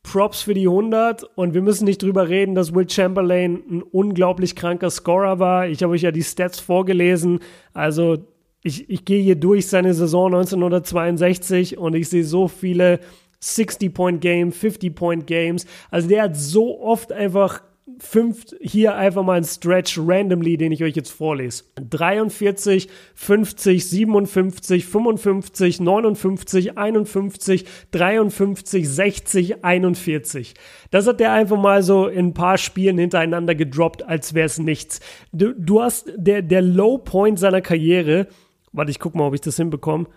Props 0.03 0.41
für 0.41 0.53
die 0.53 0.67
100 0.67 1.23
und 1.35 1.53
wir 1.53 1.61
müssen 1.61 1.85
nicht 1.85 2.03
drüber 2.03 2.27
reden, 2.27 2.55
dass 2.55 2.75
Will 2.75 2.89
Chamberlain 2.89 3.63
ein 3.69 3.81
unglaublich 3.81 4.53
kranker 4.55 4.89
Scorer 4.89 5.39
war. 5.39 5.67
Ich 5.67 5.81
habe 5.81 5.93
euch 5.93 6.01
ja 6.01 6.11
die 6.11 6.23
Stats 6.23 6.59
vorgelesen. 6.59 7.39
Also 7.73 8.17
ich, 8.61 8.89
ich 8.89 9.05
gehe 9.05 9.23
hier 9.23 9.35
durch 9.35 9.67
seine 9.67 9.93
Saison 9.93 10.33
1962 10.33 11.77
und 11.77 11.95
ich 11.95 12.09
sehe 12.09 12.25
so 12.25 12.49
viele 12.49 12.99
60-Point-Game, 13.41 14.51
50-Point-Games. 14.51 15.65
Also 15.89 16.09
der 16.09 16.23
hat 16.23 16.35
so 16.35 16.81
oft 16.81 17.13
einfach 17.13 17.61
fünf, 17.99 18.45
hier 18.61 18.95
einfach 18.95 19.23
mal 19.23 19.37
ein 19.37 19.43
Stretch 19.43 19.99
randomly, 19.99 20.57
den 20.57 20.71
ich 20.71 20.83
euch 20.83 20.95
jetzt 20.95 21.11
vorlese. 21.11 21.65
43, 21.75 22.87
50, 23.13 23.89
57, 23.89 24.85
55, 24.85 25.79
59, 25.81 26.77
51, 26.77 27.65
53, 27.91 28.89
60, 28.89 29.65
41. 29.65 30.53
Das 30.91 31.07
hat 31.07 31.19
der 31.19 31.33
einfach 31.33 31.57
mal 31.57 31.83
so 31.83 32.07
in 32.07 32.27
ein 32.27 32.33
paar 32.33 32.57
Spielen 32.57 32.97
hintereinander 32.97 33.55
gedroppt, 33.55 34.03
als 34.03 34.33
wäre 34.33 34.45
es 34.45 34.59
nichts. 34.59 35.01
Du, 35.33 35.53
du 35.53 35.81
hast 35.81 36.11
der, 36.15 36.41
der 36.41 36.61
Low 36.61 36.97
Point 36.97 37.37
seiner 37.37 37.61
Karriere, 37.61 38.27
warte, 38.71 38.91
ich 38.91 38.99
guck 38.99 39.15
mal, 39.15 39.27
ob 39.27 39.33
ich 39.33 39.41
das 39.41 39.57
hinbekomme. 39.57 40.07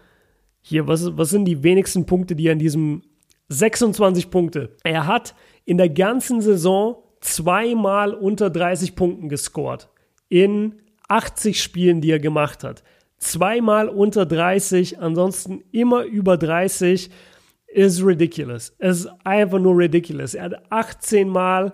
Hier, 0.63 0.87
was, 0.87 1.17
was 1.17 1.31
sind 1.31 1.45
die 1.45 1.63
wenigsten 1.63 2.07
Punkte, 2.07 2.37
die 2.37 2.47
er 2.47 2.53
in 2.53 2.59
diesem 2.59 3.03
26 3.49 4.31
Punkte. 4.31 4.77
Er 4.83 5.07
hat 5.07 5.35
in 5.65 5.79
der 5.79 5.89
ganzen 5.89 6.41
Saison 6.41 7.03
zweimal 7.21 8.15
unter 8.15 8.51
30 8.51 8.95
Punkten 8.95 9.29
gescored. 9.29 9.89
In 10.29 10.75
80 11.09 11.63
Spielen, 11.63 12.01
die 12.01 12.11
er 12.11 12.19
gemacht 12.19 12.65
hat. 12.65 12.83
Zweimal 13.19 13.89
unter 13.89 14.27
30, 14.27 14.99
ansonsten 14.99 15.63
immer 15.73 16.05
über 16.05 16.37
30 16.37 17.11
ist 17.69 18.05
ridiculous. 18.05 18.75
Es 18.79 19.01
ist 19.01 19.11
einfach 19.25 19.59
nur 19.59 19.77
ridiculous. 19.77 20.35
Er 20.35 20.45
hat 20.45 20.63
18 20.71 21.29
Mal, 21.29 21.73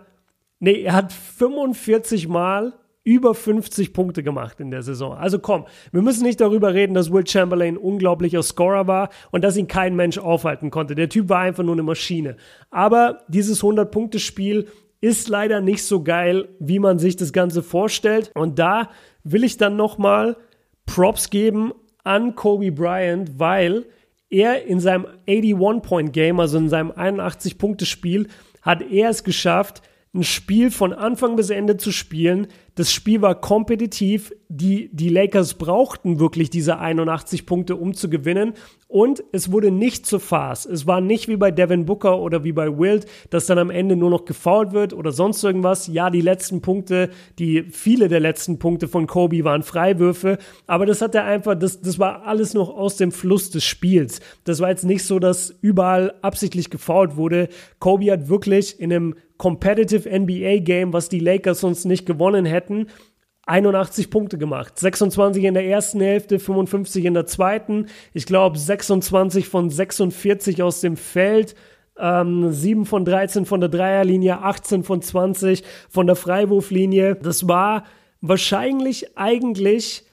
nee, 0.59 0.83
er 0.83 0.95
hat 0.95 1.13
45 1.13 2.29
Mal 2.29 2.75
über 3.05 3.35
50 3.35 3.93
Punkte 3.93 4.23
gemacht 4.23 4.61
in 4.61 4.71
der 4.71 4.83
Saison. 4.83 5.15
Also 5.15 5.41
komm, 5.41 5.67
wir 5.91 6.03
müssen 6.03 6.23
nicht 6.23 6.41
darüber 6.41 6.73
reden, 6.73 6.95
dass 6.95 7.13
Will 7.13 7.27
Chamberlain 7.27 7.77
unglaublicher 7.77 8.43
Scorer 8.43 8.87
war 8.87 9.11
und 9.33 9.43
dass 9.43 9.57
ihn 9.57 9.67
kein 9.67 9.97
Mensch 9.97 10.19
aufhalten 10.19 10.71
konnte. 10.71 10.95
Der 10.95 11.09
Typ 11.09 11.29
war 11.29 11.41
einfach 11.41 11.65
nur 11.65 11.75
eine 11.75 11.83
Maschine. 11.83 12.37
Aber 12.71 13.23
dieses 13.27 13.63
100-Punkte-Spiel 13.63 14.69
ist 15.03 15.29
leider 15.29 15.61
nicht 15.61 15.85
so 15.85 16.03
geil, 16.03 16.49
wie 16.59 16.79
man 16.79 16.99
sich 16.99 17.17
das 17.17 17.35
Ganze 17.35 17.63
vorstellt. 17.63 18.31
Und 18.35 18.59
da 18.59 18.89
will 19.25 19.45
ich 19.45 19.59
dann 19.59 19.77
nochmal 19.77 20.37
Props 20.87 21.29
geben 21.29 21.73
an 22.05 22.35
Kobe 22.35 22.73
Bryant, 22.73 23.39
weil 23.39 23.85
er 24.31 24.65
in 24.65 24.81
seinem 24.81 25.07
81-Point-Game, 25.27 26.41
also 26.41 26.57
in 26.57 26.69
seinem 26.69 26.93
81-Punkte-Spiel, 26.93 28.29
hat 28.63 28.81
er 28.81 29.11
es 29.11 29.25
geschafft, 29.25 29.83
ein 30.15 30.25
Spiel 30.25 30.71
von 30.71 30.93
Anfang 30.93 31.37
bis 31.37 31.51
Ende 31.51 31.77
zu 31.77 31.91
spielen. 31.91 32.47
Das 32.75 32.91
Spiel 32.91 33.21
war 33.21 33.39
kompetitiv. 33.39 34.33
Die, 34.49 34.91
die 34.93 35.09
Lakers 35.09 35.55
brauchten 35.55 36.21
wirklich 36.21 36.51
diese 36.51 36.79
81 36.79 37.47
Punkte, 37.47 37.77
um 37.77 37.95
zu 37.95 38.09
gewinnen. 38.09 38.55
Und 38.89 39.25
es 39.33 39.51
wurde 39.51 39.71
nicht 39.71 40.05
zu 40.05 40.19
Farce. 40.19 40.67
Es 40.67 40.87
war 40.87 41.01
nicht 41.01 41.29
wie 41.29 41.37
bei 41.37 41.51
Devin 41.51 41.87
Booker 41.87 42.19
oder 42.19 42.45
wie 42.45 42.53
bei 42.53 42.79
Wild, 42.79 43.07
dass 43.31 43.47
dann 43.47 43.59
am 43.59 43.71
Ende 43.71 43.97
nur 43.97 44.11
noch 44.11 44.27
gefoult 44.27 44.73
wird 44.73 44.93
oder 44.93 45.13
sonst 45.13 45.43
irgendwas. 45.43 45.87
Ja, 45.87 46.11
die 46.11 46.21
letzten 46.21 46.61
Punkte, 46.61 47.11
die 47.39 47.63
viele 47.63 48.09
der 48.09 48.21
letzten 48.21 48.59
Punkte 48.59 48.89
von 48.89 49.07
Kobe 49.07 49.45
waren 49.45 49.63
Freiwürfe. 49.63 50.39
Aber 50.67 50.85
das 50.85 51.01
hat 51.01 51.15
er 51.15 51.25
einfach, 51.25 51.55
das, 51.55 51.81
das 51.81 51.99
war 51.99 52.27
alles 52.27 52.53
noch 52.53 52.69
aus 52.71 52.97
dem 52.97 53.13
Fluss 53.13 53.51
des 53.51 53.65
Spiels. 53.65 54.21
Das 54.45 54.61
war 54.61 54.69
jetzt 54.69 54.85
nicht 54.85 55.05
so, 55.05 55.19
dass 55.19 55.55
überall 55.63 56.15
absichtlich 56.21 56.69
gefoult 56.69 57.17
wurde. 57.17 57.49
Kobe 57.79 58.13
hat 58.13 58.29
wirklich 58.29 58.79
in 58.81 58.93
einem 58.93 59.15
Competitive 59.43 60.09
NBA 60.09 60.59
Game, 60.59 60.93
was 60.93 61.09
die 61.09 61.19
Lakers 61.19 61.59
sonst 61.59 61.85
nicht 61.85 62.07
gewonnen 62.07 62.45
hätten, 62.45 62.62
81 63.47 64.11
Punkte 64.11 64.39
gemacht. 64.39 64.79
26 64.79 65.45
in 65.45 65.55
der 65.55 65.67
ersten 65.67 66.01
Hälfte, 66.01 66.39
55 66.39 67.05
in 67.05 67.15
der 67.15 67.27
zweiten. 67.27 67.87
Ich 68.13 68.27
glaube 68.27 68.59
26 68.59 69.49
von 69.49 69.71
46 69.71 70.63
aus 70.63 70.81
dem 70.81 70.97
Feld. 70.97 71.55
Ähm, 71.99 72.53
7 72.53 72.87
von 72.87 73.05
13 73.05 73.45
von 73.45 73.61
der 73.61 73.69
Dreierlinie, 73.69 74.39
18 74.39 74.83
von 74.83 75.03
20 75.03 75.63
von 75.91 76.07
der 76.07 76.17
Freiwurflinie. 76.17 77.17
Das 77.17 77.49
war 77.49 77.85
wahrscheinlich 78.21 79.19
eigentlich 79.19 80.05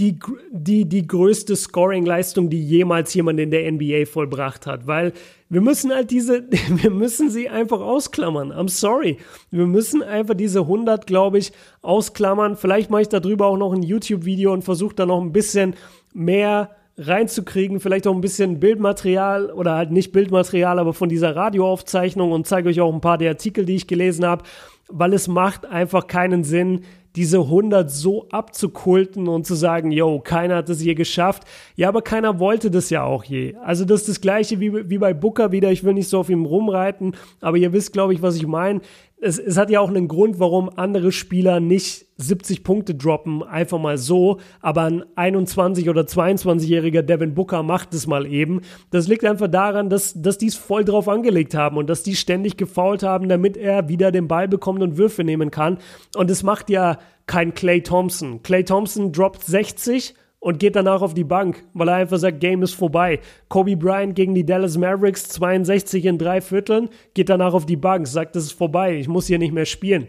die, 0.00 0.18
die, 0.50 0.88
die 0.88 1.06
größte 1.06 1.54
Scoring-Leistung, 1.54 2.50
die 2.50 2.60
jemals 2.60 3.14
jemand 3.14 3.38
in 3.38 3.52
der 3.52 3.70
NBA 3.70 4.06
vollbracht 4.06 4.66
hat, 4.66 4.88
weil 4.88 5.12
wir 5.48 5.60
müssen 5.60 5.92
halt 5.92 6.10
diese, 6.10 6.44
wir 6.68 6.90
müssen 6.90 7.30
sie 7.30 7.48
einfach 7.48 7.80
ausklammern. 7.80 8.52
I'm 8.52 8.68
sorry. 8.68 9.18
Wir 9.50 9.66
müssen 9.66 10.02
einfach 10.02 10.34
diese 10.34 10.60
100, 10.60 11.06
glaube 11.06 11.38
ich, 11.38 11.52
ausklammern. 11.82 12.56
Vielleicht 12.56 12.90
mache 12.90 13.02
ich 13.02 13.08
darüber 13.08 13.46
auch 13.46 13.56
noch 13.56 13.72
ein 13.72 13.82
YouTube-Video 13.82 14.52
und 14.52 14.62
versuche 14.62 14.96
da 14.96 15.06
noch 15.06 15.20
ein 15.20 15.32
bisschen 15.32 15.74
mehr 16.12 16.70
reinzukriegen, 16.96 17.80
vielleicht 17.80 18.06
auch 18.06 18.14
ein 18.14 18.20
bisschen 18.20 18.60
Bildmaterial 18.60 19.50
oder 19.50 19.74
halt 19.74 19.90
nicht 19.90 20.12
Bildmaterial, 20.12 20.78
aber 20.78 20.94
von 20.94 21.08
dieser 21.08 21.34
Radioaufzeichnung 21.34 22.30
und 22.30 22.46
zeige 22.46 22.68
euch 22.68 22.80
auch 22.80 22.92
ein 22.92 23.00
paar 23.00 23.18
der 23.18 23.30
Artikel, 23.30 23.64
die 23.64 23.74
ich 23.74 23.88
gelesen 23.88 24.24
habe, 24.24 24.44
weil 24.88 25.12
es 25.12 25.26
macht 25.26 25.66
einfach 25.66 26.06
keinen 26.06 26.44
Sinn, 26.44 26.84
diese 27.16 27.38
100 27.38 27.90
so 27.90 28.28
abzukulten 28.30 29.28
und 29.28 29.46
zu 29.46 29.54
sagen, 29.54 29.90
yo, 29.90 30.20
keiner 30.20 30.56
hat 30.56 30.68
es 30.68 30.82
je 30.82 30.94
geschafft. 30.94 31.44
Ja, 31.76 31.88
aber 31.88 32.02
keiner 32.02 32.40
wollte 32.40 32.70
das 32.70 32.90
ja 32.90 33.04
auch 33.04 33.24
je. 33.24 33.54
Also 33.62 33.84
das 33.84 34.00
ist 34.00 34.08
das 34.08 34.20
gleiche 34.20 34.60
wie, 34.60 34.90
wie 34.90 34.98
bei 34.98 35.14
Booker 35.14 35.52
wieder. 35.52 35.70
Ich 35.70 35.84
will 35.84 35.94
nicht 35.94 36.08
so 36.08 36.18
auf 36.18 36.28
ihm 36.28 36.44
rumreiten, 36.44 37.16
aber 37.40 37.56
ihr 37.56 37.72
wisst, 37.72 37.92
glaube 37.92 38.14
ich, 38.14 38.22
was 38.22 38.36
ich 38.36 38.46
meine. 38.46 38.80
Es, 39.24 39.38
es 39.38 39.56
hat 39.56 39.70
ja 39.70 39.80
auch 39.80 39.88
einen 39.88 40.06
Grund, 40.06 40.38
warum 40.38 40.70
andere 40.76 41.10
Spieler 41.10 41.58
nicht 41.58 42.04
70 42.18 42.62
Punkte 42.62 42.94
droppen, 42.94 43.42
einfach 43.42 43.78
mal 43.78 43.96
so, 43.96 44.38
aber 44.60 44.82
ein 44.82 45.04
21- 45.16 45.88
oder 45.88 46.02
22-jähriger 46.02 47.00
Devin 47.00 47.34
Booker 47.34 47.62
macht 47.62 47.94
es 47.94 48.06
mal 48.06 48.26
eben. 48.26 48.60
Das 48.90 49.08
liegt 49.08 49.24
einfach 49.24 49.48
daran, 49.48 49.88
dass, 49.88 50.12
dass 50.20 50.36
die 50.36 50.48
es 50.48 50.56
voll 50.56 50.84
drauf 50.84 51.08
angelegt 51.08 51.54
haben 51.54 51.78
und 51.78 51.88
dass 51.88 52.02
die 52.02 52.16
ständig 52.16 52.58
gefault 52.58 53.02
haben, 53.02 53.30
damit 53.30 53.56
er 53.56 53.88
wieder 53.88 54.12
den 54.12 54.28
Ball 54.28 54.46
bekommt 54.46 54.82
und 54.82 54.98
Würfe 54.98 55.24
nehmen 55.24 55.50
kann. 55.50 55.78
Und 56.14 56.30
es 56.30 56.42
macht 56.42 56.68
ja 56.68 56.98
kein 57.26 57.54
Clay 57.54 57.82
Thompson. 57.82 58.42
Clay 58.42 58.62
Thompson 58.62 59.10
droppt 59.10 59.42
60 59.42 60.14
und 60.44 60.58
geht 60.58 60.76
danach 60.76 61.00
auf 61.00 61.14
die 61.14 61.24
Bank, 61.24 61.64
weil 61.72 61.88
er 61.88 61.94
einfach 61.94 62.18
sagt, 62.18 62.38
Game 62.38 62.62
ist 62.62 62.74
vorbei. 62.74 63.20
Kobe 63.48 63.78
Bryant 63.78 64.14
gegen 64.14 64.34
die 64.34 64.44
Dallas 64.44 64.76
Mavericks 64.76 65.26
62 65.30 66.04
in 66.04 66.18
drei 66.18 66.42
Vierteln, 66.42 66.90
geht 67.14 67.30
danach 67.30 67.54
auf 67.54 67.64
die 67.64 67.78
Bank, 67.78 68.06
sagt, 68.06 68.36
es 68.36 68.44
ist 68.44 68.52
vorbei, 68.52 68.98
ich 68.98 69.08
muss 69.08 69.26
hier 69.26 69.38
nicht 69.38 69.54
mehr 69.54 69.64
spielen. 69.64 70.06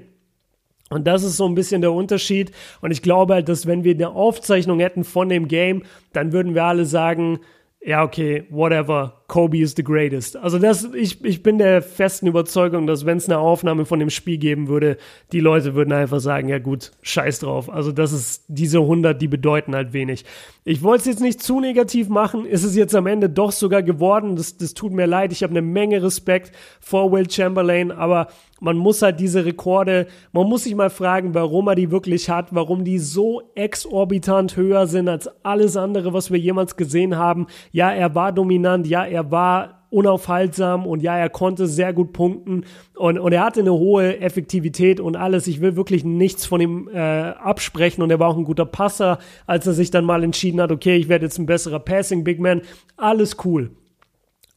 Und 0.90 1.08
das 1.08 1.24
ist 1.24 1.38
so 1.38 1.46
ein 1.46 1.56
bisschen 1.56 1.80
der 1.80 1.94
Unterschied. 1.94 2.52
Und 2.82 2.92
ich 2.92 3.02
glaube 3.02 3.34
halt, 3.34 3.48
dass 3.48 3.66
wenn 3.66 3.86
wir 3.86 3.94
eine 3.94 4.10
Aufzeichnung 4.10 4.82
hätten 4.82 5.06
von 5.06 5.30
dem 5.30 5.48
Game, 5.48 5.84
dann 6.12 6.34
würden 6.34 6.54
wir 6.54 6.66
alle 6.66 6.84
sagen, 6.84 7.40
ja, 7.80 8.04
okay, 8.04 8.44
whatever, 8.50 9.22
Kobe 9.28 9.58
is 9.58 9.74
the 9.76 9.84
greatest. 9.84 10.38
Also 10.38 10.60
das, 10.60 10.84
ich, 10.94 11.24
ich 11.26 11.42
bin 11.42 11.58
der 11.58 11.82
festen 11.82 12.28
Überzeugung, 12.28 12.86
dass 12.86 13.06
wenn 13.06 13.18
es 13.18 13.28
eine 13.28 13.40
Aufnahme 13.40 13.86
von 13.86 14.00
dem 14.00 14.12
Spiel 14.12 14.38
geben 14.38 14.68
würde, 14.68 14.98
die 15.32 15.40
Leute 15.40 15.74
würden 15.74 15.94
einfach 15.94 16.20
sagen, 16.20 16.48
ja 16.48 16.60
gut, 16.60 16.92
scheiß 17.02 17.40
drauf. 17.40 17.70
Also 17.70 17.92
das 17.92 18.14
ist, 18.14 18.44
diese 18.48 18.80
100, 18.80 19.20
die 19.20 19.28
bedeuten 19.28 19.76
halt 19.76 19.94
wenig. 19.94 20.26
Ich 20.64 20.84
wollte 20.84 21.02
es 21.02 21.06
jetzt 21.08 21.22
nicht 21.22 21.42
zu 21.42 21.60
negativ 21.60 22.10
machen, 22.10 22.46
ist 22.46 22.64
es 22.64 22.76
jetzt 22.76 22.96
am 22.96 23.08
Ende 23.08 23.30
doch 23.30 23.52
sogar 23.52 23.82
geworden. 23.84 24.36
Das, 24.36 24.58
das 24.58 24.74
tut 24.74 24.94
mir 24.94 25.06
leid, 25.06 25.32
ich 25.32 25.44
habe 25.44 25.52
eine 25.52 25.62
Menge 25.62 26.04
Respekt 26.04 26.52
vor 26.80 27.12
Will 27.12 27.30
Chamberlain, 27.30 27.92
aber 27.92 28.28
man 28.60 28.78
muss 28.78 29.04
halt 29.04 29.20
diese 29.20 29.46
Rekorde, 29.46 30.08
man 30.32 30.48
muss 30.48 30.64
sich 30.64 30.74
mal 30.74 30.90
fragen, 30.90 31.36
warum 31.36 31.68
er 31.68 31.76
die 31.76 31.92
wirklich 31.92 32.32
hat, 32.32 32.48
warum 32.50 32.84
die 32.84 32.98
so 32.98 33.44
exorbitant 33.54 34.56
höher 34.58 34.88
sind 34.88 35.08
als 35.08 35.30
alles 35.44 35.78
andere, 35.78 36.14
was 36.14 36.32
wir 36.32 36.40
jemals 36.40 36.76
gesehen 36.76 37.16
haben. 37.16 37.46
Ja, 37.72 37.92
er 37.92 38.16
war 38.16 38.32
dominant, 38.32 38.88
ja, 38.88 39.06
er 39.06 39.15
war 39.32 39.86
unaufhaltsam 39.90 40.86
und 40.86 41.02
ja, 41.02 41.18
er 41.18 41.30
konnte 41.30 41.68
sehr 41.68 41.94
gut 41.94 42.12
punkten 42.12 42.66
und, 42.96 43.18
und 43.18 43.32
er 43.32 43.46
hatte 43.46 43.62
eine 43.62 43.72
hohe 43.72 44.20
Effektivität 44.20 45.00
und 45.00 45.16
alles. 45.16 45.48
Ich 45.48 45.62
will 45.62 45.78
wirklich 45.78 46.04
nichts 46.04 46.46
von 46.46 46.60
ihm 46.60 46.90
äh, 46.94 47.00
absprechen 47.00 48.04
und 48.04 48.10
er 48.10 48.20
war 48.20 48.30
auch 48.30 48.38
ein 48.38 48.44
guter 48.44 48.66
Passer, 48.66 49.20
als 49.48 49.68
er 49.68 49.74
sich 49.74 49.92
dann 49.92 50.04
mal 50.04 50.24
entschieden 50.24 50.60
hat, 50.60 50.72
okay, 50.72 50.98
ich 50.98 51.08
werde 51.08 51.26
jetzt 51.26 51.38
ein 51.38 51.46
besserer 51.46 51.80
Passing 51.80 52.24
Big 52.26 52.40
Man. 52.40 52.62
Alles 52.98 53.38
cool. 53.46 53.72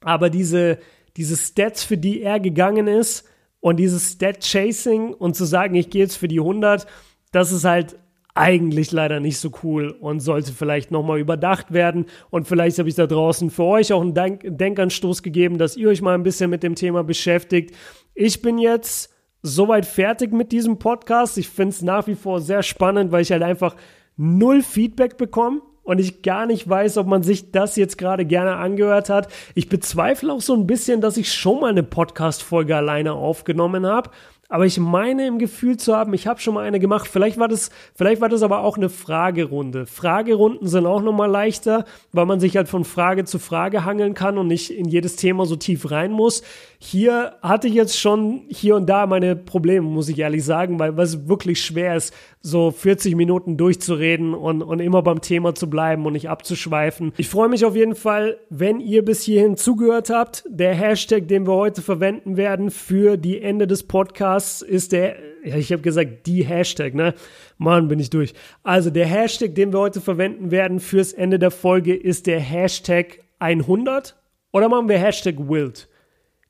Aber 0.00 0.28
diese, 0.30 0.78
diese 1.16 1.36
Stats, 1.36 1.84
für 1.84 1.96
die 1.96 2.22
er 2.22 2.40
gegangen 2.40 2.88
ist 2.88 3.24
und 3.60 3.76
dieses 3.76 4.12
Stat 4.12 4.40
Chasing 4.42 5.14
und 5.14 5.36
zu 5.36 5.44
sagen, 5.44 5.74
ich 5.74 5.90
gehe 5.90 6.02
jetzt 6.02 6.16
für 6.16 6.28
die 6.28 6.40
100, 6.40 6.86
das 7.30 7.52
ist 7.52 7.64
halt 7.64 7.96
eigentlich 8.38 8.92
leider 8.92 9.18
nicht 9.18 9.38
so 9.38 9.50
cool 9.64 9.90
und 10.00 10.20
sollte 10.20 10.52
vielleicht 10.52 10.92
nochmal 10.92 11.18
überdacht 11.18 11.72
werden. 11.72 12.06
Und 12.30 12.46
vielleicht 12.46 12.78
habe 12.78 12.88
ich 12.88 12.94
da 12.94 13.08
draußen 13.08 13.50
für 13.50 13.64
euch 13.64 13.92
auch 13.92 14.00
einen 14.00 14.14
Denk 14.14 14.42
Denkanstoß 14.44 15.24
gegeben, 15.24 15.58
dass 15.58 15.76
ihr 15.76 15.88
euch 15.88 16.02
mal 16.02 16.14
ein 16.14 16.22
bisschen 16.22 16.48
mit 16.48 16.62
dem 16.62 16.76
Thema 16.76 17.02
beschäftigt. 17.02 17.74
Ich 18.14 18.40
bin 18.40 18.58
jetzt 18.58 19.12
soweit 19.42 19.86
fertig 19.86 20.32
mit 20.32 20.52
diesem 20.52 20.78
Podcast. 20.78 21.36
Ich 21.36 21.48
finde 21.48 21.70
es 21.70 21.82
nach 21.82 22.06
wie 22.06 22.14
vor 22.14 22.40
sehr 22.40 22.62
spannend, 22.62 23.10
weil 23.10 23.22
ich 23.22 23.32
halt 23.32 23.42
einfach 23.42 23.74
null 24.16 24.62
Feedback 24.62 25.16
bekomme 25.16 25.62
und 25.82 25.98
ich 25.98 26.22
gar 26.22 26.46
nicht 26.46 26.68
weiß, 26.68 26.98
ob 26.98 27.08
man 27.08 27.24
sich 27.24 27.50
das 27.50 27.74
jetzt 27.74 27.98
gerade 27.98 28.24
gerne 28.24 28.56
angehört 28.56 29.10
hat. 29.10 29.32
Ich 29.56 29.68
bezweifle 29.68 30.32
auch 30.32 30.42
so 30.42 30.54
ein 30.54 30.66
bisschen, 30.66 31.00
dass 31.00 31.16
ich 31.16 31.32
schon 31.32 31.60
mal 31.60 31.70
eine 31.70 31.82
Podcast-Folge 31.82 32.76
alleine 32.76 33.14
aufgenommen 33.14 33.84
habe. 33.84 34.10
Aber 34.50 34.64
ich 34.64 34.78
meine 34.78 35.26
im 35.26 35.38
Gefühl 35.38 35.76
zu 35.76 35.94
haben, 35.94 36.14
ich 36.14 36.26
habe 36.26 36.40
schon 36.40 36.54
mal 36.54 36.64
eine 36.64 36.80
gemacht. 36.80 37.06
Vielleicht 37.06 37.38
war 37.38 37.48
das, 37.48 37.68
vielleicht 37.94 38.22
war 38.22 38.30
das 38.30 38.42
aber 38.42 38.60
auch 38.60 38.78
eine 38.78 38.88
Fragerunde. 38.88 39.84
Fragerunden 39.84 40.66
sind 40.66 40.86
auch 40.86 41.02
nochmal 41.02 41.30
leichter, 41.30 41.84
weil 42.12 42.24
man 42.24 42.40
sich 42.40 42.56
halt 42.56 42.66
von 42.66 42.84
Frage 42.84 43.26
zu 43.26 43.38
Frage 43.38 43.84
hangeln 43.84 44.14
kann 44.14 44.38
und 44.38 44.46
nicht 44.46 44.70
in 44.70 44.88
jedes 44.88 45.16
Thema 45.16 45.44
so 45.44 45.56
tief 45.56 45.90
rein 45.90 46.12
muss. 46.12 46.42
Hier 46.78 47.34
hatte 47.42 47.68
ich 47.68 47.74
jetzt 47.74 47.98
schon 47.98 48.44
hier 48.48 48.76
und 48.76 48.86
da 48.86 49.06
meine 49.06 49.36
Probleme, 49.36 49.86
muss 49.86 50.08
ich 50.08 50.18
ehrlich 50.18 50.44
sagen, 50.44 50.78
weil, 50.78 50.98
es 50.98 51.28
wirklich 51.28 51.60
schwer 51.60 51.96
ist, 51.96 52.14
so 52.40 52.70
40 52.70 53.16
Minuten 53.16 53.56
durchzureden 53.56 54.32
und, 54.32 54.62
und 54.62 54.80
immer 54.80 55.02
beim 55.02 55.20
Thema 55.20 55.54
zu 55.54 55.68
bleiben 55.68 56.06
und 56.06 56.14
nicht 56.14 56.30
abzuschweifen. 56.30 57.12
Ich 57.18 57.28
freue 57.28 57.48
mich 57.48 57.64
auf 57.64 57.76
jeden 57.76 57.96
Fall, 57.96 58.38
wenn 58.48 58.80
ihr 58.80 59.04
bis 59.04 59.22
hierhin 59.22 59.56
zugehört 59.56 60.08
habt. 60.08 60.44
Der 60.48 60.74
Hashtag, 60.74 61.28
den 61.28 61.46
wir 61.46 61.54
heute 61.54 61.82
verwenden 61.82 62.36
werden 62.36 62.70
für 62.70 63.16
die 63.16 63.42
Ende 63.42 63.66
des 63.66 63.82
Podcasts, 63.82 64.37
ist 64.62 64.92
der, 64.92 65.16
ja, 65.44 65.56
ich 65.56 65.72
habe 65.72 65.82
gesagt, 65.82 66.26
die 66.26 66.44
Hashtag, 66.44 66.94
ne? 66.94 67.14
Mann, 67.56 67.88
bin 67.88 67.98
ich 67.98 68.10
durch. 68.10 68.34
Also 68.62 68.90
der 68.90 69.06
Hashtag, 69.06 69.54
den 69.54 69.72
wir 69.72 69.80
heute 69.80 70.00
verwenden 70.00 70.50
werden 70.50 70.80
fürs 70.80 71.12
Ende 71.12 71.38
der 71.38 71.50
Folge, 71.50 71.94
ist 71.94 72.26
der 72.26 72.40
Hashtag 72.40 73.20
100 73.38 74.16
oder 74.52 74.68
machen 74.68 74.88
wir 74.88 74.98
Hashtag 74.98 75.36
Wild? 75.38 75.88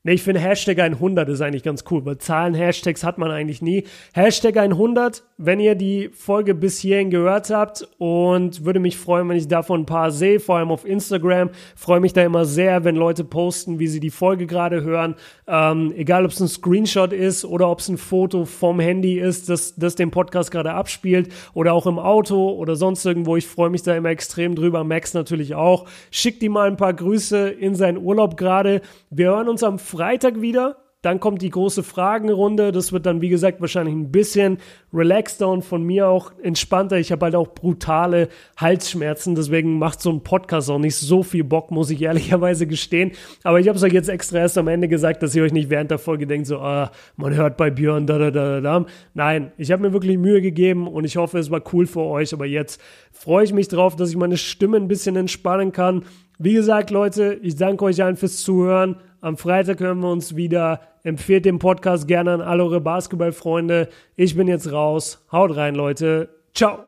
Ne, 0.05 0.13
ich 0.13 0.23
finde 0.23 0.41
Hashtag 0.41 0.79
100 0.79 1.29
ist 1.29 1.41
eigentlich 1.41 1.65
ganz 1.65 1.83
cool, 1.91 2.07
weil 2.07 2.19
Zahlen-Hashtags 2.19 3.03
hat 3.03 3.19
man 3.19 3.33
eigentlich 3.33 3.63
nie. 3.63 3.83
Hashtag 4.15 4.57
100, 4.57 5.25
wenn 5.39 5.59
ihr 5.59 5.75
die 5.75 6.09
Folge 6.13 6.55
bis 6.55 6.79
hierhin 6.79 7.11
gehört 7.11 7.51
habt 7.51 7.89
und 7.99 8.65
würde 8.65 8.79
mich 8.79 8.97
freuen, 8.97 9.29
wenn 9.29 9.37
ich 9.37 9.49
davon 9.49 9.81
ein 9.81 9.87
paar 9.87 10.13
sehe, 10.13 10.39
vor 10.39 10.59
allem 10.59 10.71
auf 10.71 10.85
Instagram. 10.85 11.51
Freue 11.75 11.99
mich 11.99 12.13
da 12.13 12.23
immer 12.23 12.45
sehr, 12.45 12.85
wenn 12.85 12.95
Leute 12.95 13.25
posten, 13.25 13.81
wie 13.81 13.89
sie 13.89 13.99
die 13.99 14.11
Folge 14.11 14.47
gerade 14.47 14.85
hören. 14.85 15.17
Ähm, 15.49 15.93
egal, 15.97 16.25
ob 16.25 16.31
es 16.31 16.39
ein 16.39 16.47
Screenshot 16.47 17.13
ist 17.13 17.45
oder 17.45 17.69
ob 17.69 17.81
es 17.81 17.89
ein 17.89 17.99
Foto 17.99 18.45
vom 18.45 18.79
Handy 18.79 19.19
ist, 19.19 19.49
das, 19.49 19.75
das 19.75 19.97
den 19.97 20.13
Podcast 20.13 20.53
gerade 20.53 20.75
abspielt 20.75 21.33
oder 21.55 21.73
auch 21.73 21.87
im 21.87 21.99
Auto 21.99 22.51
oder 22.51 22.77
sonst 22.77 23.05
irgendwo. 23.05 23.37
Ich 23.37 23.49
freue 23.49 23.71
mich 23.71 23.83
da 23.83 23.97
immer 23.97 24.11
extrem 24.11 24.55
drüber. 24.55 24.85
Max 24.85 25.13
natürlich 25.13 25.57
auch. 25.57 25.87
Schickt 26.13 26.41
ihm 26.45 26.53
mal 26.53 26.69
ein 26.69 26.77
paar 26.77 26.95
Grüße 26.95 27.49
in 27.49 27.75
seinen 27.75 27.99
Urlaub 27.99 28.37
gerade. 28.37 28.81
Wir 29.11 29.31
hören 29.31 29.49
uns 29.49 29.65
am 29.65 29.81
Freitag 29.89 30.41
wieder. 30.41 30.77
Dann 31.01 31.21
kommt 31.21 31.43
die 31.43 31.51
große 31.51 31.85
Fragenrunde. 31.85 32.73
Das 32.73 32.93
wird 32.93 33.07
dann, 33.07 33.21
wie 33.21 33.29
gesagt, 33.29 33.61
wahrscheinlich 33.61 33.95
ein 33.95 34.11
bisschen 34.11 34.59
relaxter 34.93 35.49
und 35.49 35.65
von 35.65 35.85
mir 35.85 36.09
auch 36.09 36.33
entspannter. 36.43 36.99
Ich 36.99 37.13
habe 37.13 37.27
halt 37.27 37.37
auch 37.37 37.55
brutale 37.55 38.29
Halsschmerzen. 38.57 39.37
Deswegen 39.37 39.79
macht 39.79 40.03
so 40.03 40.11
ein 40.11 40.25
Podcast 40.25 40.69
auch 40.69 40.81
nicht 40.81 40.97
so 40.97 41.23
viel 41.23 41.45
Bock, 41.45 41.71
muss 41.71 41.91
ich 41.91 42.03
ehrlicherweise 42.03 42.67
gestehen. 42.67 43.13
Aber 43.45 43.61
ich 43.61 43.69
habe 43.69 43.77
es 43.77 43.85
euch 43.85 43.93
jetzt 43.93 44.09
extra 44.09 44.39
erst 44.39 44.59
am 44.59 44.67
Ende 44.67 44.89
gesagt, 44.89 45.23
dass 45.23 45.37
ihr 45.37 45.45
euch 45.45 45.53
nicht 45.53 45.71
während 45.71 45.93
der 45.93 45.99
Folge 45.99 46.27
denkt, 46.27 46.49
so, 46.49 46.59
ah, 46.59 46.91
man 47.17 47.33
hört 47.37 47.57
bei 47.57 47.71
Björn, 47.71 48.09
da, 48.09 48.19
da, 48.19 48.33
da, 48.33 48.61
da. 48.61 48.85
Nein, 49.15 49.53
ich 49.57 49.71
habe 49.71 49.83
mir 49.83 49.93
wirklich 49.93 50.19
Mühe 50.19 50.43
gegeben 50.43 50.89
und 50.89 51.05
ich 51.05 51.17
hoffe, 51.17 51.39
es 51.39 51.53
war 51.53 51.63
cool 51.73 51.87
für 51.87 52.03
euch. 52.03 52.35
Aber 52.35 52.45
jetzt 52.45 52.81
freue 53.13 53.45
ich 53.45 53.53
mich 53.53 53.69
drauf, 53.69 53.95
dass 53.95 54.11
ich 54.11 54.17
meine 54.17 54.37
Stimme 54.37 54.79
ein 54.79 54.89
bisschen 54.89 55.15
entspannen 55.15 55.71
kann. 55.71 56.05
Wie 56.39 56.55
gesagt, 56.55 56.91
Leute, 56.91 57.39
ich 57.43 57.57
danke 57.57 57.85
euch 57.85 58.03
allen 58.03 58.17
fürs 58.17 58.43
Zuhören. 58.43 58.97
Am 59.21 59.37
Freitag 59.37 59.81
hören 59.81 59.99
wir 59.99 60.11
uns 60.11 60.37
wieder. 60.37 60.81
Empfehlt 61.03 61.45
den 61.45 61.59
Podcast 61.59 62.07
gerne 62.07 62.33
an 62.33 62.41
alle 62.41 62.63
eure 62.63 62.81
Basketballfreunde. 62.81 63.89
Ich 64.15 64.37
bin 64.37 64.47
jetzt 64.47 64.71
raus. 64.71 65.25
Haut 65.33 65.57
rein, 65.57 65.75
Leute. 65.75 66.29
Ciao. 66.55 66.87